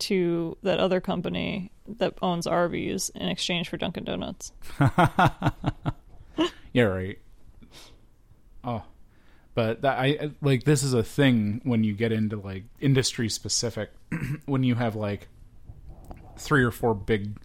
to 0.00 0.56
that 0.62 0.80
other 0.80 1.00
company 1.00 1.70
that 1.86 2.14
owns 2.22 2.46
Arby's 2.46 3.10
in 3.14 3.28
exchange 3.28 3.68
for 3.68 3.76
Dunkin' 3.76 4.04
Donuts. 4.04 4.52
Yeah, 6.74 6.84
right. 6.84 7.18
Oh, 8.64 8.82
but 9.54 9.82
that 9.82 9.98
I 9.98 10.30
like 10.42 10.64
this 10.64 10.82
is 10.82 10.92
a 10.92 11.04
thing 11.04 11.60
when 11.62 11.84
you 11.84 11.94
get 11.94 12.10
into 12.10 12.36
like 12.36 12.64
industry 12.80 13.28
specific 13.28 13.90
when 14.46 14.64
you 14.64 14.74
have 14.74 14.96
like 14.96 15.28
three 16.36 16.64
or 16.64 16.72
four 16.72 16.94
big 16.94 17.38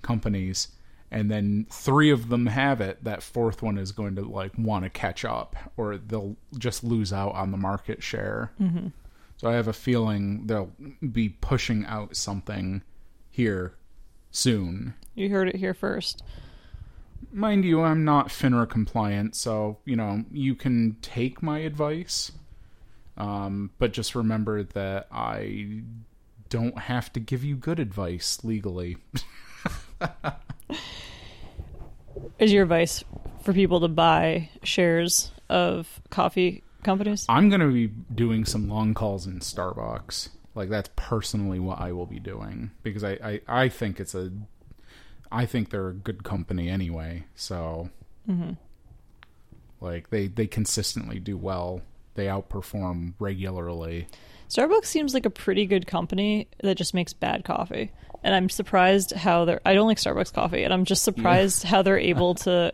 companies 0.00 0.68
and 1.10 1.28
then 1.28 1.66
three 1.70 2.10
of 2.10 2.28
them 2.28 2.46
have 2.46 2.80
it 2.80 3.02
that 3.02 3.22
fourth 3.22 3.62
one 3.62 3.78
is 3.78 3.90
going 3.90 4.14
to 4.14 4.22
like 4.22 4.52
want 4.56 4.84
to 4.84 4.90
catch 4.90 5.24
up 5.24 5.56
or 5.76 5.96
they'll 5.96 6.36
just 6.56 6.84
lose 6.84 7.12
out 7.12 7.34
on 7.34 7.50
the 7.50 7.56
market 7.56 8.00
share 8.02 8.52
mm-hmm. 8.60 8.88
So 9.42 9.50
i 9.50 9.54
have 9.54 9.66
a 9.66 9.72
feeling 9.72 10.46
they'll 10.46 10.70
be 11.10 11.28
pushing 11.28 11.84
out 11.86 12.14
something 12.16 12.80
here 13.28 13.74
soon 14.30 14.94
You 15.16 15.30
heard 15.30 15.48
it 15.48 15.56
here 15.56 15.74
first. 15.74 16.22
mind 17.32 17.64
you, 17.64 17.82
I'm 17.82 18.04
not 18.04 18.28
FINRA 18.28 18.70
compliant, 18.70 19.34
so 19.34 19.78
you 19.84 19.96
know 19.96 20.24
you 20.30 20.54
can 20.54 20.96
take 21.02 21.42
my 21.42 21.58
advice, 21.58 22.30
um, 23.16 23.70
but 23.78 23.92
just 23.92 24.14
remember 24.14 24.62
that 24.62 25.08
I 25.10 25.82
don't 26.48 26.78
have 26.78 27.12
to 27.14 27.20
give 27.20 27.42
you 27.42 27.56
good 27.56 27.80
advice 27.80 28.44
legally. 28.44 28.98
Is 32.38 32.52
your 32.52 32.62
advice 32.64 33.02
for 33.42 33.52
people 33.52 33.80
to 33.80 33.88
buy 33.88 34.50
shares 34.62 35.32
of 35.48 36.00
coffee 36.10 36.62
companies? 36.82 37.26
I'm 37.28 37.48
gonna 37.48 37.68
be 37.68 37.88
doing 38.14 38.44
some 38.44 38.68
long 38.68 38.94
calls 38.94 39.26
in 39.26 39.40
Starbucks. 39.40 40.28
Like 40.54 40.68
that's 40.68 40.90
personally 40.96 41.58
what 41.58 41.80
I 41.80 41.92
will 41.92 42.06
be 42.06 42.20
doing 42.20 42.72
because 42.82 43.04
I 43.04 43.12
I, 43.22 43.40
I 43.64 43.68
think 43.68 44.00
it's 44.00 44.14
a 44.14 44.30
I 45.30 45.46
think 45.46 45.70
they're 45.70 45.88
a 45.88 45.94
good 45.94 46.24
company 46.24 46.68
anyway. 46.68 47.24
So 47.34 47.90
mm-hmm. 48.28 48.52
like 49.80 50.10
they 50.10 50.26
they 50.28 50.46
consistently 50.46 51.18
do 51.18 51.36
well. 51.36 51.80
They 52.14 52.26
outperform 52.26 53.14
regularly. 53.18 54.06
Starbucks 54.50 54.84
seems 54.84 55.14
like 55.14 55.24
a 55.24 55.30
pretty 55.30 55.64
good 55.64 55.86
company 55.86 56.48
that 56.62 56.76
just 56.76 56.92
makes 56.92 57.14
bad 57.14 57.42
coffee. 57.42 57.90
And 58.22 58.34
I'm 58.34 58.50
surprised 58.50 59.12
how 59.12 59.46
they're 59.46 59.62
I 59.64 59.72
don't 59.72 59.88
like 59.88 59.96
Starbucks 59.96 60.34
coffee 60.34 60.62
and 60.62 60.74
I'm 60.74 60.84
just 60.84 61.02
surprised 61.02 61.62
how 61.62 61.80
they're 61.80 61.98
able 61.98 62.34
to 62.36 62.72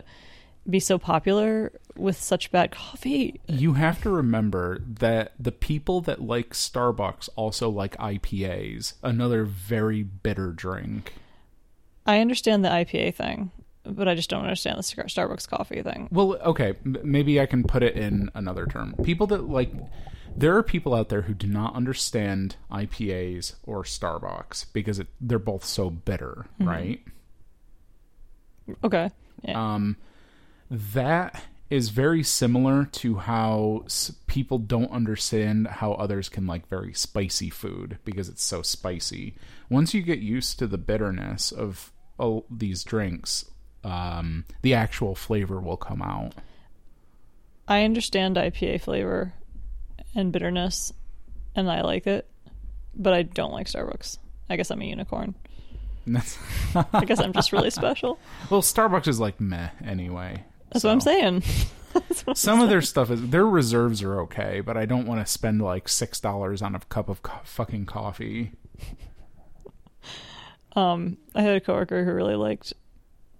be 0.69 0.81
so 0.81 0.99
popular 0.99 1.73
with 1.99 2.20
such 2.20 2.51
bad 2.51 2.70
coffee. 2.70 3.40
You 3.46 3.74
have 3.74 4.03
to 4.03 4.11
remember 4.11 4.80
that 4.86 5.32
the 5.38 5.53
people 5.53 6.01
that 6.03 6.22
like 6.22 6.51
Starbucks 6.51 7.28
also 7.36 7.68
like 7.68 7.96
IPAs, 7.96 8.94
another 9.03 9.44
very 9.44 10.03
bitter 10.03 10.53
drink. 10.53 11.14
I 12.07 12.20
understand 12.20 12.64
the 12.64 12.70
IPA 12.70 13.14
thing, 13.14 13.51
but 13.84 14.09
I 14.09 14.14
just 14.14 14.30
don't 14.30 14.42
understand 14.42 14.78
the 14.78 14.82
Starbucks 14.82 15.49
coffee 15.49 15.82
thing. 15.82 16.09
Well, 16.11 16.36
okay, 16.36 16.74
maybe 16.84 17.40
I 17.40 17.46
can 17.46 17.64
put 17.64 17.82
it 17.82 17.96
in 17.96 18.30
another 18.34 18.66
term. 18.66 18.94
People 19.03 19.26
that 19.28 19.49
like 19.49 19.72
there 20.36 20.57
are 20.57 20.62
people 20.62 20.94
out 20.94 21.09
there 21.09 21.22
who 21.22 21.34
do 21.34 21.46
not 21.46 21.74
understand 21.74 22.57
IPAs 22.70 23.55
or 23.64 23.82
Starbucks 23.82 24.66
because 24.72 24.99
it, 24.99 25.09
they're 25.20 25.38
both 25.38 25.64
so 25.64 25.90
bitter, 25.90 26.46
right? 26.61 27.01
Okay. 28.84 29.11
Yeah. 29.42 29.74
Um, 29.74 29.96
that 30.70 31.42
is 31.71 31.91
very 31.91 32.23
similar 32.23 32.85
to 32.87 33.16
how 33.16 33.83
s- 33.85 34.12
people 34.27 34.59
don't 34.59 34.91
understand 34.91 35.66
how 35.66 35.93
others 35.93 36.29
can 36.29 36.47
like 36.47 36.66
very 36.69 36.95
spicy 36.95 37.51
food 37.51 37.99
because 38.05 38.29
it's 38.29 38.43
so 38.43 38.62
spicy. 38.62 39.35
Once 39.69 39.93
you 39.93 40.01
get 40.03 40.19
used 40.21 40.59
to 40.59 40.66
the 40.66 40.79
bitterness 40.79 41.53
of 41.53 41.93
oh, 42.19 42.45
these 42.51 42.83
drinks, 42.85 43.45
um, 43.85 44.45
the 44.62 44.75
actual 44.75 45.14
flavor 45.14 45.61
will 45.61 45.77
come 45.77 46.03
out. 46.03 46.35
I 47.69 47.85
understand 47.85 48.37
IPA 48.37 48.81
flavor 48.81 49.35
and 50.14 50.33
bitterness, 50.33 50.93
and 51.55 51.71
I 51.71 51.83
like 51.83 52.07
it, 52.07 52.27
but 52.95 53.12
I 53.12 53.23
don't 53.23 53.53
like 53.53 53.66
Starbucks. 53.66 54.16
I 54.49 54.57
guess 54.57 54.71
I'm 54.71 54.81
a 54.81 54.87
unicorn. 54.87 55.35
I 56.14 57.05
guess 57.05 57.21
I'm 57.21 57.35
just 57.35 57.53
really 57.53 57.69
special. 57.71 58.19
well, 58.49 58.62
Starbucks 58.62 59.07
is 59.09 59.21
like 59.21 59.39
meh 59.39 59.69
anyway. 59.85 60.43
That's 60.71 60.85
what 60.85 60.93
I'm 60.93 61.01
saying. 61.01 61.43
What 61.93 62.25
I'm 62.29 62.35
Some 62.35 62.61
of 62.61 62.69
their 62.69 62.83
stuff 62.83 63.11
is 63.11 63.31
their 63.31 63.47
reserves 63.47 64.03
are 64.03 64.21
okay, 64.21 64.61
but 64.61 64.77
I 64.77 64.85
don't 64.85 65.07
want 65.07 65.25
to 65.25 65.33
spend 65.33 65.62
like 65.62 65.89
six 65.89 66.21
dollars 66.21 66.61
on 66.61 66.75
a 66.75 66.81
cup 66.81 67.09
of 67.09 67.23
co- 67.23 67.41
fucking 67.45 67.87
coffee. 67.87 68.53
Um, 70.77 71.16
I 71.35 71.43
had 71.43 71.57
a 71.57 71.61
coworker 71.61 72.05
who 72.05 72.12
really 72.12 72.37
liked 72.37 72.73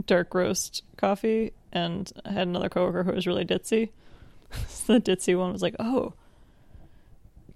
dark 0.07 0.35
roast 0.35 0.83
coffee, 0.97 1.53
and 1.73 2.11
I 2.25 2.33
had 2.33 2.49
another 2.49 2.69
coworker 2.69 3.05
who 3.05 3.13
was 3.13 3.27
really 3.27 3.45
ditzy. 3.45 3.91
so 4.67 4.95
the 4.99 5.01
ditzy 5.01 5.39
one 5.39 5.53
was 5.53 5.63
like, 5.63 5.77
"Oh, 5.79 6.15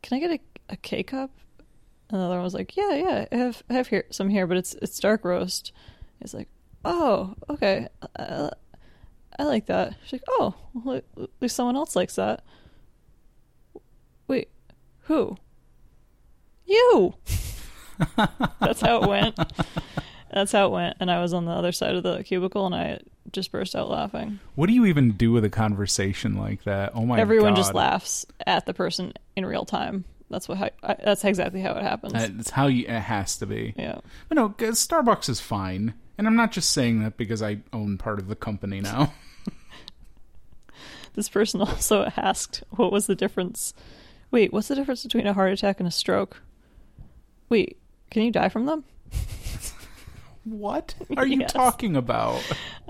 can 0.02 0.16
I 0.16 0.20
get 0.20 0.30
a, 0.30 0.40
a 0.74 0.76
K 0.76 1.02
cup?" 1.02 1.30
And 2.10 2.20
the 2.20 2.24
other 2.24 2.36
one 2.36 2.44
was 2.44 2.54
like, 2.54 2.76
"Yeah, 2.76 2.94
yeah, 2.94 3.26
I 3.32 3.36
have 3.36 3.62
I 3.70 3.72
have 3.72 3.88
here 3.88 4.04
some 4.10 4.28
here, 4.28 4.46
but 4.46 4.56
it's 4.56 4.74
it's 4.74 5.00
dark 5.00 5.24
roast." 5.24 5.72
He's 6.20 6.34
like, 6.34 6.48
"Oh, 6.84 7.34
okay, 7.50 7.88
uh, 8.16 8.50
I 9.38 9.44
like 9.44 9.66
that." 9.66 9.94
She's 10.04 10.14
like, 10.14 10.22
"Oh, 10.28 10.54
well, 10.74 10.96
at 10.96 11.04
least 11.40 11.56
someone 11.56 11.76
else 11.76 11.96
likes 11.96 12.16
that." 12.16 12.42
Wait, 14.28 14.48
who? 15.02 15.36
You. 16.66 17.14
That's 18.60 18.80
how 18.80 19.02
it 19.02 19.08
went. 19.08 19.38
That's 20.32 20.52
how 20.52 20.66
it 20.66 20.70
went. 20.70 20.96
And 21.00 21.10
I 21.10 21.20
was 21.20 21.34
on 21.34 21.44
the 21.44 21.52
other 21.52 21.72
side 21.72 21.94
of 21.94 22.02
the 22.02 22.22
cubicle 22.22 22.64
and 22.66 22.74
I 22.74 23.00
just 23.30 23.52
burst 23.52 23.76
out 23.76 23.90
laughing. 23.90 24.38
What 24.54 24.68
do 24.68 24.72
you 24.72 24.86
even 24.86 25.12
do 25.12 25.32
with 25.32 25.44
a 25.44 25.50
conversation 25.50 26.36
like 26.36 26.64
that? 26.64 26.92
Oh 26.94 27.04
my 27.04 27.16
god 27.16 27.22
Everyone 27.22 27.52
god. 27.52 27.56
just 27.56 27.74
laughs 27.74 28.26
at 28.46 28.64
the 28.66 28.72
person 28.74 29.12
in 29.36 29.44
real 29.44 29.64
time. 29.64 30.04
That's 30.30 30.48
what. 30.48 30.56
How, 30.58 30.70
that's 31.04 31.24
exactly 31.24 31.60
how 31.60 31.72
it 31.74 31.82
happens. 31.82 32.14
It's 32.14 32.50
how 32.50 32.66
you, 32.68 32.84
it 32.86 33.00
has 33.00 33.36
to 33.38 33.46
be. 33.46 33.74
yeah. 33.76 33.98
But 34.30 34.36
no, 34.36 34.48
Starbucks 34.50 35.28
is 35.28 35.40
fine. 35.40 35.92
And 36.22 36.28
I'm 36.28 36.36
not 36.36 36.52
just 36.52 36.70
saying 36.70 37.02
that 37.02 37.16
because 37.16 37.42
I 37.42 37.58
own 37.72 37.98
part 37.98 38.20
of 38.20 38.28
the 38.28 38.36
company 38.36 38.80
now. 38.80 39.12
This 41.14 41.28
person 41.28 41.60
also 41.60 42.04
asked, 42.16 42.62
"What 42.70 42.92
was 42.92 43.06
the 43.08 43.16
difference? 43.16 43.74
Wait, 44.30 44.52
what's 44.52 44.68
the 44.68 44.76
difference 44.76 45.02
between 45.02 45.26
a 45.26 45.32
heart 45.34 45.52
attack 45.52 45.80
and 45.80 45.86
a 45.88 45.90
stroke? 45.90 46.40
Wait, 47.48 47.76
can 48.12 48.22
you 48.22 48.30
die 48.30 48.48
from 48.48 48.66
them? 48.66 48.84
what 50.44 50.94
are 51.16 51.26
you 51.26 51.40
Yes. 51.40 51.52
talking 51.52 51.96
about? 51.96 52.40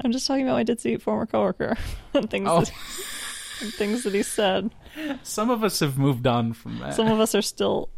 I'm 0.04 0.12
just 0.12 0.26
talking 0.26 0.42
about 0.44 0.54
my 0.56 0.62
ditzy 0.64 1.00
former 1.00 1.24
coworker 1.24 1.78
and 2.14 2.30
things. 2.30 2.46
Oh. 2.50 2.60
that- 2.60 2.72
and 3.62 3.72
things 3.72 4.02
that 4.04 4.12
he 4.12 4.22
said. 4.22 4.70
Some 5.22 5.48
of 5.48 5.64
us 5.64 5.80
have 5.80 5.96
moved 5.96 6.26
on 6.26 6.52
from 6.52 6.80
that. 6.80 6.94
Some 6.94 7.06
of 7.08 7.18
us 7.18 7.34
are 7.34 7.42
still 7.42 7.88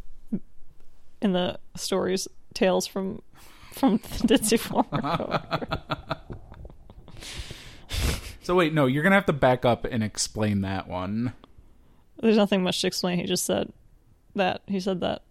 in 1.20 1.32
the 1.32 1.58
stories, 1.74 2.28
tales 2.54 2.86
from 2.86 3.20
from 3.74 3.96
the 4.22 4.28
Ditzy 4.38 4.58
former. 4.58 5.42
so 8.42 8.54
wait, 8.54 8.72
no, 8.72 8.86
you're 8.86 9.02
gonna 9.02 9.14
have 9.14 9.26
to 9.26 9.32
back 9.32 9.64
up 9.64 9.84
and 9.84 10.02
explain 10.02 10.60
that 10.62 10.88
one. 10.88 11.32
There's 12.20 12.36
nothing 12.36 12.62
much 12.62 12.80
to 12.80 12.86
explain. 12.86 13.18
He 13.18 13.26
just 13.26 13.44
said 13.44 13.72
that. 14.34 14.62
He 14.66 14.80
said 14.80 15.00
that. 15.00 15.22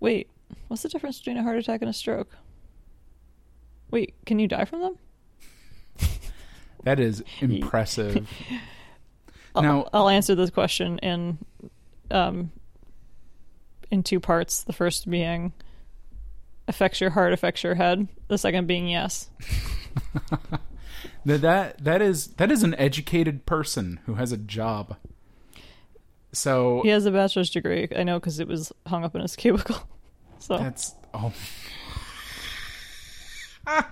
Wait, 0.00 0.28
what's 0.68 0.82
the 0.82 0.88
difference 0.88 1.18
between 1.18 1.36
a 1.38 1.42
heart 1.42 1.58
attack 1.58 1.80
and 1.80 1.90
a 1.90 1.94
stroke? 1.94 2.36
Wait, 3.90 4.14
can 4.26 4.38
you 4.38 4.46
die 4.48 4.64
from 4.64 4.80
them? 4.80 4.98
That 6.84 7.00
is 7.00 7.24
impressive. 7.40 8.26
I'll, 9.54 9.62
Now- 9.62 9.88
I'll 9.92 10.08
answer 10.08 10.36
this 10.36 10.48
question 10.50 10.98
in 11.00 11.38
um 12.10 12.52
in 13.90 14.02
two 14.04 14.20
parts. 14.20 14.62
The 14.62 14.72
first 14.72 15.10
being 15.10 15.52
affects 16.68 17.00
your 17.00 17.10
heart, 17.10 17.32
affects 17.32 17.64
your 17.64 17.74
head. 17.74 18.06
The 18.28 18.38
second 18.38 18.66
being 18.66 18.86
yes. 18.88 19.30
that 21.24 21.82
that 21.82 22.02
is 22.02 22.28
that 22.28 22.52
is 22.52 22.62
an 22.62 22.74
educated 22.76 23.46
person 23.46 24.00
who 24.06 24.14
has 24.14 24.30
a 24.30 24.36
job. 24.36 24.96
So 26.32 26.82
He 26.82 26.90
has 26.90 27.06
a 27.06 27.10
bachelor's 27.10 27.50
degree. 27.50 27.88
I 27.96 28.04
know 28.04 28.20
because 28.20 28.38
it 28.38 28.46
was 28.46 28.70
hung 28.86 29.04
up 29.04 29.14
in 29.14 29.22
his 29.22 29.34
cubicle. 29.42 29.88
So 30.38 30.58
that's 30.58 30.94
oh. 31.14 31.32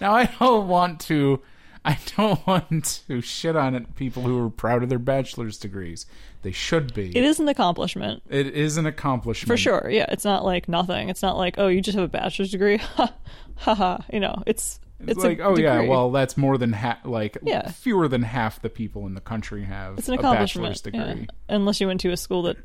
now 0.00 0.14
I 0.14 0.26
don't 0.38 0.68
want 0.68 1.00
to 1.02 1.40
I 1.86 1.98
don't 2.16 2.44
want 2.46 3.02
to 3.06 3.20
shit 3.20 3.54
on 3.56 3.74
it, 3.74 3.94
people 3.94 4.22
who 4.22 4.44
are 4.44 4.50
proud 4.50 4.82
of 4.82 4.88
their 4.88 4.98
bachelor's 4.98 5.56
degrees. 5.56 6.04
They 6.42 6.50
should 6.52 6.92
be. 6.94 7.16
it 7.16 7.24
is 7.24 7.40
an 7.40 7.48
accomplishment 7.48 8.22
it 8.28 8.46
is 8.48 8.76
an 8.76 8.86
accomplishment. 8.86 9.48
for 9.48 9.56
sure. 9.56 9.88
Yeah, 9.90 10.06
it's 10.08 10.24
not 10.24 10.44
like 10.44 10.68
nothing. 10.68 11.08
It's 11.08 11.22
not 11.22 11.36
like 11.36 11.54
oh, 11.58 11.68
you 11.68 11.80
just 11.80 11.96
have 11.96 12.04
a 12.04 12.08
bachelor's 12.08 12.50
degree. 12.50 12.78
Ha 12.96 13.12
ha 13.56 13.74
ha. 13.74 14.04
You 14.12 14.20
know, 14.20 14.42
it's 14.46 14.78
It's, 15.00 15.12
it's, 15.12 15.24
like, 15.24 15.40
oh 15.40 15.56
yeah, 15.56 15.80
well, 15.88 16.10
that's 16.10 16.36
more 16.36 16.58
than 16.58 16.72
half. 16.72 17.04
Like, 17.06 17.38
Yeah. 17.42 17.70
fewer 17.70 18.06
than 18.06 18.22
half 18.22 18.60
the 18.60 18.68
people 18.68 19.06
in 19.06 19.14
the 19.14 19.20
country 19.20 19.64
have 19.64 19.98
it's 19.98 20.08
an 20.08 20.14
a 20.14 20.18
accomplishment. 20.18 20.74
bachelor's 20.74 20.94
yeah. 20.94 21.12
degree. 21.14 21.28
Unless 21.48 21.80
you 21.80 21.86
went 21.86 22.00
to 22.02 22.10
a 22.10 22.16
school 22.16 22.42
that 22.42 22.56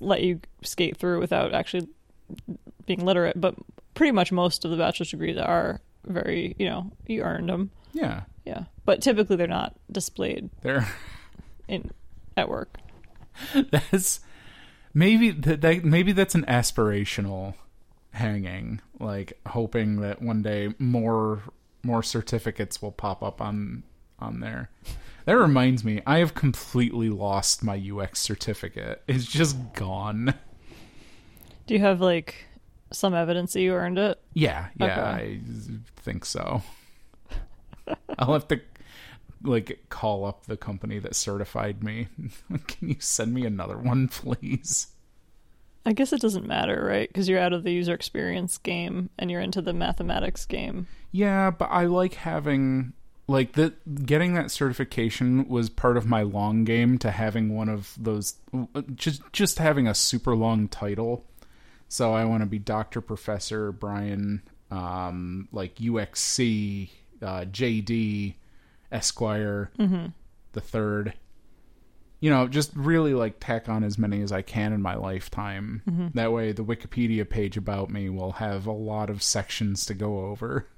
let 0.00 0.22
you 0.22 0.40
skate 0.62 0.96
through 0.96 1.20
without 1.20 1.54
actually 1.54 1.88
being 2.86 3.04
literate, 3.04 3.40
but 3.40 3.54
pretty 3.94 4.12
much 4.12 4.30
most 4.32 4.64
of 4.64 4.70
the 4.70 4.76
bachelor's 4.76 5.10
degrees 5.10 5.36
are 5.38 5.80
very, 6.06 6.54
you 6.58 6.66
know, 6.66 6.90
you 7.06 7.22
earned 7.22 7.48
them. 7.48 7.70
Yeah, 7.92 8.22
Yeah, 8.44 8.64
but 8.84 9.02
typically 9.02 9.36
they're 9.36 9.46
not 9.46 9.76
displayed 9.90 10.50
they're 10.62 10.88
in 11.68 11.90
at 12.36 12.48
work. 12.48 12.78
that's 13.70 14.20
maybe 14.94 15.30
that, 15.30 15.60
that 15.60 15.84
maybe 15.84 16.12
that's 16.12 16.34
an 16.34 16.44
aspirational 16.46 17.54
hanging, 18.12 18.80
like 18.98 19.38
hoping 19.46 20.00
that 20.00 20.22
one 20.22 20.42
day 20.42 20.74
more 20.78 21.42
more 21.82 22.02
certificates 22.02 22.80
will 22.80 22.92
pop 22.92 23.22
up 23.22 23.40
on 23.40 23.82
on 24.18 24.40
there. 24.40 24.70
That 25.24 25.36
reminds 25.36 25.84
me, 25.84 26.00
I 26.06 26.18
have 26.18 26.34
completely 26.34 27.08
lost 27.08 27.62
my 27.62 27.76
UX 27.76 28.20
certificate. 28.20 29.02
It's 29.06 29.26
just 29.26 29.56
gone. 29.74 30.34
Do 31.66 31.74
you 31.74 31.80
have 31.80 32.00
like 32.00 32.46
some 32.92 33.14
evidence 33.14 33.52
that 33.52 33.60
you 33.60 33.72
earned 33.72 33.98
it? 33.98 34.20
Yeah, 34.34 34.68
yeah, 34.76 34.86
Okay. 34.86 35.00
I 35.00 35.40
think 35.96 36.24
so. 36.24 36.62
I'll 38.18 38.32
have 38.32 38.48
to 38.48 38.60
like 39.42 39.84
call 39.88 40.24
up 40.24 40.46
the 40.46 40.56
company 40.56 40.98
that 40.98 41.16
certified 41.16 41.82
me. 41.82 42.08
Can 42.66 42.88
you 42.90 42.96
send 42.98 43.34
me 43.34 43.44
another 43.44 43.78
one, 43.78 44.08
please? 44.08 44.88
I 45.84 45.92
guess 45.92 46.12
it 46.12 46.20
doesn't 46.20 46.46
matter, 46.46 46.84
right? 46.84 47.08
Because 47.08 47.28
you're 47.28 47.40
out 47.40 47.52
of 47.52 47.64
the 47.64 47.72
user 47.72 47.92
experience 47.92 48.58
game 48.58 49.10
and 49.18 49.30
you're 49.30 49.40
into 49.40 49.60
the 49.60 49.72
mathematics 49.72 50.46
game. 50.46 50.86
Yeah, 51.10 51.50
but 51.50 51.66
I 51.66 51.86
like 51.86 52.14
having 52.14 52.92
like 53.28 53.52
the 53.52 53.72
getting 54.04 54.34
that 54.34 54.50
certification 54.50 55.48
was 55.48 55.70
part 55.70 55.96
of 55.96 56.06
my 56.06 56.22
long 56.22 56.64
game 56.64 56.98
to 56.98 57.10
having 57.10 57.54
one 57.54 57.68
of 57.68 57.94
those 57.98 58.34
just 58.94 59.22
just 59.32 59.58
having 59.58 59.86
a 59.86 59.94
super 59.94 60.36
long 60.36 60.68
title. 60.68 61.24
So 61.88 62.12
I 62.14 62.24
want 62.24 62.42
to 62.42 62.46
be 62.46 62.58
Doctor 62.58 63.00
Professor 63.00 63.72
Brian 63.72 64.42
um 64.70 65.48
like 65.52 65.76
UXC 65.76 66.90
uh 67.22 67.44
JD 67.44 68.34
Esquire 68.90 69.70
the 70.52 70.60
third. 70.60 71.14
You 72.20 72.30
know, 72.30 72.46
just 72.46 72.70
really 72.76 73.14
like 73.14 73.36
tack 73.40 73.68
on 73.68 73.82
as 73.82 73.98
many 73.98 74.22
as 74.22 74.30
I 74.30 74.42
can 74.42 74.72
in 74.72 74.80
my 74.80 74.94
lifetime. 74.94 76.10
That 76.14 76.32
way 76.32 76.52
the 76.52 76.64
Wikipedia 76.64 77.28
page 77.28 77.56
about 77.56 77.90
me 77.90 78.08
will 78.08 78.32
have 78.32 78.66
a 78.66 78.72
lot 78.72 79.10
of 79.10 79.22
sections 79.22 79.86
to 79.86 79.94
go 79.94 80.26
over. 80.26 80.68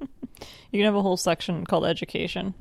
You 0.70 0.80
can 0.80 0.84
have 0.84 0.94
a 0.94 1.00
whole 1.02 1.16
section 1.16 1.64
called 1.64 1.86
education, 1.86 2.52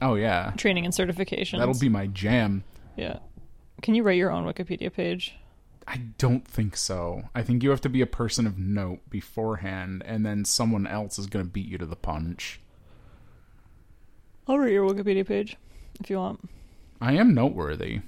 Oh 0.00 0.14
yeah. 0.14 0.52
training, 0.56 0.84
and 0.84 0.94
certifications. 0.94 1.58
That'll 1.58 1.76
be 1.78 1.88
my 1.88 2.06
jam. 2.06 2.62
yeah. 2.96 3.18
Can 3.82 3.94
you 3.96 4.04
write 4.04 4.16
your 4.18 4.30
own 4.30 4.44
Wikipedia 4.44 4.92
page? 4.92 5.34
I 5.88 6.02
don't 6.18 6.46
think 6.46 6.76
so. 6.76 7.22
I 7.34 7.42
think 7.42 7.62
you 7.64 7.70
have 7.70 7.80
to 7.80 7.88
be 7.88 8.00
a 8.02 8.06
person 8.06 8.46
of 8.46 8.58
note 8.58 9.00
beforehand, 9.10 10.02
and 10.06 10.24
then 10.24 10.44
someone 10.44 10.86
else 10.86 11.18
is 11.18 11.26
going 11.26 11.44
to 11.44 11.50
beat 11.50 11.66
you 11.66 11.78
to 11.78 11.86
the 11.86 11.96
punch. 11.96 12.60
I'll 14.48 14.58
write 14.58 14.72
your 14.72 14.88
Wikipedia 14.88 15.26
page 15.26 15.56
if 16.00 16.10
you 16.10 16.18
want. 16.18 16.48
I 17.00 17.14
am 17.14 17.34
noteworthy. 17.34 18.00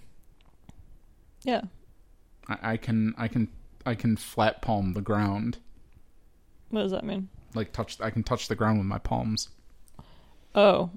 Yeah. 1.43 1.63
I, 2.49 2.73
I 2.73 2.77
can, 2.77 3.15
I 3.19 3.29
can, 3.29 3.49
I 3.85 3.95
can 3.95 4.17
flat 4.17 4.63
palm 4.63 4.95
the 4.95 5.01
ground. 5.01 5.59
What 6.71 6.83
does 6.83 6.93
that 6.93 7.05
mean? 7.05 7.29
Like 7.55 7.73
touch, 7.73 8.01
I 8.01 8.11
can 8.11 8.23
touch 8.23 8.49
the 8.49 8.55
ground 8.55 8.79
with 8.79 8.87
my 8.87 8.99
palms. 8.99 9.49
Oh, 10.55 10.91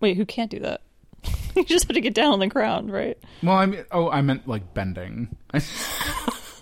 wait, 0.00 0.16
who 0.16 0.24
can't 0.26 0.50
do 0.50 0.60
that? 0.60 0.82
you 1.56 1.64
just 1.64 1.86
have 1.88 1.94
to 1.94 2.00
get 2.00 2.14
down 2.14 2.32
on 2.32 2.38
the 2.40 2.46
ground, 2.46 2.92
right? 2.92 3.18
Well, 3.42 3.56
I 3.56 3.66
mean, 3.66 3.84
oh, 3.90 4.10
I 4.10 4.20
meant 4.22 4.46
like 4.46 4.74
bending. 4.74 5.34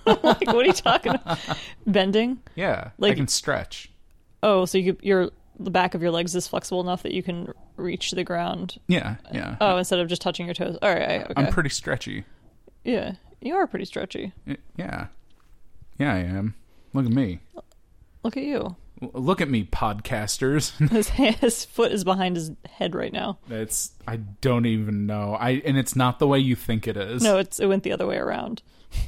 like, 0.06 0.22
what 0.24 0.56
are 0.56 0.64
you 0.64 0.72
talking 0.72 1.14
about? 1.14 1.38
Bending? 1.86 2.40
yeah, 2.54 2.88
I 2.88 2.90
Like- 2.98 3.16
can 3.16 3.28
stretch. 3.28 3.90
Oh, 4.44 4.64
so 4.64 4.76
you 4.78 4.96
your 5.02 5.30
the 5.58 5.70
back 5.70 5.94
of 5.94 6.02
your 6.02 6.10
legs 6.10 6.34
is 6.34 6.48
flexible 6.48 6.80
enough 6.80 7.02
that 7.02 7.12
you 7.12 7.22
can 7.22 7.52
reach 7.76 8.12
the 8.12 8.24
ground. 8.24 8.78
Yeah, 8.86 9.16
yeah. 9.32 9.56
Oh, 9.60 9.76
instead 9.76 9.98
of 9.98 10.08
just 10.08 10.22
touching 10.22 10.46
your 10.46 10.54
toes. 10.54 10.78
All 10.82 10.92
right, 10.92 11.22
okay. 11.22 11.32
I'm 11.36 11.52
pretty 11.52 11.70
stretchy. 11.70 12.24
yeah, 12.84 13.14
you 13.40 13.54
are 13.54 13.66
pretty 13.66 13.84
stretchy. 13.84 14.32
Yeah, 14.76 15.06
yeah, 15.98 16.14
I 16.14 16.18
am. 16.18 16.54
Look 16.94 17.06
at 17.06 17.12
me. 17.12 17.40
Look 18.22 18.36
at 18.36 18.42
you. 18.42 18.76
Look 19.00 19.40
at 19.40 19.48
me, 19.48 19.64
podcasters. 19.64 20.76
His 20.90 21.08
his 21.40 21.64
foot 21.64 21.92
is 21.92 22.04
behind 22.04 22.36
his 22.36 22.52
head 22.68 22.94
right 22.94 23.12
now. 23.12 23.38
It's 23.50 23.92
I 24.06 24.16
don't 24.16 24.66
even 24.66 25.06
know. 25.06 25.36
I 25.38 25.62
and 25.64 25.76
it's 25.76 25.96
not 25.96 26.18
the 26.18 26.28
way 26.28 26.38
you 26.38 26.54
think 26.54 26.86
it 26.86 26.96
is. 26.96 27.22
No, 27.22 27.38
it's 27.38 27.58
it 27.58 27.66
went 27.66 27.82
the 27.82 27.92
other 27.92 28.06
way 28.06 28.16
around. 28.16 28.62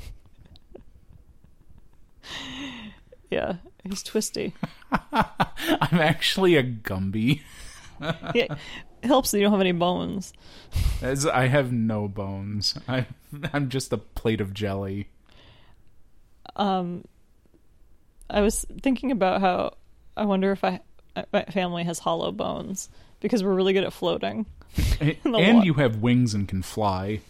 yeah, 3.31 3.55
he's 3.85 4.03
twisty. 4.03 4.55
I'm 5.13 5.99
actually 6.01 6.57
a 6.57 6.63
Gumby. 6.63 7.41
Yeah, 8.01 8.13
it 9.03 9.07
helps 9.07 9.31
that 9.31 9.39
you 9.39 9.45
don't 9.45 9.53
have 9.53 9.61
any 9.61 9.73
bones. 9.73 10.33
As 11.03 11.27
I 11.27 11.47
have 11.47 11.73
no 11.73 12.09
bones. 12.09 12.77
I 12.89 13.07
I'm 13.53 13.69
just 13.69 13.93
a 13.93 13.99
plate 13.99 14.41
of 14.41 14.53
jelly. 14.55 15.09
Um, 16.57 17.05
I 18.31 18.41
was 18.41 18.65
thinking 18.83 19.11
about 19.11 19.41
how 19.41 19.75
I 20.17 20.25
wonder 20.25 20.53
if 20.53 20.63
I 20.65 20.81
my 21.33 21.45
family 21.45 21.85
has 21.85 21.99
hollow 22.01 22.33
bones 22.33 22.89
because 23.21 23.43
we're 23.45 23.55
really 23.55 23.73
good 23.73 23.85
at 23.85 23.93
floating 23.93 24.47
and 25.25 25.65
you 25.65 25.75
have 25.75 25.97
wings 25.99 26.35
and 26.35 26.49
can 26.49 26.63
fly. 26.63 27.21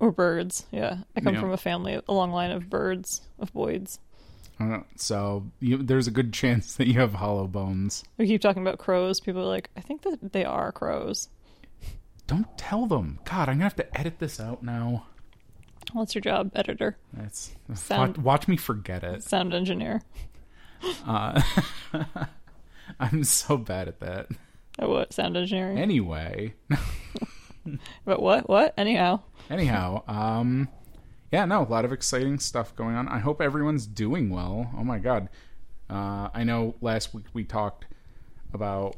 or 0.00 0.10
birds. 0.10 0.66
Yeah, 0.72 0.98
I 1.16 1.20
come 1.20 1.34
Yeah. 1.34 1.40
from 1.40 1.52
a 1.52 1.56
family 1.56 2.00
a 2.06 2.12
long 2.12 2.32
line 2.32 2.50
of 2.50 2.68
birds 2.68 3.22
of 3.38 3.52
boids. 3.52 3.98
Uh, 4.60 4.80
so 4.96 5.44
you, 5.60 5.78
there's 5.78 6.06
a 6.06 6.10
good 6.12 6.32
chance 6.32 6.74
that 6.76 6.86
you 6.86 6.94
have 7.00 7.14
hollow 7.14 7.46
bones. 7.46 8.04
We 8.18 8.26
keep 8.26 8.40
talking 8.40 8.62
about 8.62 8.78
crows. 8.78 9.18
People 9.20 9.42
are 9.42 9.46
like, 9.46 9.70
I 9.76 9.80
think 9.80 10.02
that 10.02 10.32
they 10.32 10.44
are 10.44 10.70
crows. 10.72 11.28
Don't 12.26 12.46
tell 12.56 12.86
them. 12.86 13.18
God, 13.24 13.48
I'm 13.48 13.56
gonna 13.56 13.64
have 13.64 13.76
to 13.76 13.98
edit 13.98 14.18
this 14.18 14.38
out 14.38 14.62
now. 14.62 15.06
What's 15.92 16.14
your 16.14 16.22
job, 16.22 16.52
editor, 16.54 16.96
That's 17.12 17.52
Sound- 17.74 18.16
watch, 18.18 18.24
watch 18.24 18.48
me 18.48 18.56
forget 18.56 19.02
it. 19.04 19.22
sound 19.24 19.52
engineer? 19.52 20.00
Uh, 21.06 21.42
I'm 23.00 23.24
so 23.24 23.56
bad 23.56 23.88
at 23.88 24.00
that. 24.00 24.28
Oh, 24.78 24.88
what 24.88 25.12
sound 25.12 25.36
engineering? 25.36 25.78
Anyway, 25.78 26.54
but 28.04 28.22
what? 28.22 28.48
What? 28.48 28.74
Anyhow, 28.78 29.20
anyhow, 29.50 30.02
um, 30.08 30.68
yeah, 31.32 31.44
no, 31.46 31.62
a 31.62 31.68
lot 31.68 31.84
of 31.84 31.92
exciting 31.92 32.38
stuff 32.38 32.76
going 32.76 32.94
on. 32.94 33.08
I 33.08 33.18
hope 33.18 33.40
everyone's 33.40 33.86
doing 33.86 34.30
well. 34.30 34.70
Oh 34.76 34.84
my 34.84 34.98
god, 34.98 35.28
uh, 35.88 36.28
I 36.32 36.44
know 36.44 36.74
last 36.80 37.14
week 37.14 37.24
we 37.32 37.44
talked 37.44 37.86
about 38.52 38.96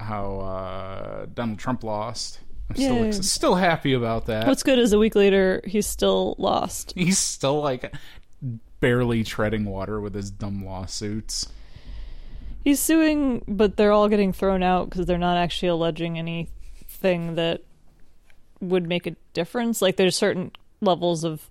how 0.00 0.40
uh, 0.40 1.26
Donald 1.32 1.58
Trump 1.58 1.84
lost. 1.84 2.40
I'm 2.70 2.76
still 2.76 3.04
Yay. 3.04 3.12
still 3.12 3.54
happy 3.54 3.92
about 3.92 4.26
that. 4.26 4.46
What's 4.46 4.62
good 4.62 4.78
is 4.78 4.94
a 4.94 4.98
week 4.98 5.14
later 5.14 5.60
he's 5.66 5.86
still 5.86 6.34
lost. 6.38 6.94
He's 6.96 7.18
still 7.18 7.60
like 7.60 7.94
barely 8.80 9.22
treading 9.22 9.66
water 9.66 10.00
with 10.00 10.14
his 10.14 10.30
dumb 10.30 10.64
lawsuits. 10.64 11.48
He's 12.62 12.80
suing, 12.80 13.44
but 13.46 13.76
they're 13.76 13.92
all 13.92 14.08
getting 14.08 14.32
thrown 14.32 14.62
out 14.62 14.88
because 14.88 15.04
they're 15.04 15.18
not 15.18 15.36
actually 15.36 15.68
alleging 15.68 16.18
anything 16.18 17.34
that 17.34 17.60
would 18.60 18.88
make 18.88 19.06
a 19.06 19.16
difference. 19.34 19.82
Like 19.82 19.96
there's 19.96 20.16
certain 20.16 20.50
levels 20.80 21.24
of 21.24 21.50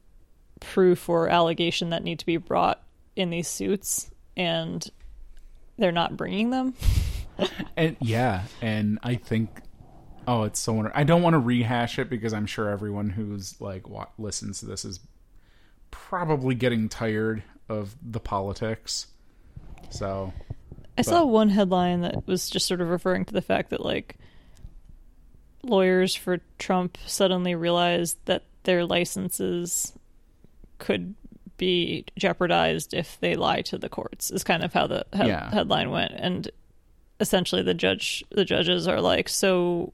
proof 0.64 1.10
or 1.10 1.30
allegation 1.30 1.90
that 1.92 2.04
need 2.04 2.20
to 2.20 2.26
be 2.26 2.38
brought 2.38 2.82
in 3.16 3.30
these 3.30 3.48
suits, 3.48 4.10
and 4.36 4.90
they're 5.78 5.92
not 5.92 6.18
bringing 6.18 6.50
them. 6.50 6.74
And 7.76 7.98
yeah, 8.00 8.44
and 8.62 9.00
I 9.02 9.16
think 9.16 9.50
oh, 10.28 10.44
it's 10.44 10.60
so. 10.60 10.74
wonder- 10.74 10.92
I 10.94 11.04
don't 11.04 11.24
want 11.24 11.34
to 11.34 11.40
rehash 11.40 11.98
it 11.98 12.08
because 12.08 12.32
I'm 12.32 12.46
sure 12.46 12.70
everyone 12.70 13.10
who's 13.10 13.60
like 13.60 13.90
wa- 13.90 14.06
listens 14.20 14.60
to 14.60 14.68
this 14.68 14.86
is 14.86 15.00
probably 15.90 16.54
getting 16.54 16.90
tired 16.90 17.42
of 17.70 17.96
the 18.04 18.20
politics. 18.20 19.08
So 19.90 20.32
I 20.96 21.02
saw 21.02 21.26
one 21.26 21.50
headline 21.50 22.02
that 22.02 22.28
was 22.28 22.52
just 22.52 22.68
sort 22.68 22.82
of 22.82 22.90
referring 22.90 23.26
to 23.26 23.34
the 23.34 23.42
fact 23.42 23.72
that 23.72 23.84
like 23.84 24.18
lawyers 25.64 26.14
for 26.14 26.40
Trump 26.60 27.00
suddenly 27.08 27.56
realized 27.56 28.18
that 28.26 28.44
their 28.64 28.86
licenses 28.86 29.94
could 30.84 31.16
be 31.58 32.04
jeopardized 32.18 32.94
if 32.94 33.18
they 33.22 33.36
lie 33.36 33.62
to 33.62 33.78
the 33.78 33.90
courts. 33.90 34.30
Is 34.32 34.44
kind 34.44 34.64
of 34.64 34.74
how 34.74 34.86
the 34.88 35.06
he- 35.16 35.28
Yeah. 35.28 35.50
headline 35.52 35.90
went, 35.92 36.12
and 36.16 36.50
essentially 37.20 37.62
the 37.62 37.74
judge, 37.74 38.24
the 38.32 38.44
judges 38.46 38.88
are 38.88 39.00
like, 39.02 39.30
so 39.30 39.94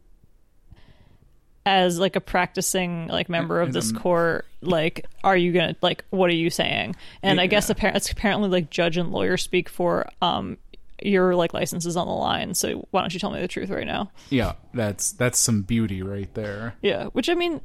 as 1.66 2.00
like 2.00 2.16
a 2.16 2.22
practicing 2.22 3.08
like 3.08 3.30
member 3.30 3.62
of 3.62 3.74
this 3.74 3.92
court, 3.92 4.46
like, 4.62 5.06
are 5.24 5.38
you 5.38 5.52
gonna 5.52 5.76
like 5.82 6.04
what 6.10 6.30
are 6.30 6.34
you 6.34 6.50
saying? 6.50 6.96
And 7.22 7.40
I 7.40 7.48
guess 7.48 7.70
Yeah. 7.70 7.76
appar- 7.76 7.96
it's 7.96 8.12
apparently 8.12 8.50
like 8.50 8.70
judge 8.70 8.98
and 8.98 9.12
lawyer 9.12 9.38
speak 9.38 9.70
for 9.70 10.08
um 10.22 10.58
your 11.04 11.36
like 11.36 11.54
license 11.54 11.86
is 11.86 11.96
on 11.96 12.08
the 12.08 12.14
line. 12.14 12.54
So 12.56 12.88
why 12.92 13.02
don't 13.02 13.14
you 13.14 13.20
tell 13.20 13.32
me 13.32 13.40
the 13.42 13.48
truth 13.48 13.70
right 13.70 13.86
now? 13.86 14.10
yeah, 14.30 14.54
that's 14.74 15.12
that's 15.12 15.38
some 15.38 15.62
beauty 15.62 16.02
right 16.02 16.34
there. 16.34 16.76
Yeah, 16.82 17.06
which 17.08 17.30
I 17.30 17.36
mean, 17.36 17.62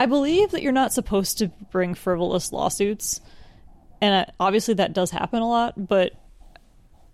I 0.00 0.06
believe 0.06 0.50
that 0.52 0.62
you're 0.62 0.72
not 0.72 0.92
supposed 0.92 1.38
to 1.38 1.48
bring 1.70 1.94
frivolous 1.94 2.52
lawsuits, 2.52 3.20
and 4.00 4.26
obviously 4.40 4.74
that 4.74 4.94
does 4.94 5.10
happen 5.10 5.42
a 5.42 5.48
lot. 5.48 5.74
But 5.86 6.12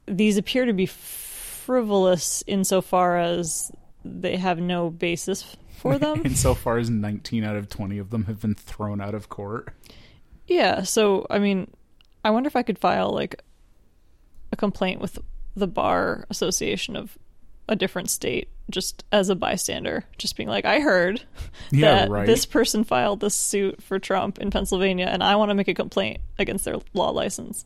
these 0.07 0.37
appear 0.37 0.65
to 0.67 0.73
be 0.73 0.87
frivolous 0.87 2.45
insofar 2.47 3.19
as 3.19 3.73
they 4.05 4.37
have 4.37 4.61
no 4.61 4.89
basis 4.89 5.57
for 5.79 5.99
them. 5.99 6.23
Insofar 6.25 6.79
as 6.79 6.89
19 6.89 7.43
out 7.43 7.57
of 7.57 7.69
20 7.69 7.99
of 7.99 8.11
them 8.11 8.25
have 8.27 8.41
been 8.41 8.55
thrown 8.55 9.01
out 9.01 9.15
of 9.15 9.29
court. 9.29 9.75
yeah, 10.47 10.83
so 10.85 11.27
I 11.29 11.41
mean, 11.41 11.69
I 12.25 12.31
wonder 12.31 12.47
if 12.47 12.55
I 12.55 12.63
could 12.63 12.79
file 12.79 13.11
like 13.11 13.43
a 14.53 14.57
complaint 14.57 15.01
with 15.01 15.19
the 15.57 15.67
bar 15.67 16.25
association 16.31 16.95
of 16.95 17.19
a 17.69 17.77
different 17.77 18.11
state 18.11 18.49
just 18.71 19.05
as 19.13 19.29
a 19.29 19.35
bystander 19.35 20.05
just 20.19 20.37
being 20.37 20.49
like 20.49 20.65
i 20.65 20.81
heard 20.81 21.23
Yeah, 21.71 22.07
that 22.07 22.11
right. 22.11 22.27
this 22.27 22.47
person 22.47 22.85
filed 22.85 23.21
this 23.21 23.35
suit 23.35 23.83
for 23.83 23.99
Trump 23.99 24.39
in 24.39 24.51
Pennsylvania, 24.51 25.07
and 25.07 25.23
I 25.23 25.35
want 25.37 25.51
to 25.51 25.55
make 25.55 25.69
a 25.69 25.75
complaint 25.75 26.21
against 26.39 26.65
their 26.65 26.77
law 26.95 27.11
license. 27.11 27.65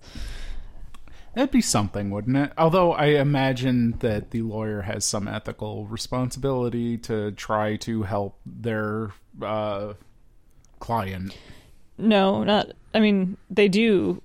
That'd 1.35 1.51
be 1.51 1.61
something, 1.61 2.11
wouldn't 2.11 2.37
it? 2.37 2.53
Although 2.59 2.93
I 2.93 3.07
imagine 3.21 3.93
that 4.01 4.31
the 4.31 4.43
lawyer 4.43 4.83
has 4.83 5.05
some 5.05 5.29
ethical 5.29 5.87
responsibility 5.87 6.97
to 6.99 7.33
try 7.33 7.77
to 7.77 8.03
help 8.03 8.39
their 8.47 9.13
uh, 9.43 9.95
client. 10.79 11.37
No, 11.99 12.43
not. 12.43 12.73
I 12.95 13.01
mean, 13.01 13.37
they 13.51 13.69
do, 13.69 14.23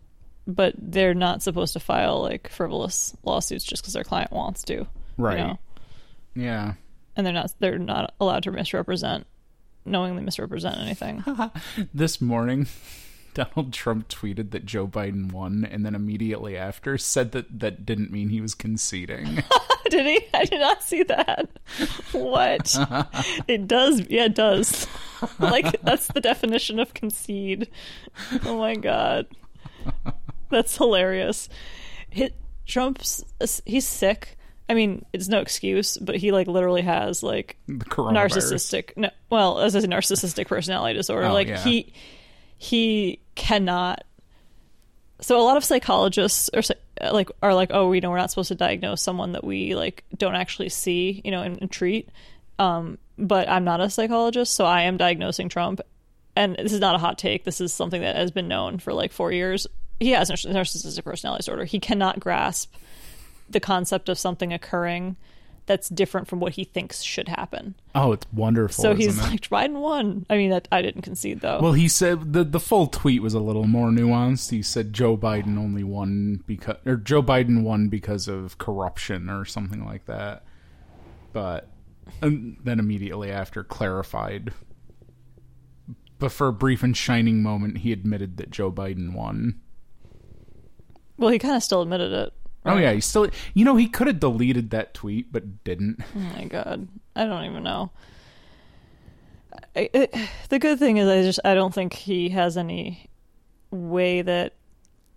but 0.48 0.74
they're 0.78 1.14
not 1.14 1.44
supposed 1.44 1.74
to 1.74 1.80
file 1.80 2.22
like 2.22 2.50
frivolous 2.50 3.16
lawsuits 3.24 3.66
just 3.66 3.84
because 3.84 3.94
their 3.94 4.04
client 4.04 4.32
wants 4.32 4.64
to. 4.64 4.74
you 4.74 4.88
Right. 5.18 5.38
know? 5.38 5.60
Yeah. 6.36 6.74
And 7.16 7.26
they're 7.26 7.34
not. 7.34 7.54
They're 7.60 7.80
not 7.80 8.14
allowed 8.20 8.44
to 8.44 8.52
misrepresent, 8.52 9.26
knowingly 9.86 10.22
misrepresent 10.22 10.78
anything. 10.78 11.24
This 11.94 12.20
morning, 12.20 12.68
Donald 13.34 13.72
Trump 13.72 14.10
tweeted 14.10 14.52
that 14.52 14.66
Joe 14.66 14.88
Biden 14.88 15.32
won, 15.32 15.66
and 15.70 15.86
then 15.86 15.96
immediately 15.96 16.58
after 16.58 16.98
said 16.98 17.32
that 17.32 17.60
that 17.60 17.86
didn't 17.86 18.12
mean 18.12 18.30
he 18.30 18.42
was 18.42 18.54
conceding. 18.54 19.44
did 19.90 20.06
he? 20.06 20.28
I 20.34 20.46
did 20.46 20.60
not 20.60 20.84
see 20.84 21.04
that. 21.04 21.50
What? 22.12 22.76
it 23.48 23.68
does. 23.68 24.02
Yeah, 24.10 24.26
it 24.26 24.36
does. 24.36 24.88
like 25.40 25.82
that's 25.82 26.08
the 26.08 26.22
definition 26.22 26.80
of 26.80 26.94
concede. 26.94 27.70
Oh 28.46 28.58
my 28.58 28.76
god, 28.76 29.28
that's 30.50 30.76
hilarious. 30.78 31.48
Hit 32.10 32.36
Trump's. 32.66 33.24
He's 33.66 33.88
sick. 33.88 34.38
I 34.68 34.74
mean, 34.74 35.06
it's 35.14 35.28
no 35.28 35.40
excuse, 35.42 35.98
but 35.98 36.16
he 36.16 36.32
like 36.32 36.48
literally 36.48 36.82
has 36.82 37.22
like 37.22 37.58
narcissistic. 38.16 38.98
No, 38.98 39.10
well, 39.30 39.60
as 39.60 39.76
a 39.76 39.82
narcissistic 39.82 40.48
personality 40.48 40.96
disorder, 40.96 41.28
Oh, 41.28 41.34
like 41.34 41.48
yeah. 41.48 41.64
he 41.64 41.94
he 42.58 43.20
cannot. 43.36 44.04
So 45.22 45.40
a 45.40 45.44
lot 45.44 45.56
of 45.58 45.64
psychologists 45.64 46.50
are 46.54 46.62
like 47.12 47.30
are 47.42 47.54
like, 47.54 47.70
oh, 47.74 47.92
you 47.94 48.02
know, 48.02 48.10
we're 48.10 48.18
not 48.18 48.32
supposed 48.32 48.50
to 48.50 48.56
diagnose 48.56 49.02
someone 49.02 49.32
that 49.34 49.44
we 49.44 49.76
like 49.76 50.04
don't 50.18 50.36
actually 50.36 50.70
see, 50.70 51.22
you 51.24 51.32
know, 51.32 51.42
and, 51.42 51.62
and 51.62 51.72
treat. 51.72 52.10
Um, 52.60 52.98
but 53.18 53.48
I'm 53.50 53.64
not 53.64 53.82
a 53.82 53.90
psychologist, 53.90 54.54
so 54.56 54.66
I 54.66 54.84
am 54.84 54.98
diagnosing 54.98 55.48
Trump, 55.50 55.80
and 56.36 56.56
this 56.58 56.74
is 56.74 56.80
not 56.80 56.96
a 56.96 56.98
hot 56.98 57.18
take. 57.18 57.44
This 57.46 57.62
is 57.62 57.72
something 57.74 58.02
that 58.02 58.16
has 58.16 58.32
been 58.32 58.48
known 58.48 58.80
for 58.80 58.94
like 58.94 59.12
four 59.14 59.32
years. 59.32 59.68
He 60.00 60.12
has 60.12 60.30
narciss- 60.30 60.52
narcissistic 60.52 61.04
personality 61.04 61.40
disorder. 61.42 61.64
He 61.66 61.80
cannot 61.80 62.20
grasp 62.20 62.74
the 63.50 63.60
concept 63.60 64.10
of 64.10 64.18
something 64.18 64.52
occurring 64.54 65.18
that's 65.66 65.90
different 65.90 66.28
from 66.28 66.40
what 66.40 66.54
he 66.54 66.64
thinks 66.64 67.02
should 67.02 67.28
happen. 67.28 67.76
Oh, 67.96 68.12
it's 68.12 68.26
wonderful. 68.32 68.82
So 68.82 68.94
he's 68.94 69.18
it? 69.18 69.22
like, 69.22 69.42
Biden 69.50 69.82
won. 69.82 70.26
I 70.30 70.38
mean, 70.38 70.52
that 70.52 70.68
I 70.72 70.82
didn't 70.82 71.02
concede 71.02 71.42
though. 71.42 71.60
Well, 71.60 71.74
he 71.74 71.88
said 71.88 72.34
the 72.34 72.44
the 72.44 72.60
full 72.60 72.88
tweet 72.88 73.22
was 73.22 73.34
a 73.34 73.40
little 73.40 73.66
more 73.66 73.90
nuanced. 73.90 74.52
He 74.52 74.62
said 74.62 74.94
Joe 74.94 75.18
Biden 75.18 75.58
only 75.58 75.84
won 75.84 76.44
because 76.46 76.78
or 76.86 76.98
Joe 76.98 77.24
Biden 77.24 77.64
won 77.64 77.88
because 77.88 78.28
of 78.28 78.58
corruption 78.58 79.30
or 79.30 79.46
something 79.46 79.86
like 79.86 80.06
that. 80.06 80.44
But 81.34 81.70
and 82.22 82.58
then 82.64 82.80
immediately 82.80 83.32
after 83.32 83.64
clarified. 83.64 84.54
But 86.18 86.32
for 86.32 86.48
a 86.48 86.54
brief 86.54 86.82
and 86.82 86.96
shining 86.96 87.44
moment, 87.44 87.80
he 87.80 87.92
admitted 87.92 88.38
that 88.38 88.50
Joe 88.50 88.72
Biden 88.72 89.14
won. 89.14 89.60
well, 91.18 91.30
he 91.30 91.40
kind 91.40 91.56
of 91.56 91.64
still 91.64 91.82
admitted 91.82 92.12
it. 92.14 92.34
Oh 92.66 92.78
yeah, 92.78 92.94
he 92.94 93.02
still. 93.02 93.28
You 93.54 93.66
know, 93.66 93.76
he 93.76 93.88
could 93.88 94.08
have 94.08 94.20
deleted 94.20 94.72
that 94.72 94.94
tweet, 94.94 95.32
but 95.32 95.64
didn't. 95.64 96.02
Oh 96.16 96.20
my 96.20 96.46
god, 96.46 96.88
I 97.16 97.26
don't 97.26 97.46
even 97.46 97.64
know. 97.64 97.92
I, 99.76 99.90
it, 99.94 100.16
the 100.50 100.60
good 100.60 100.80
thing 100.80 100.98
is, 100.98 101.08
I 101.08 101.22
just 101.22 101.40
I 101.46 101.54
don't 101.54 101.74
think 101.74 101.94
he 101.94 102.30
has 102.30 102.58
any 102.58 103.10
way 103.72 104.22
that 104.22 104.54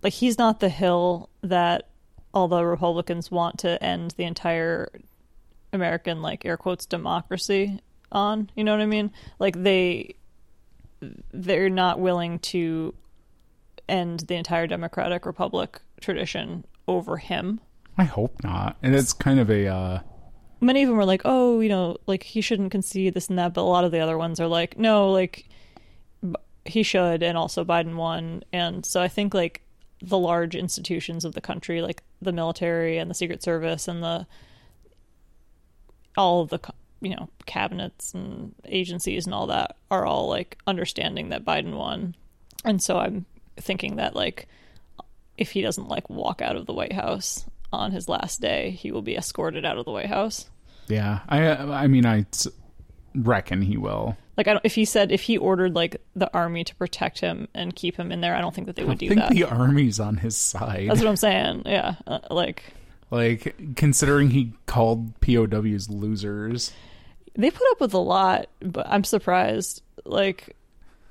like 0.03 0.13
he's 0.13 0.37
not 0.37 0.59
the 0.59 0.69
hill 0.69 1.29
that 1.41 1.89
all 2.33 2.47
the 2.47 2.63
Republicans 2.63 3.31
want 3.31 3.59
to 3.59 3.83
end 3.83 4.11
the 4.11 4.23
entire 4.23 4.89
American 5.73 6.21
like 6.21 6.45
air 6.45 6.57
quotes 6.57 6.85
democracy 6.85 7.79
on. 8.11 8.49
You 8.55 8.63
know 8.63 8.73
what 8.73 8.81
I 8.81 8.85
mean? 8.85 9.11
Like 9.39 9.61
they 9.61 10.15
they're 11.31 11.69
not 11.69 11.99
willing 11.99 12.39
to 12.39 12.93
end 13.87 14.21
the 14.21 14.35
entire 14.35 14.67
democratic 14.67 15.25
republic 15.25 15.81
tradition 16.01 16.63
over 16.89 17.17
him. 17.17 17.59
I 17.97 18.03
hope 18.03 18.43
not. 18.43 18.77
And 18.81 18.95
it's 18.95 19.13
kind 19.13 19.39
of 19.39 19.49
a. 19.49 19.67
uh 19.67 19.99
many 20.61 20.83
of 20.83 20.89
them 20.89 20.99
are 20.99 21.05
like, 21.05 21.21
oh, 21.25 21.59
you 21.59 21.69
know, 21.69 21.97
like 22.05 22.23
he 22.23 22.41
shouldn't 22.41 22.71
concede 22.71 23.13
this 23.13 23.29
and 23.29 23.39
that, 23.39 23.53
but 23.53 23.61
a 23.61 23.63
lot 23.63 23.83
of 23.85 23.91
the 23.91 23.99
other 23.99 24.17
ones 24.17 24.39
are 24.39 24.47
like, 24.47 24.77
no, 24.77 25.09
like 25.11 25.47
b- 26.21 26.35
he 26.65 26.83
should, 26.83 27.23
and 27.23 27.37
also 27.37 27.63
Biden 27.63 27.95
won, 27.95 28.43
and 28.51 28.85
so 28.85 29.01
I 29.01 29.07
think 29.07 29.33
like 29.33 29.61
the 30.01 30.17
large 30.17 30.55
institutions 30.55 31.25
of 31.25 31.33
the 31.33 31.41
country, 31.41 31.81
like 31.81 32.03
the 32.21 32.31
military 32.31 32.97
and 32.97 33.09
the 33.09 33.15
Secret 33.15 33.43
Service 33.43 33.87
and 33.87 34.03
the 34.03 34.27
all 36.17 36.41
of 36.41 36.49
the 36.49 36.59
you 37.01 37.15
know 37.15 37.29
cabinets 37.45 38.13
and 38.13 38.53
agencies 38.65 39.25
and 39.25 39.33
all 39.33 39.47
that 39.47 39.77
are 39.89 40.05
all 40.05 40.27
like 40.27 40.57
understanding 40.67 41.29
that 41.29 41.45
Biden 41.45 41.75
won, 41.75 42.15
and 42.65 42.81
so 42.81 42.97
I'm 42.97 43.25
thinking 43.57 43.95
that 43.97 44.15
like 44.15 44.47
if 45.39 45.51
he 45.51 45.61
doesn't 45.61 45.87
like 45.87 46.09
walk 46.09 46.41
out 46.41 46.55
of 46.55 46.65
the 46.65 46.73
White 46.73 46.93
House 46.93 47.45
on 47.71 47.91
his 47.91 48.07
last 48.09 48.41
day, 48.41 48.71
he 48.71 48.91
will 48.91 49.01
be 49.01 49.15
escorted 49.15 49.65
out 49.65 49.77
of 49.77 49.85
the 49.85 49.91
White 49.91 50.07
House. 50.07 50.49
Yeah, 50.87 51.19
I. 51.29 51.47
I 51.51 51.87
mean, 51.87 52.05
I 52.05 52.25
reckon 53.15 53.61
he 53.61 53.77
will. 53.77 54.17
Like, 54.37 54.47
I 54.47 54.53
don't, 54.53 54.65
if 54.65 54.75
he 54.75 54.85
said 54.85 55.11
if 55.11 55.21
he 55.21 55.37
ordered 55.37 55.75
like 55.75 56.01
the 56.15 56.33
army 56.33 56.63
to 56.63 56.75
protect 56.75 57.19
him 57.19 57.47
and 57.53 57.75
keep 57.75 57.97
him 57.97 58.11
in 58.11 58.21
there, 58.21 58.35
I 58.35 58.41
don't 58.41 58.55
think 58.55 58.67
that 58.67 58.75
they 58.75 58.83
would 58.83 58.93
I 58.93 58.95
do 58.95 59.07
think 59.09 59.19
that. 59.19 59.31
the 59.31 59.43
army's 59.43 59.99
on 59.99 60.17
his 60.17 60.37
side. 60.37 60.87
That's 60.89 61.01
what 61.01 61.09
I'm 61.09 61.15
saying. 61.15 61.63
Yeah, 61.65 61.95
uh, 62.07 62.19
like 62.31 62.63
Like 63.11 63.75
considering 63.75 64.29
he 64.29 64.53
called 64.65 65.19
POWs 65.21 65.89
losers. 65.89 66.71
They 67.35 67.51
put 67.51 67.69
up 67.71 67.81
with 67.81 67.93
a 67.93 67.99
lot, 67.99 68.47
but 68.61 68.87
I'm 68.87 69.03
surprised. 69.03 69.81
Like, 70.05 70.55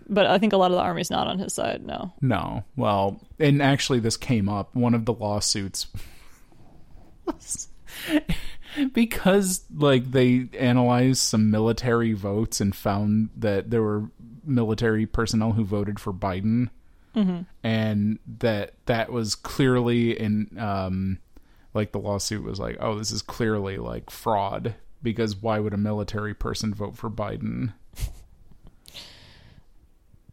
but 0.08 0.26
I 0.26 0.38
think 0.38 0.52
a 0.52 0.56
lot 0.56 0.70
of 0.70 0.76
the 0.76 0.82
army's 0.82 1.10
not 1.10 1.26
on 1.26 1.38
his 1.38 1.54
side. 1.54 1.84
No. 1.84 2.12
No. 2.20 2.64
Well, 2.76 3.20
and 3.38 3.62
actually 3.62 4.00
this 4.00 4.16
came 4.16 4.48
up. 4.48 4.74
One 4.74 4.94
of 4.94 5.04
the 5.04 5.12
lawsuits 5.12 5.86
because 8.92 9.64
like 9.74 10.10
they 10.10 10.48
analyzed 10.58 11.20
some 11.20 11.50
military 11.50 12.12
votes 12.12 12.60
and 12.60 12.74
found 12.74 13.30
that 13.36 13.70
there 13.70 13.82
were 13.82 14.10
military 14.44 15.06
personnel 15.06 15.52
who 15.52 15.64
voted 15.64 15.98
for 16.00 16.12
Biden. 16.12 16.70
And 17.64 18.18
that 18.38 18.74
that 18.86 19.10
was 19.10 19.34
clearly 19.34 20.18
in 20.18 20.56
um 20.58 21.18
like 21.74 21.92
the 21.92 21.98
lawsuit 21.98 22.44
was 22.44 22.58
like, 22.60 22.76
"Oh, 22.80 22.96
this 22.96 23.10
is 23.10 23.22
clearly 23.22 23.76
like 23.76 24.10
fraud 24.10 24.74
because 25.02 25.36
why 25.36 25.58
would 25.58 25.74
a 25.74 25.78
military 25.78 26.34
person 26.34 26.72
vote 26.72 26.96
for 26.96 27.10
Biden?" 27.10 27.72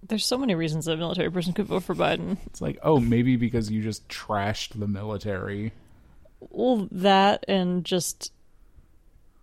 There's 0.07 0.25
so 0.25 0.37
many 0.37 0.55
reasons 0.55 0.85
that 0.85 0.93
a 0.93 0.97
military 0.97 1.31
person 1.31 1.53
could 1.53 1.65
vote 1.67 1.83
for 1.83 1.95
Biden. 1.95 2.37
It's 2.45 2.61
like, 2.61 2.77
"Oh, 2.83 2.99
maybe 2.99 3.35
because 3.37 3.71
you 3.71 3.81
just 3.81 4.07
trashed 4.07 4.79
the 4.79 4.87
military." 4.87 5.71
Well, 6.51 6.87
that 6.91 7.43
and 7.47 7.83
just 7.83 8.31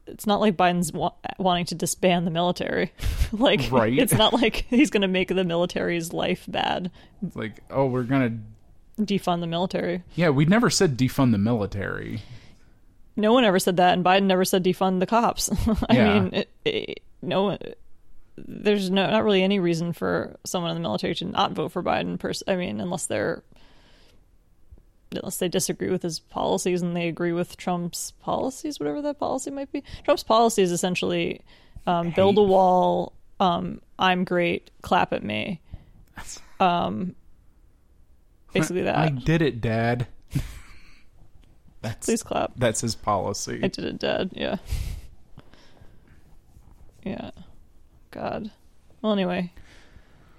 it's 0.07 0.27
not 0.27 0.41
like 0.41 0.57
Biden's 0.57 0.93
wa- 0.93 1.15
wanting 1.39 1.65
to 1.67 1.75
disband 1.75 2.27
the 2.27 2.31
military. 2.31 2.93
like, 3.33 3.71
Right. 3.71 3.97
it's 3.99 4.13
not 4.13 4.33
like 4.33 4.57
he's 4.69 4.91
going 4.91 5.03
to 5.03 5.09
make 5.09 5.29
the 5.29 5.45
military's 5.45 6.13
life 6.13 6.45
bad, 6.49 6.91
It's 7.27 7.37
like, 7.37 7.61
"Oh, 7.71 7.87
we're 7.87 8.03
going 8.03 8.45
to 8.99 9.05
defund 9.05 9.41
the 9.41 9.47
military. 9.47 10.03
Yeah, 10.17 10.29
we 10.31 10.45
never 10.45 10.71
said 10.71 10.97
defund 10.99 11.33
the 11.33 11.39
military. 11.39 12.21
No 13.17 13.33
one 13.33 13.45
ever 13.45 13.59
said 13.59 13.77
that, 13.79 13.93
and 13.95 14.05
Biden 14.05 14.25
never 14.25 14.45
said 14.45 14.65
defund 14.65 15.01
the 15.01 15.07
cops. 15.07 15.51
I 15.89 15.95
Yeah. 15.95 16.21
mean, 16.21 16.35
it, 16.35 16.49
it, 16.65 17.01
no 17.23 17.43
one. 17.45 17.59
There's 18.47 18.90
no 18.90 19.09
not 19.11 19.24
really 19.24 19.43
any 19.43 19.59
reason 19.59 19.93
for 19.93 20.36
someone 20.45 20.70
in 20.70 20.76
the 20.76 20.82
military 20.82 21.14
to 21.16 21.24
not 21.24 21.53
vote 21.53 21.72
for 21.72 21.82
Biden. 21.82 22.18
Pers- 22.18 22.43
I 22.47 22.57
mean, 22.57 22.80
unless 22.80 23.07
they're 23.07 23.43
unless 25.12 25.36
they 25.36 25.49
disagree 25.49 25.90
with 25.90 26.03
his 26.03 26.18
policies 26.18 26.82
and 26.82 26.97
they 26.97 27.09
agree 27.09 27.32
with 27.32 27.57
Trump's 27.57 28.12
policies, 28.20 28.80
whatever 28.80 29.03
that 29.03 29.18
policy 29.18 29.51
might 29.51 29.70
be. 29.72 29.82
Trump's 30.05 30.22
policy 30.22 30.62
is 30.62 30.72
essentially 30.72 31.40
um, 31.86 32.11
build 32.11 32.38
a 32.38 32.43
wall. 32.43 33.12
Um, 33.40 33.80
I'm 33.99 34.24
great. 34.24 34.70
Clap 34.82 35.12
at 35.12 35.22
me. 35.22 35.61
Um, 36.61 37.14
basically 38.53 38.82
that. 38.82 38.97
I 38.97 39.09
did 39.09 39.43
it, 39.43 39.61
Dad. 39.61 40.07
that's 41.82 42.07
Please 42.07 42.22
clap. 42.22 42.53
that's 42.57 42.80
his 42.80 42.95
policy. 42.95 43.61
I 43.62 43.68
did 43.68 43.84
it, 43.84 43.99
Dad. 43.99 44.30
Yeah. 44.32 44.57
Yeah. 47.05 47.30
God. 48.13 48.51
Well, 49.01 49.13
anyway, 49.13 49.53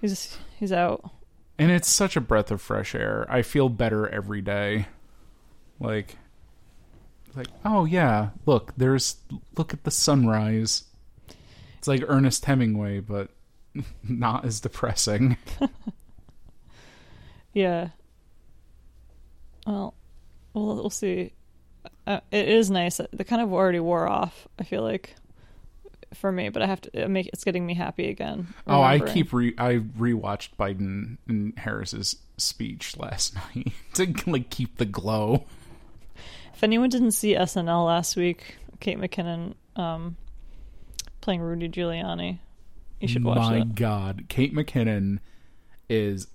he's 0.00 0.38
he's 0.58 0.72
out. 0.72 1.10
and 1.58 1.70
it's 1.70 1.88
such 1.88 2.16
a 2.16 2.20
breath 2.20 2.50
of 2.50 2.62
fresh 2.62 2.94
air. 2.94 3.26
I 3.28 3.42
feel 3.42 3.68
better 3.68 4.08
every 4.08 4.40
day. 4.40 4.86
Like 5.78 6.16
like, 7.36 7.48
oh 7.64 7.84
yeah, 7.84 8.30
look, 8.46 8.72
there's 8.76 9.16
look 9.56 9.72
at 9.74 9.84
the 9.84 9.90
sunrise. 9.90 10.84
It's 11.78 11.88
like 11.88 12.02
Ernest 12.08 12.44
Hemingway, 12.46 13.00
but 13.00 13.28
not 14.08 14.44
as 14.44 14.60
depressing. 14.60 15.36
Yeah. 17.52 17.90
Well, 19.66 19.94
we'll 20.52 20.74
we'll 20.74 20.90
see. 20.90 21.32
Uh, 22.06 22.20
it 22.30 22.48
is 22.48 22.70
nice. 22.70 23.00
The 23.12 23.24
kind 23.24 23.40
of 23.40 23.52
already 23.52 23.80
wore 23.80 24.08
off. 24.08 24.48
I 24.58 24.64
feel 24.64 24.82
like 24.82 25.14
for 26.16 26.32
me, 26.32 26.48
but 26.48 26.62
I 26.62 26.66
have 26.66 26.80
to 26.82 27.02
it 27.02 27.08
make. 27.08 27.28
It's 27.32 27.44
getting 27.44 27.66
me 27.66 27.74
happy 27.74 28.08
again. 28.08 28.48
Oh, 28.66 28.82
I 28.82 29.00
keep 29.00 29.32
re 29.32 29.54
I 29.58 29.74
rewatched 29.76 30.50
Biden 30.58 31.18
and 31.28 31.58
Harris's 31.58 32.16
speech 32.36 32.96
last 32.96 33.34
night 33.54 33.72
to 33.94 34.12
like 34.26 34.50
keep 34.50 34.76
the 34.78 34.86
glow. 34.86 35.44
If 36.54 36.62
anyone 36.62 36.88
didn't 36.88 37.12
see 37.12 37.34
SNL 37.34 37.86
last 37.86 38.16
week, 38.16 38.56
Kate 38.80 38.98
McKinnon 38.98 39.54
um, 39.76 40.16
playing 41.20 41.40
Rudy 41.40 41.68
Giuliani, 41.68 42.38
you 43.00 43.08
should 43.08 43.24
watch 43.24 43.38
My 43.38 43.58
that. 43.58 43.74
God, 43.74 44.24
Kate 44.28 44.54
McKinnon 44.54 45.18
is 45.88 46.28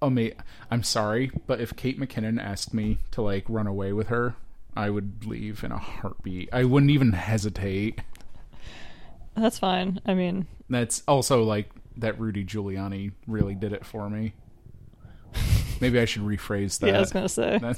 amazing. 0.00 0.38
I'm 0.70 0.82
sorry, 0.82 1.30
but 1.46 1.60
if 1.60 1.74
Kate 1.74 1.98
McKinnon 1.98 2.42
asked 2.42 2.74
me 2.74 2.98
to 3.12 3.22
like 3.22 3.44
run 3.48 3.66
away 3.66 3.92
with 3.92 4.08
her, 4.08 4.36
I 4.76 4.90
would 4.90 5.26
leave 5.26 5.64
in 5.64 5.72
a 5.72 5.78
heartbeat. 5.78 6.48
I 6.52 6.64
wouldn't 6.64 6.90
even 6.90 7.12
hesitate. 7.12 8.00
That's 9.36 9.58
fine. 9.58 10.00
I 10.06 10.14
mean, 10.14 10.46
That's 10.68 11.02
also 11.08 11.42
like 11.42 11.70
that 11.96 12.18
Rudy 12.20 12.44
Giuliani 12.44 13.12
really 13.26 13.54
did 13.54 13.72
it 13.72 13.84
for 13.84 14.08
me. 14.10 14.34
Maybe 15.80 15.98
I 15.98 16.04
should 16.04 16.22
rephrase 16.22 16.78
that. 16.80 16.88
yeah, 16.88 16.96
I 16.96 17.00
was 17.00 17.12
gonna 17.12 17.28
say. 17.28 17.60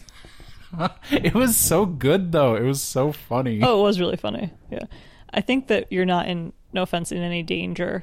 It 1.12 1.34
was 1.34 1.56
so 1.56 1.86
good 1.86 2.32
though. 2.32 2.56
It 2.56 2.62
was 2.64 2.82
so 2.82 3.12
funny. 3.12 3.60
Oh, 3.62 3.80
it 3.80 3.82
was 3.84 4.00
really 4.00 4.16
funny. 4.16 4.50
Yeah, 4.70 4.86
I 5.32 5.40
think 5.40 5.68
that 5.68 5.92
you're 5.92 6.04
not 6.04 6.26
in. 6.26 6.52
No 6.72 6.82
offense, 6.82 7.12
in 7.12 7.18
any 7.18 7.44
danger 7.44 8.02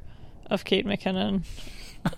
of 0.49 0.64
Kate 0.64 0.86
McKinnon 0.86 1.43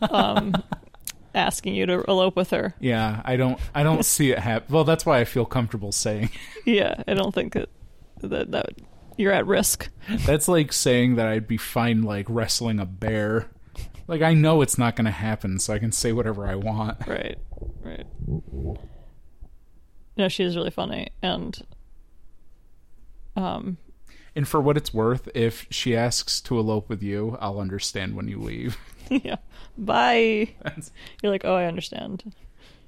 um, 0.02 0.54
asking 1.36 1.74
you 1.74 1.88
to 1.88 2.04
elope 2.08 2.36
with 2.36 2.52
her. 2.52 2.76
Yeah, 2.80 3.22
I 3.26 3.36
don't 3.36 3.60
I 3.74 3.82
don't 3.82 4.06
see 4.16 4.32
it 4.32 4.38
happen. 4.38 4.72
Well, 4.74 4.84
that's 4.84 5.06
why 5.08 5.20
I 5.20 5.26
feel 5.26 5.46
comfortable 5.46 5.92
saying. 5.92 6.30
Yeah, 6.66 7.02
I 7.08 7.16
don't 7.16 7.34
think 7.34 7.54
that 7.54 7.70
that, 8.22 8.52
that 8.52 8.70
you're 9.18 9.32
at 9.32 9.46
risk. 9.46 9.90
That's 10.26 10.48
like 10.48 10.74
saying 10.74 11.16
that 11.16 11.28
I'd 11.28 11.48
be 11.48 11.58
fine 11.58 12.04
like 12.04 12.26
wrestling 12.30 12.80
a 12.80 12.86
bear. 12.86 13.50
Like 14.08 14.22
I 14.22 14.34
know 14.34 14.62
it's 14.62 14.78
not 14.78 14.96
going 14.96 15.06
to 15.06 15.12
happen, 15.12 15.60
so 15.60 15.74
I 15.74 15.80
can 15.80 15.92
say 15.92 16.12
whatever 16.12 16.46
I 16.48 16.56
want. 16.56 16.98
Right. 17.08 17.38
Right. 17.82 18.06
No, 20.18 20.28
she 20.28 20.44
is 20.44 20.56
really 20.56 20.70
funny, 20.72 21.10
and 21.22 21.60
um, 23.36 23.78
And 24.36 24.48
for 24.48 24.62
what 24.62 24.78
it's 24.78 24.94
worth, 24.94 25.28
if 25.34 25.66
she 25.70 25.96
asks 25.96 26.40
to 26.42 26.60
elope 26.60 26.88
with 26.90 27.02
you, 27.02 27.38
I'll 27.40 27.60
understand 27.60 28.16
when 28.16 28.28
you 28.28 28.40
leave. 28.40 28.78
yeah. 29.10 29.38
Bye. 29.78 30.50
That's, 30.64 30.92
You're 31.22 31.32
like, 31.32 31.46
oh, 31.46 31.56
I 31.56 31.66
understand. 31.66 32.34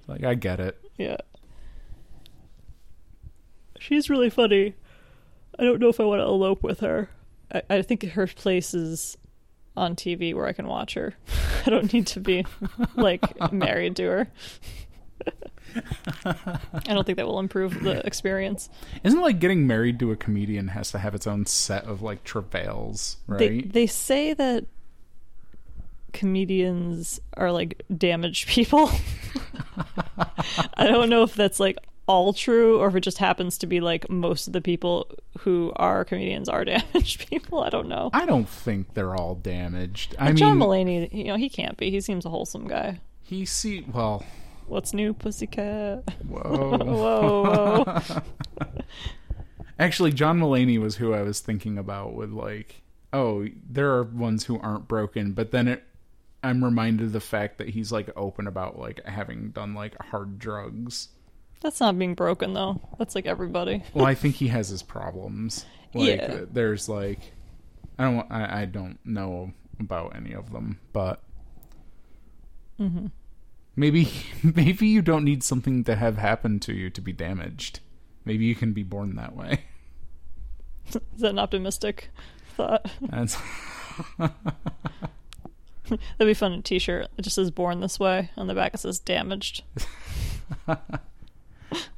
like 0.07 0.23
I 0.23 0.35
get 0.35 0.59
it. 0.59 0.79
Yeah. 0.97 1.17
She's 3.79 4.09
really 4.09 4.29
funny. 4.29 4.73
I 5.57 5.63
don't 5.63 5.79
know 5.79 5.89
if 5.89 5.99
I 5.99 6.03
want 6.03 6.19
to 6.19 6.25
elope 6.25 6.63
with 6.63 6.81
her. 6.81 7.09
I, 7.53 7.61
I 7.69 7.81
think 7.81 8.03
her 8.03 8.27
place 8.27 8.73
is 8.73 9.17
on 9.77 9.95
TV 9.95 10.33
where 10.33 10.45
I 10.45 10.53
can 10.53 10.67
watch 10.67 10.93
her. 10.93 11.13
I 11.65 11.69
don't 11.69 11.91
need 11.91 12.07
to 12.07 12.19
be 12.19 12.45
like 12.95 13.21
married 13.51 13.95
to 13.97 14.03
her. 14.03 14.27
I 16.25 16.93
don't 16.93 17.05
think 17.05 17.17
that 17.17 17.27
will 17.27 17.39
improve 17.39 17.83
the 17.83 18.05
experience. 18.05 18.69
Isn't 19.03 19.21
like 19.21 19.39
getting 19.39 19.67
married 19.67 19.99
to 19.99 20.11
a 20.11 20.15
comedian 20.15 20.69
has 20.69 20.91
to 20.91 20.99
have 20.99 21.15
its 21.15 21.27
own 21.27 21.45
set 21.45 21.85
of 21.85 22.01
like 22.01 22.23
travails, 22.23 23.17
right? 23.27 23.39
They 23.39 23.61
they 23.61 23.87
say 23.87 24.33
that 24.33 24.65
comedians 26.13 27.19
are 27.33 27.51
like 27.51 27.83
damaged 27.95 28.47
people. 28.47 28.89
I 30.75 30.87
don't 30.87 31.09
know 31.09 31.23
if 31.23 31.35
that's 31.35 31.59
like 31.59 31.77
all 32.07 32.33
true 32.33 32.79
or 32.79 32.87
if 32.87 32.95
it 32.95 33.01
just 33.01 33.17
happens 33.17 33.57
to 33.57 33.67
be 33.67 33.79
like 33.79 34.09
most 34.09 34.47
of 34.47 34.53
the 34.53 34.61
people 34.61 35.09
who 35.39 35.73
are 35.75 36.05
comedians 36.05 36.47
are 36.47 36.63
damaged 36.65 37.27
people. 37.29 37.61
I 37.61 37.69
don't 37.69 37.87
know. 37.87 38.09
I 38.13 38.25
don't 38.25 38.47
think 38.47 38.93
they're 38.93 39.15
all 39.15 39.35
damaged. 39.35 40.15
I 40.19 40.27
Like 40.27 40.35
John 40.35 40.59
mean, 40.59 40.67
Mulaney, 40.67 41.13
you 41.13 41.25
know, 41.25 41.35
he 41.35 41.49
can't 41.49 41.77
be. 41.77 41.89
He 41.89 42.01
seems 42.01 42.25
a 42.25 42.29
wholesome 42.29 42.67
guy. 42.67 42.99
he 43.21 43.45
see 43.45 43.85
well. 43.91 44.23
What's 44.67 44.93
new, 44.93 45.13
pussycat? 45.13 46.03
Whoa. 46.27 46.77
whoa, 46.83 47.83
whoa. 47.83 48.21
Actually, 49.79 50.11
John 50.11 50.39
Mulaney 50.39 50.79
was 50.79 50.95
who 50.95 51.13
I 51.13 51.21
was 51.21 51.39
thinking 51.39 51.77
about 51.77 52.13
with 52.13 52.31
like, 52.31 52.81
oh, 53.13 53.45
there 53.69 53.91
are 53.91 54.03
ones 54.03 54.45
who 54.45 54.59
aren't 54.59 54.87
broken, 54.87 55.33
but 55.33 55.51
then 55.51 55.67
it, 55.67 55.83
I'm 56.43 56.63
reminded 56.63 57.07
of 57.07 57.13
the 57.13 57.19
fact 57.19 57.57
that 57.57 57.69
he's 57.69 57.91
like 57.91 58.09
open 58.15 58.47
about 58.47 58.79
like 58.79 59.05
having 59.05 59.49
done 59.51 59.73
like 59.73 60.01
hard 60.01 60.39
drugs. 60.39 61.09
That's 61.65 61.79
not 61.79 61.97
being 61.97 62.13
broken 62.13 62.53
though. 62.53 62.79
That's 62.99 63.15
like 63.15 63.25
everybody. 63.25 63.81
Well, 63.95 64.05
I 64.05 64.13
think 64.13 64.35
he 64.35 64.49
has 64.49 64.69
his 64.69 64.83
problems. 64.83 65.65
Like, 65.95 66.19
Yeah. 66.19 66.41
there's 66.47 66.87
like, 66.87 67.33
I 67.97 68.03
don't, 68.03 68.31
I, 68.31 68.61
I 68.61 68.65
don't 68.65 68.99
know 69.03 69.51
about 69.79 70.15
any 70.15 70.33
of 70.33 70.51
them, 70.51 70.79
but 70.93 71.23
mm-hmm. 72.79 73.07
maybe, 73.75 74.11
maybe 74.43 74.85
you 74.85 75.01
don't 75.01 75.23
need 75.23 75.43
something 75.43 75.83
to 75.85 75.95
have 75.95 76.19
happen 76.19 76.59
to 76.59 76.71
you 76.71 76.91
to 76.91 77.01
be 77.01 77.11
damaged. 77.11 77.79
Maybe 78.25 78.45
you 78.45 78.53
can 78.53 78.71
be 78.71 78.83
born 78.83 79.15
that 79.15 79.35
way. 79.35 79.63
Is 80.89 80.99
that 81.17 81.31
an 81.31 81.39
optimistic 81.39 82.11
thought? 82.55 82.91
That's. 83.01 83.39
That'd 84.19 84.35
be 86.19 86.35
fun. 86.35 86.53
A 86.53 86.61
T-shirt. 86.61 87.07
It 87.17 87.23
just 87.23 87.35
says 87.35 87.49
"Born 87.49 87.79
This 87.79 87.99
Way" 87.99 88.29
on 88.37 88.45
the 88.45 88.53
back. 88.53 88.75
It 88.75 88.81
says 88.81 88.99
"Damaged." 88.99 89.63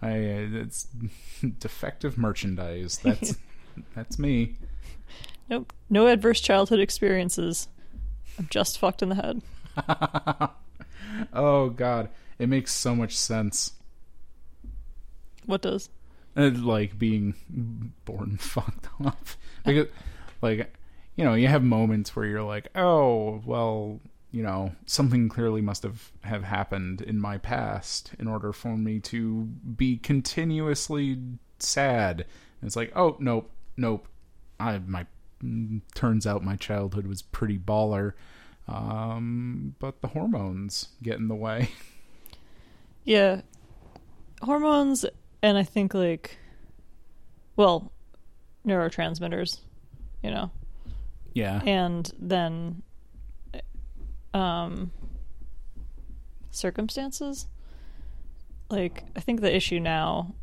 I 0.01 0.09
uh, 0.09 0.47
it's 0.53 0.87
defective 1.59 2.17
merchandise. 2.17 2.99
That's 3.03 3.35
that's 3.95 4.19
me. 4.19 4.55
Nope. 5.49 5.73
No 5.89 6.07
adverse 6.07 6.41
childhood 6.41 6.79
experiences. 6.79 7.67
I'm 8.37 8.47
just 8.49 8.77
fucked 8.79 9.01
in 9.01 9.09
the 9.09 9.15
head. 9.15 9.41
oh 11.33 11.69
god, 11.69 12.09
it 12.39 12.49
makes 12.49 12.71
so 12.73 12.95
much 12.95 13.15
sense. 13.17 13.73
What 15.45 15.61
does? 15.61 15.89
Uh, 16.35 16.51
like 16.53 16.99
being 16.99 17.33
born 18.05 18.37
fucked 18.37 18.89
up 19.03 19.25
because 19.65 19.87
like 20.41 20.71
you 21.15 21.23
know 21.23 21.33
you 21.33 21.47
have 21.47 21.63
moments 21.63 22.15
where 22.15 22.25
you're 22.25 22.43
like 22.43 22.67
oh 22.75 23.41
well 23.43 23.99
you 24.37 24.43
know 24.43 24.71
something 24.85 25.29
clearly 25.29 25.61
must 25.61 25.81
have 25.81 26.11
have 26.21 26.43
happened 26.43 27.01
in 27.01 27.19
my 27.19 27.39
past 27.39 28.11
in 28.19 28.27
order 28.27 28.53
for 28.53 28.77
me 28.77 28.99
to 28.99 29.45
be 29.75 29.97
continuously 29.97 31.17
sad. 31.57 32.21
And 32.61 32.67
it's 32.67 32.75
like 32.75 32.91
oh 32.95 33.17
nope 33.19 33.49
nope. 33.77 34.07
I 34.59 34.77
my 34.77 35.07
turns 35.95 36.27
out 36.27 36.43
my 36.43 36.55
childhood 36.55 37.07
was 37.07 37.23
pretty 37.23 37.57
baller. 37.57 38.13
Um 38.67 39.73
but 39.79 40.01
the 40.01 40.09
hormones 40.09 40.89
get 41.01 41.17
in 41.17 41.29
the 41.29 41.35
way. 41.35 41.69
Yeah. 43.05 43.41
Hormones 44.43 45.03
and 45.41 45.57
I 45.57 45.63
think 45.63 45.95
like 45.95 46.37
well, 47.55 47.91
neurotransmitters, 48.67 49.61
you 50.21 50.29
know. 50.29 50.51
yeah. 51.33 51.61
And 51.65 52.11
then 52.19 52.83
um 54.37 54.91
circumstances. 56.51 57.47
Like 58.69 59.03
I 59.15 59.21
think 59.21 59.41
the 59.41 59.55
issue 59.55 59.79
now 59.79 60.33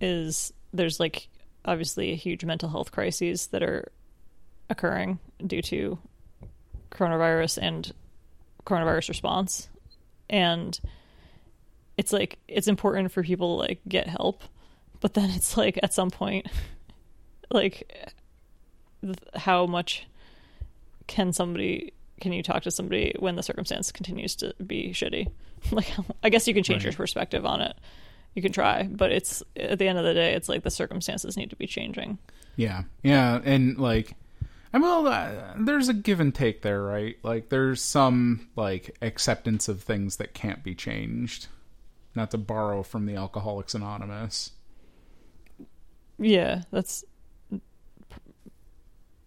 is 0.00 0.52
there's 0.72 1.00
like 1.00 1.28
obviously 1.64 2.10
a 2.10 2.16
huge 2.16 2.44
mental 2.44 2.68
health 2.68 2.92
crises 2.92 3.48
that 3.48 3.62
are 3.62 3.90
occurring 4.68 5.18
due 5.46 5.62
to 5.62 5.98
coronavirus 6.90 7.58
and 7.60 7.92
coronavirus 8.66 9.08
response 9.08 9.68
and 10.28 10.80
it's 11.96 12.12
like 12.12 12.38
it's 12.48 12.68
important 12.68 13.10
for 13.12 13.22
people 13.22 13.56
to 13.56 13.68
like 13.68 13.80
get 13.88 14.06
help 14.06 14.42
but 15.00 15.14
then 15.14 15.30
it's 15.30 15.56
like 15.56 15.78
at 15.82 15.92
some 15.92 16.10
point 16.10 16.46
like 17.50 18.10
how 19.34 19.66
much 19.66 20.06
can 21.06 21.32
somebody 21.32 21.92
can 22.22 22.32
you 22.32 22.42
talk 22.42 22.62
to 22.62 22.70
somebody 22.70 23.14
when 23.18 23.36
the 23.36 23.42
circumstance 23.42 23.92
continues 23.92 24.34
to 24.36 24.54
be 24.66 24.92
shitty 24.92 25.30
like 25.70 25.92
i 26.22 26.30
guess 26.30 26.48
you 26.48 26.54
can 26.54 26.62
change 26.62 26.84
your 26.84 26.92
perspective 26.94 27.44
on 27.44 27.60
it 27.60 27.76
you 28.34 28.40
can 28.40 28.52
try 28.52 28.84
but 28.84 29.12
it's 29.12 29.42
at 29.56 29.78
the 29.78 29.86
end 29.86 29.98
of 29.98 30.04
the 30.04 30.14
day 30.14 30.32
it's 30.32 30.48
like 30.48 30.62
the 30.62 30.70
circumstances 30.70 31.36
need 31.36 31.50
to 31.50 31.56
be 31.56 31.66
changing 31.66 32.18
Yeah, 32.56 32.82
yeah, 33.02 33.40
and 33.44 33.78
like, 33.78 34.14
I 34.74 34.78
mean, 34.78 34.82
well, 34.82 35.06
uh, 35.06 35.54
there's 35.58 35.88
a 35.88 35.94
give 35.94 36.20
and 36.20 36.34
take 36.34 36.60
there, 36.62 36.82
right? 36.82 37.16
Like, 37.22 37.48
there's 37.48 37.80
some 37.82 38.48
like 38.56 38.96
acceptance 39.00 39.68
of 39.68 39.82
things 39.82 40.16
that 40.16 40.34
can't 40.34 40.62
be 40.62 40.74
changed. 40.74 41.48
Not 42.14 42.30
to 42.32 42.38
borrow 42.38 42.82
from 42.82 43.06
the 43.06 43.16
Alcoholics 43.16 43.74
Anonymous. 43.74 44.50
yeah 46.18 46.62
that's 46.70 47.04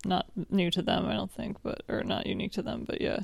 not 0.06 0.26
new 0.50 0.70
to 0.72 0.82
them 0.82 1.06
i 1.08 1.14
don't 1.14 1.32
think 1.32 1.58
but 1.64 1.82
or 1.88 2.04
not 2.04 2.26
unique 2.26 2.52
to 2.52 2.62
them 2.62 2.84
but 2.86 3.02
yeah 3.02 3.20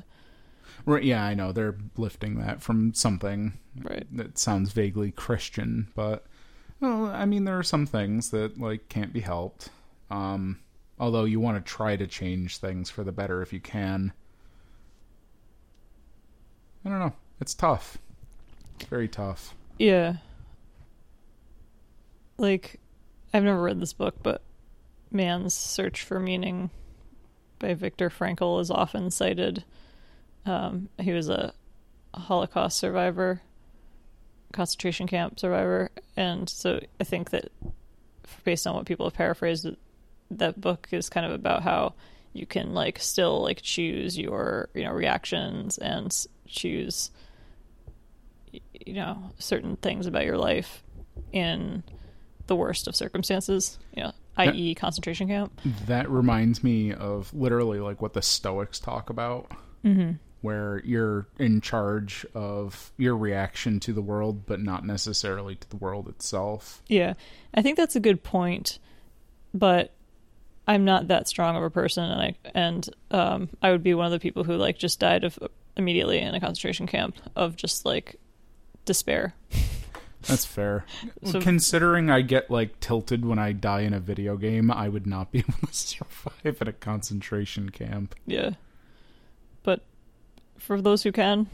Right? 0.84 1.02
Yeah, 1.04 1.24
I 1.24 1.34
know 1.34 1.52
they're 1.52 1.76
lifting 1.96 2.40
that 2.40 2.60
from 2.60 2.92
something 2.94 3.52
right 3.82 4.06
that 4.12 4.38
sounds 4.38 4.72
vaguely 4.72 5.12
Christian, 5.12 5.88
but 5.94 6.24
well, 6.80 7.06
I 7.06 7.24
mean, 7.26 7.44
there 7.44 7.58
are 7.58 7.62
some 7.62 7.86
things 7.86 8.30
that 8.30 8.58
like 8.58 8.88
can't 8.88 9.12
be 9.12 9.20
helped. 9.20 9.70
Um, 10.10 10.58
although 10.98 11.24
you 11.24 11.38
want 11.38 11.64
to 11.64 11.72
try 11.72 11.94
to 11.96 12.06
change 12.08 12.58
things 12.58 12.90
for 12.90 13.04
the 13.04 13.12
better 13.12 13.40
if 13.42 13.52
you 13.52 13.60
can. 13.60 14.12
I 16.84 16.88
don't 16.88 16.98
know. 16.98 17.14
It's 17.40 17.54
tough. 17.54 17.98
Very 18.88 19.06
tough. 19.06 19.54
Yeah. 19.78 20.14
Like, 22.38 22.80
I've 23.32 23.44
never 23.44 23.62
read 23.62 23.78
this 23.78 23.92
book, 23.92 24.16
but 24.22 24.42
Man's 25.12 25.54
Search 25.54 26.02
for 26.02 26.18
Meaning 26.18 26.70
by 27.58 27.74
Viktor 27.74 28.10
Frankl 28.10 28.60
is 28.60 28.70
often 28.70 29.10
cited. 29.10 29.64
Um, 30.44 30.88
he 30.98 31.12
was 31.12 31.28
a 31.28 31.54
Holocaust 32.14 32.78
survivor, 32.78 33.40
concentration 34.52 35.06
camp 35.06 35.38
survivor, 35.38 35.90
and 36.16 36.48
so 36.48 36.80
I 37.00 37.04
think 37.04 37.30
that 37.30 37.50
based 38.44 38.66
on 38.66 38.74
what 38.74 38.86
people 38.86 39.06
have 39.06 39.14
paraphrased, 39.14 39.68
that 40.30 40.60
book 40.60 40.88
is 40.90 41.08
kind 41.08 41.26
of 41.26 41.32
about 41.32 41.62
how 41.62 41.94
you 42.32 42.46
can 42.46 42.72
like 42.74 42.98
still 42.98 43.42
like 43.42 43.60
choose 43.62 44.18
your 44.18 44.68
you 44.74 44.84
know 44.84 44.92
reactions 44.92 45.78
and 45.78 46.26
choose 46.46 47.10
you 48.52 48.94
know 48.94 49.30
certain 49.38 49.76
things 49.76 50.06
about 50.06 50.24
your 50.24 50.38
life 50.38 50.82
in 51.32 51.82
the 52.46 52.56
worst 52.56 52.88
of 52.88 52.96
circumstances 52.96 53.78
you 53.94 54.02
know 54.02 54.12
i.e 54.36 54.74
concentration 54.74 55.28
camp 55.28 55.60
That 55.86 56.10
reminds 56.10 56.62
me 56.64 56.92
of 56.92 57.32
literally 57.34 57.80
like 57.80 58.00
what 58.00 58.12
the 58.14 58.22
Stoics 58.22 58.78
talk 58.78 59.10
about, 59.10 59.50
mm-hmm. 59.84 60.12
where 60.40 60.80
you're 60.84 61.26
in 61.38 61.60
charge 61.60 62.24
of 62.34 62.92
your 62.96 63.16
reaction 63.16 63.78
to 63.80 63.92
the 63.92 64.02
world, 64.02 64.46
but 64.46 64.60
not 64.60 64.84
necessarily 64.86 65.56
to 65.56 65.70
the 65.70 65.76
world 65.76 66.08
itself. 66.08 66.82
yeah 66.88 67.14
i 67.54 67.62
think 67.62 67.76
that's 67.76 67.96
a 67.96 68.00
good 68.00 68.22
point 68.22 68.78
but 69.54 69.92
i'm 70.66 70.84
not 70.84 71.08
that 71.08 71.28
strong 71.28 71.56
of 71.56 71.62
a 71.62 71.70
person 71.70 72.04
and 72.04 72.20
i 72.20 72.34
and 72.54 72.88
um 73.10 73.48
i 73.60 73.70
would 73.70 73.82
be 73.82 73.94
one 73.94 74.06
of 74.06 74.12
the 74.12 74.20
people 74.20 74.44
who 74.44 74.56
like 74.56 74.78
just 74.78 74.98
died 74.98 75.24
of 75.24 75.38
immediately 75.76 76.18
in 76.18 76.34
a 76.34 76.40
concentration 76.40 76.86
camp 76.86 77.16
of 77.36 77.56
just 77.56 77.84
like 77.84 78.16
despair 78.84 79.34
That's 80.28 80.44
fair. 80.44 80.84
So- 81.24 81.40
Considering 81.40 82.10
I 82.10 82.20
get 82.22 82.50
like 82.50 82.78
tilted 82.80 83.24
when 83.24 83.38
I 83.38 83.52
die 83.52 83.80
in 83.80 83.92
a 83.94 84.00
video 84.00 84.36
game, 84.36 84.70
I 84.70 84.88
would 84.88 85.06
not 85.06 85.32
be 85.32 85.38
able 85.48 85.54
to 85.66 85.72
survive 85.74 86.60
at 86.60 86.68
a 86.68 86.72
concentration 86.72 87.70
camp. 87.70 88.14
yeah 88.26 88.50
but 89.64 89.84
for 90.58 90.80
those 90.82 91.02
who 91.04 91.12
can 91.12 91.46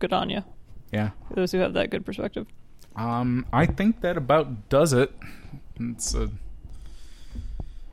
good 0.00 0.12
on 0.12 0.28
you 0.30 0.42
Yeah. 0.92 1.10
those 1.34 1.52
who 1.52 1.58
have 1.58 1.72
that 1.74 1.90
good 1.90 2.04
perspective 2.06 2.46
Um, 2.96 3.46
I 3.52 3.66
think 3.66 4.00
that 4.00 4.16
about 4.16 4.68
does 4.68 4.92
it. 4.92 5.12
It's 5.78 6.14
a 6.14 6.30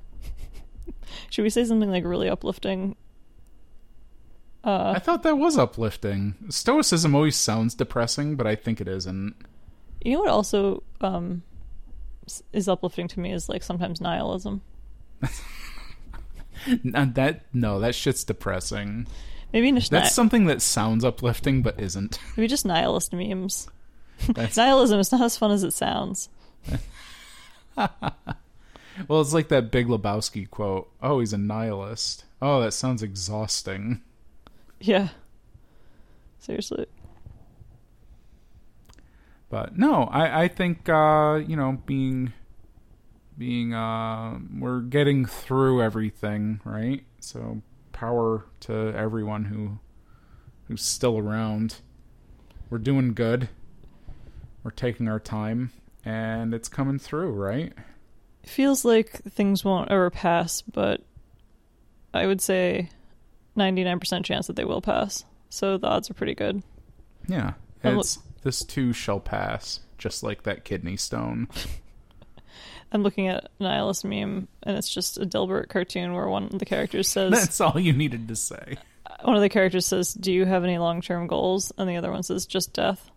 should 1.29 1.43
we 1.43 1.49
say 1.49 1.63
something 1.65 1.89
like 1.91 2.03
really 2.05 2.29
uplifting 2.29 2.95
uh 4.63 4.93
I 4.95 4.99
thought 4.99 5.21
that 5.23 5.37
was 5.37 5.57
uplifting. 5.57 6.33
Stoicism 6.49 7.13
always 7.13 7.35
sounds 7.35 7.75
depressing, 7.75 8.35
but 8.35 8.47
I 8.47 8.55
think 8.55 8.81
it 8.81 8.87
isn't. 8.87 9.35
You 10.05 10.13
know 10.13 10.19
what 10.19 10.29
also 10.29 10.83
um, 11.01 11.41
is 12.53 12.69
uplifting 12.69 13.07
to 13.09 13.19
me 13.19 13.33
is 13.33 13.49
like 13.49 13.63
sometimes 13.63 13.99
nihilism. 13.99 14.61
That 16.67 17.41
no, 17.53 17.79
that 17.79 17.93
shit's 17.93 18.23
depressing. 18.23 19.07
Maybe 19.53 19.71
That's 19.71 19.91
ni- 19.91 20.05
something 20.05 20.45
that 20.45 20.61
sounds 20.61 21.03
uplifting 21.05 21.61
but 21.61 21.79
isn't. 21.79 22.17
maybe 22.37 22.47
just 22.47 22.65
nihilist 22.65 23.13
memes. 23.13 23.69
Nihilism 24.55 24.99
is 24.99 25.11
not 25.11 25.21
as 25.21 25.37
fun 25.37 25.51
as 25.51 25.63
it 25.63 25.73
sounds. 25.73 26.29
well, 27.75 29.21
it's 29.21 29.33
like 29.33 29.49
that 29.49 29.69
Big 29.69 29.87
Lebowski 29.87 30.49
quote. 30.49 30.89
Oh, 31.03 31.19
he's 31.19 31.33
a 31.33 31.37
nihilist. 31.37 32.23
Oh, 32.41 32.61
that 32.61 32.71
sounds 32.71 33.03
exhausting. 33.03 34.01
Yeah. 34.79 35.09
Seriously. 36.39 36.85
But 39.49 39.77
no, 39.77 40.03
I 40.05 40.43
I 40.43 40.47
think 40.47 40.89
uh, 40.89 41.41
you 41.45 41.55
know 41.55 41.81
being 41.85 42.33
being 43.37 43.73
uh 43.73 44.39
we're 44.57 44.81
getting 44.81 45.25
through 45.25 45.81
everything, 45.81 46.61
right? 46.63 47.03
So 47.19 47.61
power 47.91 48.45
to 48.61 48.93
everyone 48.95 49.45
who 49.45 49.79
who's 50.67 50.83
still 50.83 51.17
around. 51.17 51.81
We're 52.69 52.79
doing 52.79 53.13
good. 53.13 53.49
We're 54.63 54.71
taking 54.71 55.07
our 55.07 55.19
time 55.19 55.71
and 56.03 56.53
it's 56.53 56.67
coming 56.67 56.99
through, 56.99 57.31
right? 57.31 57.73
It 58.43 58.49
feels 58.49 58.85
like 58.85 59.11
things 59.23 59.63
won't 59.63 59.91
ever 59.91 60.09
pass, 60.09 60.61
but 60.61 61.01
I 62.13 62.25
would 62.27 62.41
say 62.41 62.89
99% 63.57 64.23
chance 64.23 64.47
that 64.47 64.55
they 64.55 64.65
will 64.65 64.81
pass. 64.81 65.25
So 65.49 65.77
the 65.77 65.87
odds 65.87 66.09
are 66.09 66.13
pretty 66.13 66.35
good. 66.35 66.63
Yeah. 67.27 67.53
It's 67.83 68.19
this 68.45 68.63
too 68.63 68.93
shall 68.93 69.19
pass, 69.19 69.81
just 69.97 70.23
like 70.23 70.43
that 70.43 70.63
kidney 70.63 70.95
stone. 70.95 71.49
I'm 72.93 73.03
looking 73.03 73.27
at 73.27 73.49
Nihilist 73.59 74.05
meme, 74.05 74.47
and 74.63 74.77
it's 74.77 74.93
just 74.93 75.17
a 75.17 75.25
Dilbert 75.25 75.67
cartoon 75.67 76.13
where 76.13 76.29
one 76.29 76.45
of 76.45 76.59
the 76.59 76.65
characters 76.65 77.09
says, 77.09 77.31
That's 77.31 77.59
all 77.59 77.77
you 77.77 77.91
needed 77.91 78.29
to 78.29 78.35
say. 78.37 78.77
one 79.23 79.35
of 79.35 79.41
the 79.41 79.49
characters 79.49 79.85
says, 79.85 80.13
"Do 80.13 80.31
you 80.31 80.45
have 80.45 80.63
any 80.63 80.77
long-term 80.77 81.27
goals?" 81.27 81.73
and 81.77 81.89
the 81.89 81.97
other 81.97 82.11
one 82.11 82.23
says, 82.23 82.45
"Just 82.45 82.71
death." 82.71 83.09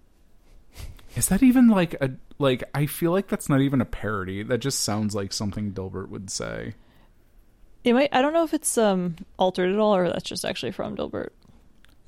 Is 1.15 1.29
that 1.29 1.43
even 1.43 1.69
like 1.69 1.95
a 2.01 2.11
like? 2.39 2.65
I 2.75 2.87
feel 2.87 3.13
like 3.13 3.29
that's 3.29 3.49
not 3.49 3.61
even 3.61 3.81
a 3.81 3.85
parody. 3.85 4.43
That 4.43 4.59
just 4.59 4.81
sounds 4.81 5.15
like 5.15 5.33
something 5.33 5.73
Dilbert 5.73 6.09
would 6.09 6.31
say. 6.31 6.75
It 7.85 7.93
might. 7.93 8.09
I 8.13 8.23
don't 8.23 8.33
know 8.33 8.45
if 8.45 8.55
it's 8.55 8.77
um 8.79 9.17
altered 9.39 9.73
at 9.73 9.79
all 9.79 9.95
or 9.95 10.09
that's 10.09 10.29
just 10.29 10.45
actually 10.45 10.73
from 10.73 10.97
Dilbert. 10.97 11.31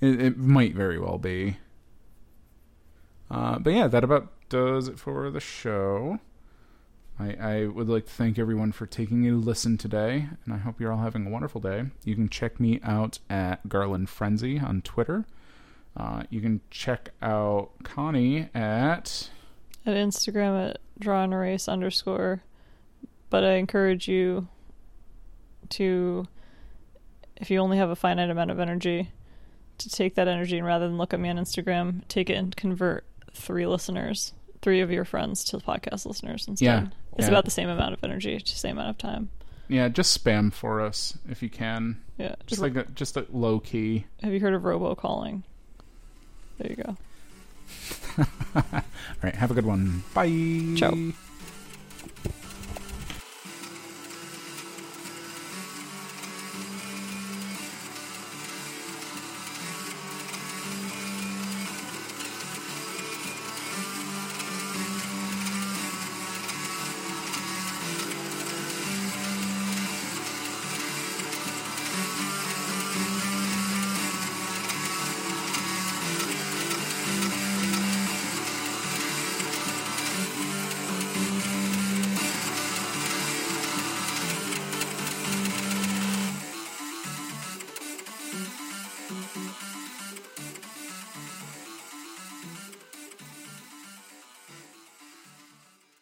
It, 0.01 0.21
it 0.21 0.39
might 0.39 0.75
very 0.75 0.99
well 0.99 1.19
be. 1.19 1.59
Uh, 3.31 3.59
but 3.59 3.73
yeah, 3.73 3.87
that 3.87 4.05
about 4.05 4.33
does 4.49 4.89
it 4.89 4.99
for 4.99 5.31
the 5.31 5.41
show. 5.41 6.19
I, 7.19 7.37
I 7.39 7.67
would 7.67 7.89
like 7.89 8.07
to 8.07 8.13
thank 8.13 8.39
everyone 8.39 8.73
for 8.73 8.87
taking 8.87 9.29
a 9.29 9.33
listen 9.33 9.77
today, 9.77 10.29
and 10.45 10.55
I 10.55 10.57
hope 10.57 10.81
you're 10.81 10.91
all 10.91 10.99
having 10.99 11.27
a 11.27 11.31
wonderful 11.31 11.61
day. 11.61 11.85
You 12.03 12.15
can 12.15 12.29
check 12.29 12.59
me 12.59 12.81
out 12.83 13.19
at 13.29 13.69
Garland 13.69 14.09
Frenzy 14.09 14.59
on 14.59 14.81
Twitter. 14.81 15.27
Uh, 15.97 16.23
you 16.31 16.41
can 16.41 16.61
check 16.71 17.11
out 17.21 17.71
Connie 17.83 18.49
at 18.55 19.29
At 19.85 19.95
Instagram 19.95 20.71
at 20.71 20.79
draw 20.99 21.25
and 21.25 21.33
erase 21.33 21.69
underscore. 21.69 22.43
But 23.29 23.45
I 23.45 23.55
encourage 23.55 24.09
you 24.09 24.49
to, 25.71 26.27
if 27.37 27.51
you 27.51 27.59
only 27.59 27.77
have 27.77 27.91
a 27.91 27.97
finite 27.97 28.31
amount 28.31 28.51
of 28.51 28.59
energy, 28.59 29.11
to 29.79 29.89
take 29.89 30.15
that 30.15 30.29
energy 30.29 30.59
and 30.59 30.67
rather 30.67 30.87
than 30.87 30.99
look 30.99 31.15
at 31.15 31.21
me 31.21 31.29
on 31.29 31.37
Instagram, 31.37 32.07
take 32.09 32.29
it 32.29 32.35
and 32.35 32.55
convert 32.57 33.05
three 33.35 33.67
listeners, 33.67 34.33
three 34.63 34.81
of 34.81 34.91
your 34.91 35.05
friends 35.05 35.45
to 35.45 35.59
podcast 35.59 36.07
listeners 36.07 36.47
instead. 36.49 36.65
Yeah, 36.65 36.87
It's 37.17 37.27
yeah. 37.27 37.29
about 37.29 37.45
the 37.45 37.51
same 37.51 37.69
amount 37.69 37.95
of 37.95 38.05
energy, 38.05 38.37
the 38.39 38.47
same 38.51 38.79
amount 38.79 38.91
of 38.91 38.99
time. 38.99 39.31
yeah, 39.69 39.89
just 39.89 40.23
spam 40.23 40.53
for 40.53 40.81
us 40.81 41.17
if 41.29 41.43
you 41.43 41.49
can. 41.51 42.01
Yeah. 42.19 42.35
Just 42.47 42.61
like 42.61 42.77
a, 42.77 42.85
just 42.95 43.17
a 43.17 43.27
low 43.31 43.61
key. 43.61 44.07
have 44.23 44.33
you 44.33 44.41
heard 44.41 44.55
of 44.55 44.63
robocalling? 44.63 45.43
There 46.59 46.71
you 46.71 46.77
go. 46.77 46.97
All 48.55 48.83
right, 49.23 49.35
have 49.35 49.51
a 49.51 49.55
good 49.55 49.65
one. 49.67 50.03
Bye. 50.13 50.75
Ciao. 50.77 51.13